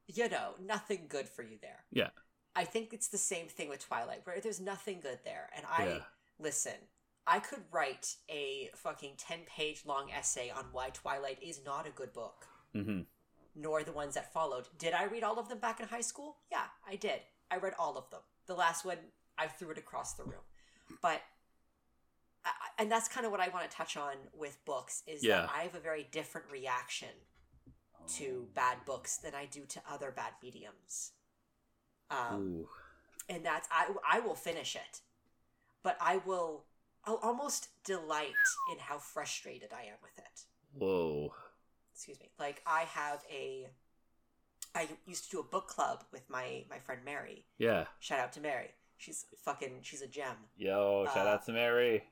you 0.07 0.29
know, 0.29 0.55
nothing 0.61 1.07
good 1.09 1.29
for 1.29 1.43
you 1.43 1.59
there. 1.61 1.85
yeah, 1.91 2.11
I 2.55 2.65
think 2.65 2.93
it's 2.93 3.09
the 3.09 3.19
same 3.19 3.47
thing 3.49 3.69
with 3.69 3.87
Twilight, 3.87 4.21
where 4.27 4.41
there's 4.41 4.61
nothing 4.61 5.01
good 5.01 5.21
there. 5.25 5.51
And 5.57 5.65
I 5.67 5.85
yeah. 5.87 5.99
listen, 6.39 6.75
I 7.27 7.39
could 7.39 7.63
write 7.71 8.17
a 8.29 8.71
fucking 8.75 9.13
10 9.17 9.41
page 9.47 9.85
long 9.87 10.11
essay 10.11 10.51
on 10.51 10.65
why 10.73 10.91
Twilight 10.91 11.43
is 11.43 11.61
not 11.65 11.87
a 11.87 11.91
good 11.91 12.13
book, 12.13 12.47
hmm 12.75 13.03
nor 13.57 13.83
the 13.83 13.93
ones 13.93 14.15
that 14.15 14.33
followed. 14.33 14.69
Did 14.79 14.95
I 14.95 15.05
read 15.05 15.25
all 15.25 15.39
of 15.39 15.49
them 15.49 15.59
back 15.59 15.81
in 15.81 15.89
high 15.89 16.01
school? 16.03 16.37
Yeah, 16.53 16.67
I 16.87 16.95
did. 16.97 17.21
I 17.51 17.57
read 17.57 17.75
all 17.79 17.99
of 17.99 18.09
them. 18.11 18.21
The 18.47 18.55
last 18.55 18.85
one, 18.85 18.99
I 19.37 19.49
threw 19.49 19.71
it 19.71 19.79
across 19.79 20.15
the 20.15 20.23
room. 20.23 20.45
But, 21.03 21.21
and 22.81 22.91
that's 22.91 23.07
kind 23.09 23.25
of 23.27 23.31
what 23.31 23.41
I 23.41 23.49
want 23.49 23.71
to 23.71 23.77
touch 23.77 23.97
on 23.97 24.15
with 24.35 24.57
books 24.65 25.03
is 25.07 25.23
Yeah. 25.23 25.43
that 25.43 25.51
I 25.55 25.63
have 25.63 25.75
a 25.77 25.81
very 25.81 26.05
different 26.11 26.51
reaction 26.51 27.11
to 28.17 28.49
bad 28.55 28.79
books 28.87 29.19
than 29.19 29.35
I 29.35 29.45
do 29.47 29.67
to 29.67 29.81
other 29.89 30.11
bad 30.11 30.33
mediums. 30.43 31.13
Um, 32.11 32.67
and 33.29 33.45
that's 33.47 33.69
I 33.71 33.95
I 34.11 34.21
will 34.21 34.35
finish 34.35 34.75
it, 34.75 35.01
but 35.83 35.97
I 36.01 36.17
will 36.17 36.65
I'll 37.05 37.21
almost 37.23 37.69
delight 37.85 38.35
in 38.73 38.79
how 38.79 38.99
frustrated 38.99 39.73
I 39.73 39.83
am 39.83 39.99
with 40.03 40.19
it. 40.19 40.45
Whoa. 40.73 41.33
Excuse 41.95 42.19
me. 42.19 42.31
Like 42.39 42.63
I 42.67 42.81
have 42.81 43.23
a 43.31 43.69
I 44.75 44.89
used 45.07 45.25
to 45.25 45.31
do 45.31 45.41
a 45.41 45.45
book 45.45 45.69
club 45.69 46.05
with 46.13 46.29
my 46.31 46.65
my 46.71 46.79
friend 46.79 47.03
Mary. 47.05 47.45
Yeah. 47.59 47.85
Shout 48.01 48.19
out 48.21 48.33
to 48.33 48.41
Mary. 48.41 48.71
She's 48.97 49.27
fucking 49.45 49.81
she's 49.83 50.03
a 50.03 50.09
gem. 50.09 50.37
Yo, 50.57 51.07
shout 51.07 51.27
Uh, 51.27 51.31
out 51.31 51.47
to 51.47 51.53
Mary. 51.53 52.03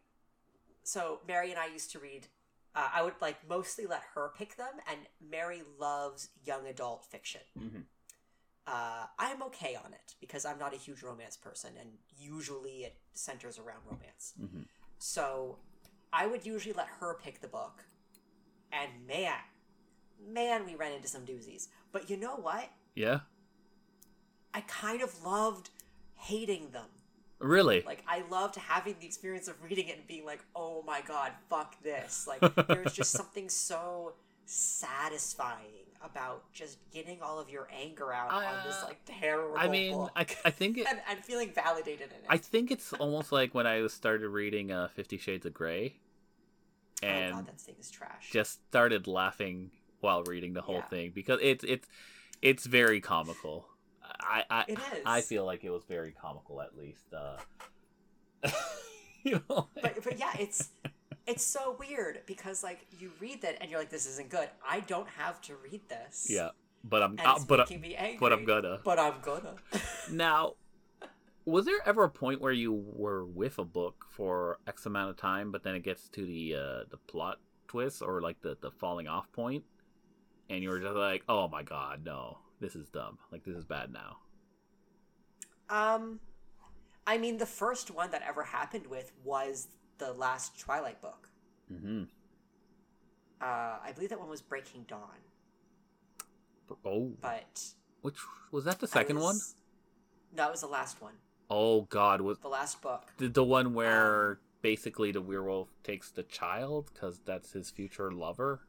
So 0.88 1.20
Mary 1.28 1.50
and 1.50 1.58
I 1.60 1.66
used 1.66 1.92
to 1.92 1.98
read. 1.98 2.26
Uh, 2.74 2.88
I 2.94 3.02
would 3.02 3.14
like 3.20 3.48
mostly 3.48 3.86
let 3.86 4.02
her 4.14 4.32
pick 4.36 4.56
them, 4.56 4.74
and 4.88 4.98
Mary 5.20 5.62
loves 5.78 6.28
young 6.44 6.66
adult 6.66 7.04
fiction. 7.04 7.40
Mhm. 7.58 7.84
Uh, 8.66 9.06
I'm 9.18 9.42
okay 9.44 9.74
on 9.74 9.92
it 9.94 10.14
because 10.20 10.44
I'm 10.44 10.58
not 10.58 10.74
a 10.74 10.76
huge 10.76 11.02
romance 11.02 11.36
person, 11.36 11.76
and 11.78 11.98
usually 12.16 12.84
it 12.84 12.96
centers 13.14 13.58
around 13.58 13.82
romance. 13.86 14.34
hmm 14.38 14.62
So 14.98 15.58
I 16.12 16.26
would 16.26 16.44
usually 16.46 16.74
let 16.74 16.88
her 17.00 17.14
pick 17.14 17.40
the 17.40 17.48
book, 17.48 17.84
and 18.72 19.06
man, 19.06 19.40
man, 20.20 20.66
we 20.66 20.74
ran 20.74 20.92
into 20.92 21.08
some 21.08 21.24
doozies. 21.24 21.68
But 21.92 22.10
you 22.10 22.16
know 22.16 22.36
what? 22.36 22.70
Yeah. 22.94 23.20
I 24.52 24.60
kind 24.62 25.02
of 25.02 25.24
loved 25.24 25.70
hating 26.14 26.70
them. 26.70 26.90
Really? 27.40 27.82
Like 27.86 28.02
I 28.08 28.22
loved 28.30 28.56
having 28.56 28.96
the 29.00 29.06
experience 29.06 29.46
of 29.48 29.62
reading 29.62 29.88
it 29.88 29.96
and 29.98 30.06
being 30.06 30.24
like, 30.24 30.44
"Oh 30.56 30.82
my 30.86 31.00
god, 31.02 31.32
fuck 31.48 31.80
this!" 31.82 32.26
Like 32.26 32.40
there's 32.68 32.92
just 32.92 33.12
something 33.12 33.48
so 33.48 34.14
satisfying 34.44 35.86
about 36.02 36.52
just 36.52 36.78
getting 36.92 37.20
all 37.22 37.38
of 37.40 37.50
your 37.50 37.68
anger 37.72 38.12
out 38.12 38.30
on 38.32 38.66
this 38.66 38.76
Uh, 38.82 38.86
like 38.86 39.00
terrible. 39.04 39.54
I 39.56 39.68
mean, 39.68 39.92
book. 39.92 40.12
I, 40.16 40.26
I 40.44 40.50
think 40.50 40.78
it, 40.78 40.86
and, 40.90 41.00
and 41.08 41.24
feeling 41.24 41.52
validated 41.52 42.08
in 42.10 42.16
it. 42.18 42.26
I 42.28 42.36
think 42.38 42.70
it's 42.70 42.92
almost 42.94 43.32
like 43.32 43.54
when 43.54 43.66
I 43.66 43.86
started 43.88 44.28
reading 44.28 44.70
uh, 44.72 44.88
Fifty 44.88 45.18
Shades 45.18 45.46
of 45.46 45.54
Grey, 45.54 45.96
oh 47.02 47.06
and 47.06 47.34
god, 47.34 47.46
that 47.46 47.60
thing 47.60 47.76
is 47.78 47.90
trash. 47.90 48.30
just 48.30 48.64
started 48.68 49.06
laughing 49.06 49.70
while 50.00 50.22
reading 50.24 50.54
the 50.54 50.62
whole 50.62 50.76
Yeah. 50.76 50.86
thing 50.86 51.12
because 51.14 51.38
it's 51.42 51.64
it's 51.64 51.88
it's 52.42 52.66
very 52.66 53.00
comical. 53.00 53.68
I 54.28 54.44
I 54.50 54.64
It 54.68 54.78
I 55.06 55.20
feel 55.20 55.44
like 55.44 55.64
it 55.64 55.70
was 55.70 55.84
very 55.84 56.12
comical 56.12 56.60
at 56.60 56.76
least. 56.76 57.12
Uh, 57.12 57.38
you 59.22 59.40
know, 59.48 59.68
but 59.82 60.02
but 60.04 60.18
yeah, 60.18 60.32
it's 60.38 60.70
it's 61.26 61.44
so 61.44 61.76
weird 61.78 62.20
because 62.26 62.62
like 62.62 62.86
you 62.98 63.10
read 63.20 63.42
that 63.42 63.58
and 63.60 63.70
you're 63.70 63.80
like, 63.80 63.90
this 63.90 64.06
isn't 64.06 64.30
good. 64.30 64.48
I 64.68 64.80
don't 64.80 65.08
have 65.08 65.40
to 65.42 65.54
read 65.56 65.82
this. 65.88 66.26
yeah, 66.28 66.50
but 66.84 67.02
I'm 67.02 67.16
uh, 67.24 67.38
but 67.46 67.60
making 67.60 67.80
me 67.80 67.94
angry. 67.96 68.18
but 68.20 68.32
I'm 68.32 68.44
gonna. 68.44 68.80
But 68.84 68.98
I'm 68.98 69.14
gonna. 69.22 69.54
Now, 70.10 70.54
was 71.44 71.66
there 71.66 71.80
ever 71.86 72.04
a 72.04 72.10
point 72.10 72.40
where 72.40 72.52
you 72.52 72.72
were 72.72 73.24
with 73.24 73.58
a 73.58 73.64
book 73.64 74.06
for 74.10 74.58
X 74.66 74.86
amount 74.86 75.10
of 75.10 75.16
time, 75.16 75.52
but 75.52 75.62
then 75.62 75.74
it 75.74 75.82
gets 75.82 76.08
to 76.10 76.24
the 76.24 76.54
uh, 76.54 76.84
the 76.90 76.96
plot 77.06 77.38
twist 77.68 78.02
or 78.02 78.20
like 78.20 78.40
the 78.40 78.56
the 78.60 78.70
falling 78.70 79.08
off 79.08 79.30
point, 79.32 79.64
and 80.48 80.62
you 80.62 80.70
were 80.70 80.80
just 80.80 80.94
like, 80.94 81.24
"Oh 81.28 81.48
my 81.48 81.62
god, 81.62 82.04
no, 82.04 82.38
this 82.60 82.74
is 82.76 82.88
dumb. 82.88 83.18
Like 83.32 83.44
this 83.44 83.56
is 83.56 83.64
bad 83.64 83.92
now." 83.92 84.18
Um, 85.70 86.20
I 87.06 87.18
mean, 87.18 87.38
the 87.38 87.46
first 87.46 87.90
one 87.90 88.10
that 88.10 88.22
ever 88.26 88.42
happened 88.42 88.86
with 88.86 89.12
was 89.24 89.68
the 89.98 90.12
last 90.12 90.58
Twilight 90.58 91.00
book. 91.02 91.28
Mm-hmm. 91.72 92.04
Uh, 93.40 93.44
I 93.44 93.92
believe 93.94 94.10
that 94.10 94.18
one 94.18 94.28
was 94.30 94.40
Breaking 94.42 94.84
Dawn, 94.88 95.00
Oh, 96.84 97.12
but 97.20 97.62
which 98.02 98.16
was 98.50 98.64
that 98.64 98.80
the 98.80 98.86
second 98.88 99.16
one? 99.16 99.34
was- 99.36 99.54
No, 100.36 100.48
it 100.48 100.50
was 100.50 100.60
the 100.62 100.66
last 100.66 101.00
one. 101.00 101.14
Oh 101.50 101.82
God, 101.82 102.20
was 102.20 102.38
The 102.38 102.48
last 102.48 102.82
book. 102.82 103.12
the, 103.18 103.28
the 103.28 103.44
one 103.44 103.74
where 103.74 104.30
Um, 104.32 104.38
basically 104.60 105.12
the 105.12 105.20
werewolf 105.22 105.68
takes 105.82 106.10
the 106.10 106.22
child 106.24 106.90
because 106.92 107.20
that's 107.20 107.52
his 107.52 107.70
future 107.70 108.10
lover? 108.12 108.62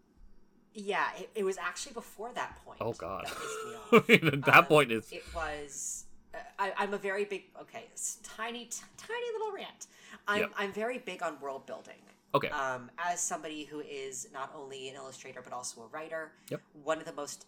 Yeah, 0.73 1.07
it, 1.17 1.29
it 1.35 1.43
was 1.43 1.57
actually 1.57 1.93
before 1.93 2.31
that 2.33 2.59
point. 2.63 2.77
Oh 2.81 2.93
God, 2.93 3.25
that 3.25 3.35
pissed 3.35 4.11
me 4.21 4.23
off. 4.23 4.33
at 4.33 4.45
that 4.45 4.57
Um, 4.57 4.65
point 4.65 4.91
is 4.91 5.11
It 5.11 5.23
was. 5.35 6.05
Uh, 6.33 6.37
I, 6.59 6.73
I'm 6.77 6.93
a 6.93 6.97
very 6.97 7.25
big. 7.25 7.45
Okay, 7.59 7.85
tiny, 8.23 8.65
t- 8.65 8.81
tiny 8.97 9.25
little 9.33 9.51
rant. 9.51 9.87
I'm 10.27 10.41
Yep. 10.41 10.51
I'm 10.57 10.71
very 10.73 10.99
big 10.99 11.23
on 11.23 11.39
world 11.41 11.65
building. 11.65 12.01
okay. 12.35 12.49
Um, 12.49 12.91
as 12.99 13.19
somebody 13.19 13.63
who 13.65 13.79
is 13.79 14.27
not 14.31 14.51
only 14.55 14.89
an 14.89 14.95
illustrator 14.95 15.41
but 15.43 15.53
also 15.53 15.81
a 15.81 15.87
writer, 15.87 16.33
Yep. 16.49 16.61
one 16.83 16.99
of 16.99 17.05
the 17.05 17.13
most 17.13 17.45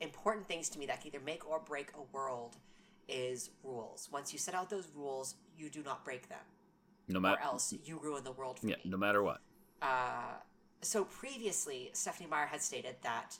important 0.00 0.48
things 0.48 0.68
to 0.70 0.78
me 0.78 0.86
that 0.86 1.00
can 1.02 1.08
either 1.08 1.24
make 1.24 1.46
or 1.48 1.60
break 1.60 1.88
a 1.94 2.16
world 2.16 2.56
is 3.08 3.50
rules. 3.62 4.08
Once 4.10 4.32
you 4.32 4.38
set 4.38 4.54
out 4.54 4.70
those 4.70 4.88
rules, 4.94 5.34
you 5.58 5.68
do 5.68 5.82
not 5.82 6.02
break 6.04 6.28
them, 6.30 6.38
no 7.08 7.18
or 7.18 7.22
matter 7.22 7.42
else 7.42 7.74
you 7.84 7.98
ruin 8.02 8.24
the 8.24 8.32
world 8.32 8.58
for 8.58 8.66
yeah, 8.68 8.76
me. 8.76 8.90
no 8.90 8.96
matter 8.96 9.22
what. 9.22 9.40
Uh, 9.82 10.32
so 10.84 11.04
previously, 11.04 11.90
Stephenie 11.92 12.28
Meyer 12.28 12.46
had 12.46 12.62
stated 12.62 12.96
that 13.02 13.38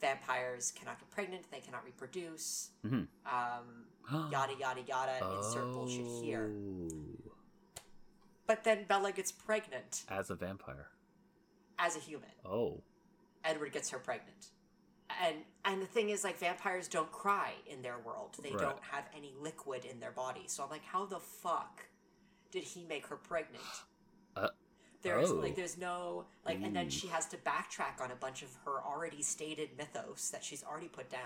vampires 0.00 0.72
cannot 0.72 0.98
get 0.98 1.10
pregnant, 1.10 1.50
they 1.50 1.60
cannot 1.60 1.84
reproduce, 1.84 2.70
Mhm. 2.84 3.06
um, 3.26 3.86
yada 4.32 4.54
yada 4.58 4.82
yada. 4.82 5.36
Insert 5.36 5.72
bullshit 5.72 6.06
here. 6.24 6.50
Oh, 6.52 7.32
But 8.46 8.62
then 8.64 8.84
Bella 8.84 9.10
gets 9.12 9.32
pregnant 9.32 10.04
As 10.08 10.30
a 10.30 10.34
vampire. 10.36 10.90
as 11.78 11.96
a 11.96 11.98
human. 12.00 12.30
Oh. 12.44 12.82
Edward 13.44 13.72
gets 13.72 13.90
her 13.90 13.98
pregnant. 13.98 14.50
And 15.20 15.44
and 15.64 15.80
the 15.82 15.86
thing 15.86 16.10
is 16.10 16.24
like 16.24 16.36
vampires 16.38 16.88
don't 16.88 17.10
cry 17.12 17.54
in 17.66 17.82
their 17.82 17.98
world. 17.98 18.36
They 18.42 18.50
Right. 18.50 18.58
don't 18.60 18.82
have 18.84 19.08
any 19.14 19.32
liquid 19.34 19.84
in 19.84 19.98
their 20.00 20.10
body. 20.12 20.46
So 20.48 20.62
I'm 20.64 20.70
like 20.70 20.84
how 20.84 21.06
the 21.06 21.20
fuck 21.20 21.86
did 22.50 22.62
he 22.64 22.84
make 22.84 23.06
her 23.06 23.16
pregnant? 23.16 23.64
There's 25.06 25.30
oh. 25.30 25.34
like 25.34 25.56
there's 25.56 25.78
no 25.78 26.24
like 26.44 26.58
and 26.62 26.74
then 26.74 26.90
she 26.90 27.06
has 27.08 27.26
to 27.26 27.36
backtrack 27.38 28.00
on 28.02 28.10
a 28.10 28.16
bunch 28.16 28.42
of 28.42 28.48
her 28.64 28.80
already 28.84 29.22
stated 29.22 29.70
mythos 29.78 30.30
that 30.30 30.42
she's 30.44 30.64
already 30.64 30.88
put 30.88 31.08
down. 31.10 31.20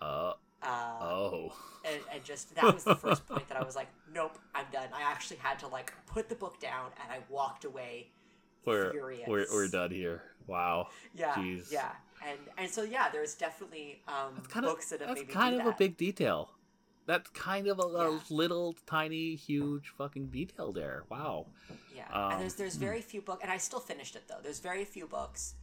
Uh, 0.00 0.32
Uh, 0.62 0.98
oh. 1.02 1.52
and, 1.84 2.00
and 2.12 2.24
just 2.24 2.54
that 2.54 2.72
was 2.72 2.84
the 2.84 2.96
first 2.96 3.26
point 3.26 3.46
that 3.48 3.56
I 3.58 3.64
was 3.64 3.76
like, 3.76 3.88
nope, 4.14 4.38
I'm 4.54 4.66
done. 4.72 4.88
I 4.94 5.02
actually 5.02 5.36
had 5.38 5.58
to 5.60 5.68
like 5.68 5.92
put 6.06 6.28
the 6.28 6.34
book 6.34 6.58
down 6.60 6.90
and 7.02 7.12
I 7.12 7.18
walked 7.28 7.64
away 7.64 8.08
We're, 8.64 8.90
furious. 8.92 9.28
we're, 9.28 9.46
we're 9.52 9.68
done 9.68 9.90
here. 9.90 10.22
Wow. 10.46 10.88
Yeah, 11.14 11.34
Jeez. 11.34 11.72
yeah, 11.72 11.92
and 12.26 12.38
and 12.58 12.70
so 12.70 12.82
yeah, 12.82 13.08
there's 13.10 13.34
definitely 13.34 14.00
um, 14.08 14.34
That's 14.36 14.48
kind 14.48 14.66
of, 14.66 14.72
books 14.72 14.90
that 14.90 15.00
have 15.00 15.16
that's 15.16 15.32
kind 15.32 15.60
of 15.60 15.66
a 15.66 15.72
big 15.78 15.96
detail. 15.96 16.50
That's 17.06 17.28
kind 17.30 17.66
of 17.66 17.78
a, 17.78 17.82
a 17.82 18.20
little 18.30 18.74
tiny, 18.86 19.34
huge 19.36 19.92
fucking 19.98 20.28
detail 20.28 20.72
there. 20.72 21.04
Wow. 21.10 21.46
Yeah, 21.94 22.04
Um, 22.12 22.32
and 22.32 22.40
there's 22.40 22.54
there's 22.54 22.74
hmm. 22.76 22.80
very 22.80 23.00
few 23.02 23.20
books, 23.20 23.42
and 23.42 23.52
I 23.52 23.58
still 23.58 23.80
finished 23.80 24.16
it 24.16 24.24
though. 24.28 24.40
There's 24.42 24.60
very 24.60 24.84
few 24.84 25.06
books 25.06 25.54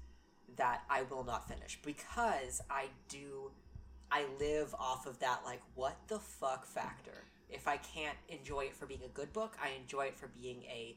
that 0.58 0.84
I 0.90 1.04
will 1.04 1.24
not 1.24 1.48
finish 1.48 1.80
because 1.84 2.62
I 2.70 2.88
do, 3.10 3.52
I 4.12 4.26
live 4.40 4.76
off 4.80 5.08
of 5.08 5.18
that 5.20 5.42
like 5.46 5.62
what 5.76 5.98
the 6.08 6.20
fuck 6.20 6.66
factor. 6.66 7.26
If 7.50 7.68
I 7.68 7.78
can't 7.78 8.18
enjoy 8.30 8.62
it 8.66 8.76
for 8.76 8.86
being 8.86 9.04
a 9.04 9.10
good 9.10 9.34
book, 9.34 9.58
I 9.62 9.70
enjoy 9.82 10.06
it 10.06 10.18
for 10.18 10.28
being 10.28 10.64
a 10.64 10.96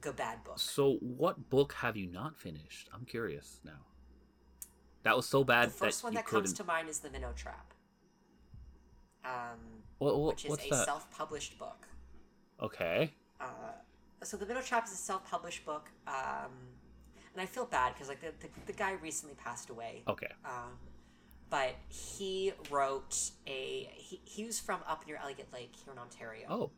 good 0.00 0.16
bad 0.16 0.44
book. 0.44 0.58
So, 0.58 0.94
what 1.00 1.50
book 1.50 1.72
have 1.74 1.96
you 1.96 2.06
not 2.06 2.36
finished? 2.36 2.88
I'm 2.94 3.04
curious 3.04 3.60
now. 3.64 3.86
That 5.02 5.16
was 5.16 5.26
so 5.26 5.44
bad 5.44 5.68
The 5.68 5.72
first 5.72 6.00
that 6.02 6.06
one 6.06 6.14
that 6.14 6.26
couldn't. 6.26 6.44
comes 6.44 6.52
to 6.54 6.64
mind 6.64 6.88
is 6.88 6.98
the 7.00 7.10
Minnow 7.10 7.32
Trap, 7.34 7.72
um, 9.24 9.58
What, 9.98 10.18
what- 10.18 10.34
which 10.34 10.44
is 10.44 10.50
what's 10.50 10.66
a 10.66 10.70
that? 10.70 10.84
self-published 10.86 11.58
book. 11.58 11.86
Okay. 12.62 13.12
Uh, 13.40 13.44
so 14.22 14.36
the 14.36 14.44
middle 14.46 14.62
trap 14.62 14.86
is 14.86 14.92
a 14.92 14.96
self-published 14.96 15.64
book, 15.64 15.88
um, 16.06 16.50
and 17.32 17.40
I 17.40 17.46
feel 17.46 17.64
bad 17.64 17.94
because 17.94 18.08
like 18.08 18.20
the, 18.20 18.32
the, 18.40 18.48
the 18.66 18.72
guy 18.72 18.92
recently 19.02 19.34
passed 19.36 19.70
away. 19.70 20.02
Okay. 20.08 20.28
Um, 20.44 20.72
but 21.48 21.74
he 21.88 22.52
wrote 22.70 23.16
a 23.46 23.90
he, 23.96 24.20
he 24.24 24.44
was 24.44 24.60
from 24.60 24.80
up 24.86 25.06
near 25.06 25.16
Elliott 25.22 25.48
Lake 25.52 25.72
here 25.84 25.92
in 25.92 25.98
Ontario. 25.98 26.46
Oh. 26.50 26.70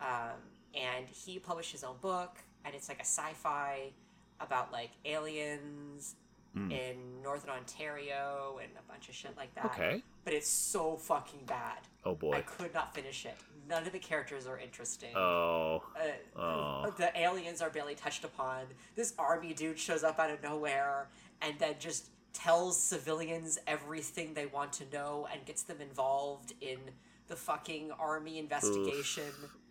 Um, 0.00 0.36
and 0.74 1.06
he 1.08 1.38
published 1.38 1.72
his 1.72 1.84
own 1.84 1.96
book, 2.00 2.36
and 2.64 2.74
it's 2.74 2.88
like 2.88 2.98
a 2.98 3.04
sci-fi 3.04 3.92
about 4.40 4.72
like 4.72 4.90
aliens 5.04 6.16
Mm. 6.56 6.72
in 6.72 7.22
northern 7.22 7.50
Ontario 7.50 8.58
and 8.62 8.72
a 8.78 8.90
bunch 8.90 9.08
of 9.10 9.14
shit 9.14 9.36
like 9.36 9.54
that. 9.54 9.66
Okay. 9.66 10.02
But 10.24 10.32
it's 10.32 10.48
so 10.48 10.96
fucking 10.96 11.40
bad. 11.46 11.78
Oh 12.04 12.14
boy. 12.14 12.32
I 12.32 12.40
could 12.40 12.72
not 12.72 12.94
finish 12.94 13.26
it. 13.26 13.36
None 13.68 13.86
of 13.86 13.92
the 13.92 13.98
characters 13.98 14.46
are 14.46 14.58
interesting. 14.58 15.14
Oh. 15.14 15.82
Uh, 15.94 16.40
Oh. 16.40 16.94
The 16.96 17.16
aliens 17.20 17.60
are 17.60 17.68
barely 17.70 17.94
touched 17.94 18.24
upon. 18.24 18.64
This 18.96 19.12
army 19.18 19.52
dude 19.52 19.78
shows 19.78 20.02
up 20.04 20.18
out 20.18 20.30
of 20.30 20.42
nowhere 20.42 21.08
and 21.42 21.58
then 21.58 21.74
just 21.78 22.08
tells 22.32 22.80
civilians 22.80 23.58
everything 23.66 24.32
they 24.32 24.46
want 24.46 24.72
to 24.74 24.84
know 24.92 25.28
and 25.32 25.44
gets 25.44 25.62
them 25.64 25.80
involved 25.80 26.54
in 26.62 26.78
the 27.26 27.36
fucking 27.36 27.90
army 27.98 28.38
investigation. 28.38 29.24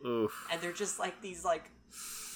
Oof. 0.05 0.47
And 0.51 0.61
they're 0.61 0.71
just 0.73 0.99
like 0.99 1.21
these 1.21 1.43
like 1.43 1.71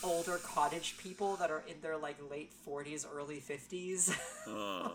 older 0.03 0.37
cottage 0.37 0.95
people 0.97 1.35
that 1.37 1.51
are 1.51 1.63
in 1.67 1.75
their 1.81 1.97
like 1.97 2.17
late 2.29 2.51
40s, 2.67 3.05
early 3.15 3.39
50s. 3.39 4.15
Oh, 4.47 4.91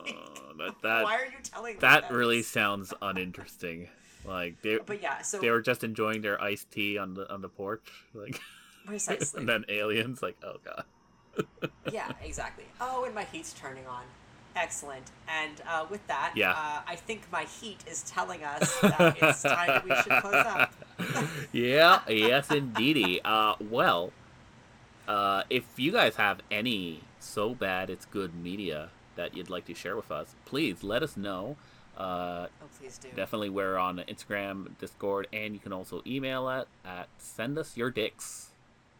that 0.59 0.75
that 0.83 1.05
Why 1.05 1.17
are 1.17 1.25
you 1.27 1.39
telling 1.43 1.79
that 1.79 2.03
this? 2.03 2.11
really 2.11 2.43
sounds 2.43 2.93
uninteresting. 3.03 3.89
Like 4.25 4.61
they 4.63 4.79
But 4.85 5.03
yeah, 5.03 5.23
so 5.23 5.39
they 5.41 5.51
were 5.51 5.61
just 5.63 5.85
enjoying 5.85 6.23
their 6.23 6.41
iced 6.43 6.71
tea 6.71 6.99
on 6.99 7.15
the 7.15 7.33
on 7.33 7.43
the 7.43 7.49
porch, 7.49 7.89
like, 8.15 8.41
precisely. 8.87 9.41
and 9.41 9.49
then 9.49 9.65
aliens, 9.69 10.23
like, 10.23 10.37
oh 10.43 10.57
god. 10.65 10.85
yeah, 11.93 12.11
exactly. 12.25 12.65
Oh, 12.81 13.05
and 13.05 13.15
my 13.15 13.25
heat's 13.25 13.53
turning 13.53 13.87
on. 13.87 14.03
Excellent. 14.57 15.11
And 15.29 15.61
uh, 15.69 15.85
with 15.91 16.05
that, 16.07 16.33
Yeah. 16.35 16.53
uh, 16.53 16.81
I 16.89 16.97
think 16.97 17.31
my 17.31 17.45
heat 17.45 17.85
is 17.87 18.03
telling 18.05 18.43
us 18.43 18.81
that 18.81 19.17
it's 19.21 19.43
time 19.43 19.67
that 19.69 19.85
we 19.85 19.95
should 19.95 20.23
close 20.23 20.35
up. 20.35 20.73
yeah, 21.53 22.01
yes, 22.09 22.51
indeedy. 22.51 23.21
Uh, 23.23 23.55
well, 23.61 24.13
uh, 25.09 25.43
if 25.51 25.65
you 25.79 25.93
guys 25.93 26.17
have 26.17 26.41
any 26.51 27.01
so 27.19 27.55
bad 27.55 27.91
it's 27.91 28.05
good 28.07 28.35
media 28.35 28.91
that 29.17 29.37
you'd 29.37 29.51
like 29.51 29.65
to 29.67 29.75
share 29.75 29.97
with 29.97 30.11
us, 30.11 30.35
please 30.45 30.83
let 30.83 31.03
us 31.03 31.17
know. 31.17 31.57
Uh, 31.97 32.49
Oh, 32.63 32.67
please 32.79 32.99
do. 32.99 33.09
definitely 33.17 33.49
we're 33.49 33.79
on 33.79 33.99
Instagram, 34.09 34.77
Discord, 34.79 35.29
and 35.33 35.55
you 35.55 35.61
can 35.61 35.73
also 35.73 36.03
email 36.07 36.49
it 36.51 36.69
at 36.85 37.09
send 37.19 37.59
us 37.59 37.77
your 37.77 37.91
dicks 37.91 38.51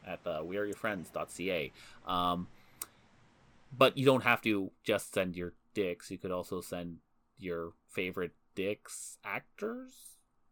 at 0.07 0.21
uh, 0.25 0.41
weareyourfriends.ca. 0.43 1.73
Um, 2.07 2.47
but 3.77 3.99
you 3.99 4.07
don't 4.07 4.23
have 4.23 4.41
to 4.43 4.71
just 4.83 5.13
send 5.13 5.37
your 5.37 5.53
dicks. 5.75 6.11
You 6.11 6.17
could 6.17 6.31
also 6.31 6.61
send 6.63 6.99
your 7.39 7.73
favorite 7.91 8.33
dicks 8.55 9.19
actors, 9.25 9.93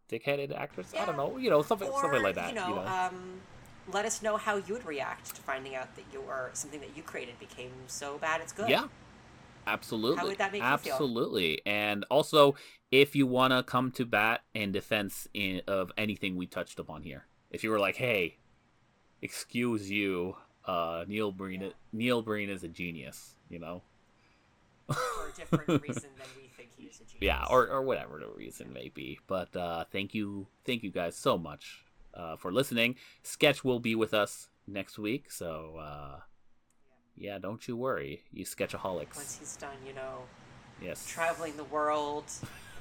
dick-headed 0.08 0.52
actors. 0.52 0.92
I 0.98 1.06
don't 1.06 1.16
know, 1.16 1.38
you 1.38 1.48
know, 1.48 1.62
something 1.62 1.88
or, 1.88 2.00
something 2.02 2.22
like 2.22 2.34
that. 2.34 2.50
You 2.50 2.56
know, 2.56 2.78
um, 2.80 3.40
let 3.92 4.04
us 4.04 4.22
know 4.22 4.36
how 4.36 4.56
you 4.56 4.74
would 4.74 4.86
react 4.86 5.34
to 5.34 5.42
finding 5.42 5.74
out 5.74 5.94
that 5.96 6.04
your 6.12 6.50
something 6.54 6.80
that 6.80 6.96
you 6.96 7.02
created 7.02 7.38
became 7.38 7.70
so 7.86 8.18
bad 8.18 8.40
it's 8.40 8.52
good. 8.52 8.68
Yeah. 8.68 8.86
Absolutely. 9.66 10.18
How 10.18 10.26
would 10.26 10.38
that 10.38 10.52
make 10.52 10.62
you 10.62 10.76
feel? 10.76 10.92
Absolutely. 10.92 11.62
And 11.64 12.04
also, 12.10 12.54
if 12.90 13.16
you 13.16 13.26
want 13.26 13.52
to 13.54 13.62
come 13.62 13.90
to 13.92 14.04
bat 14.04 14.42
in 14.52 14.72
defense 14.72 15.26
in, 15.32 15.62
of 15.66 15.90
anything 15.96 16.36
we 16.36 16.46
touched 16.46 16.78
upon 16.78 17.02
here, 17.02 17.24
if 17.50 17.64
you 17.64 17.70
were 17.70 17.78
like, 17.78 17.96
"Hey, 17.96 18.36
excuse 19.22 19.90
you, 19.90 20.36
uh, 20.66 21.04
Neil 21.08 21.32
Breen, 21.32 21.62
Yeah. 21.62 21.68
Neil 21.94 22.20
Breen 22.20 22.50
is 22.50 22.62
a 22.62 22.68
genius," 22.68 23.36
you 23.48 23.58
know, 23.58 23.82
For 24.88 25.28
a 25.28 25.32
different 25.34 25.82
reason 25.88 26.10
than 26.18 26.26
we 26.36 26.48
think 26.48 26.68
he 26.76 26.84
is 26.84 26.96
a 26.96 27.04
genius. 27.04 27.22
yeah, 27.22 27.46
or 27.48 27.66
or 27.68 27.80
whatever 27.82 28.18
the 28.18 28.28
reason 28.28 28.70
may 28.70 28.90
be. 28.90 29.18
But 29.26 29.56
uh, 29.56 29.84
thank 29.90 30.12
you, 30.12 30.46
thank 30.66 30.82
you 30.82 30.90
guys 30.90 31.16
so 31.16 31.38
much 31.38 31.83
uh, 32.16 32.36
for 32.36 32.52
listening. 32.52 32.96
Sketch 33.22 33.64
will 33.64 33.80
be 33.80 33.94
with 33.94 34.14
us 34.14 34.48
next 34.66 34.98
week, 34.98 35.30
so 35.30 35.76
uh, 35.80 36.20
yeah, 37.16 37.38
don't 37.38 37.66
you 37.68 37.76
worry, 37.76 38.22
you 38.32 38.44
sketchaholics. 38.44 39.16
Once 39.16 39.38
he's 39.38 39.56
done, 39.56 39.76
you 39.86 39.92
know, 39.92 40.22
yes. 40.82 41.06
traveling 41.06 41.56
the 41.56 41.64
world, 41.64 42.24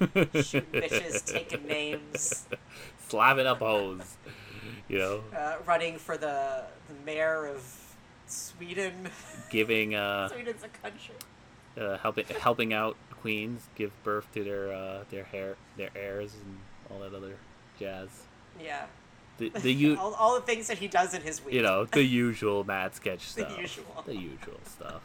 shooting 0.00 0.62
bitches, 0.72 1.24
taking 1.24 1.66
names, 1.66 2.46
slapping 3.08 3.46
up 3.46 3.58
hoes. 3.58 4.16
You 4.88 4.98
know, 4.98 5.24
uh, 5.36 5.56
running 5.66 5.98
for 5.98 6.16
the 6.16 6.64
the 6.88 6.94
mayor 7.04 7.46
of 7.46 7.62
Sweden. 8.26 9.08
giving 9.50 9.94
uh, 9.94 10.28
Sweden's 10.32 10.64
a 10.64 10.68
country. 10.68 11.14
uh 11.78 11.98
helping 11.98 12.24
helping 12.40 12.72
out 12.72 12.96
queens 13.10 13.68
give 13.74 13.90
birth 14.02 14.30
to 14.34 14.44
their 14.44 14.72
uh 14.72 15.04
their 15.10 15.24
hair 15.24 15.56
their 15.76 15.90
heirs 15.96 16.34
and 16.34 16.58
all 16.90 17.00
that 17.00 17.14
other 17.14 17.36
jazz. 17.78 18.08
Yeah. 18.62 18.86
The 19.38 19.48
the 19.54 19.72
you 19.72 19.96
all, 19.98 20.14
all 20.14 20.34
the 20.34 20.40
things 20.46 20.68
that 20.68 20.78
he 20.78 20.88
does 20.88 21.14
in 21.14 21.22
his 21.22 21.44
week. 21.44 21.54
you 21.54 21.62
know 21.62 21.84
the 21.86 22.02
usual 22.26 22.64
mad 22.64 22.94
sketch 22.94 23.20
stuff. 23.22 23.54
The 23.54 23.60
usual. 23.62 24.02
The 24.06 24.16
usual 24.16 24.60
stuff. 24.64 25.02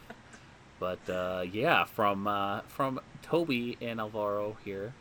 But 0.80 1.10
uh, 1.10 1.44
yeah, 1.52 1.84
from 1.86 2.28
uh, 2.28 2.62
from 2.68 3.00
Toby 3.22 3.78
and 3.82 4.00
Alvaro 4.00 4.58
here, 4.64 4.94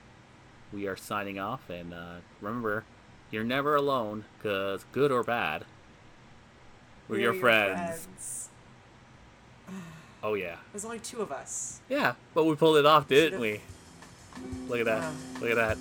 we 0.72 0.86
are 0.88 0.96
signing 0.96 1.38
off. 1.38 1.68
And 1.70 1.94
uh, 1.94 2.14
remember, 2.40 2.84
you're 3.30 3.44
never 3.44 3.76
alone, 3.76 4.24
cause 4.42 4.84
good 4.92 5.12
or 5.12 5.22
bad, 5.22 5.64
we're, 7.08 7.20
your, 7.20 7.34
friends. 7.34 7.78
friends. 8.06 8.48
Oh 10.20 10.34
yeah. 10.34 10.56
There's 10.72 10.84
only 10.84 10.98
two 10.98 11.20
of 11.20 11.30
us. 11.30 11.78
Yeah, 11.88 12.14
but 12.34 12.42
we 12.42 12.56
pulled 12.56 12.76
it 12.76 12.84
off, 12.84 13.06
didn't 13.06 13.38
Should've- 13.38 13.40
we? 13.40 13.60
Look 14.68 14.80
at 14.80 14.86
that. 14.86 15.12
Look 15.40 15.50
at 15.50 15.56
that. 15.56 15.78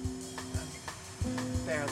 Barely. 1.65 1.91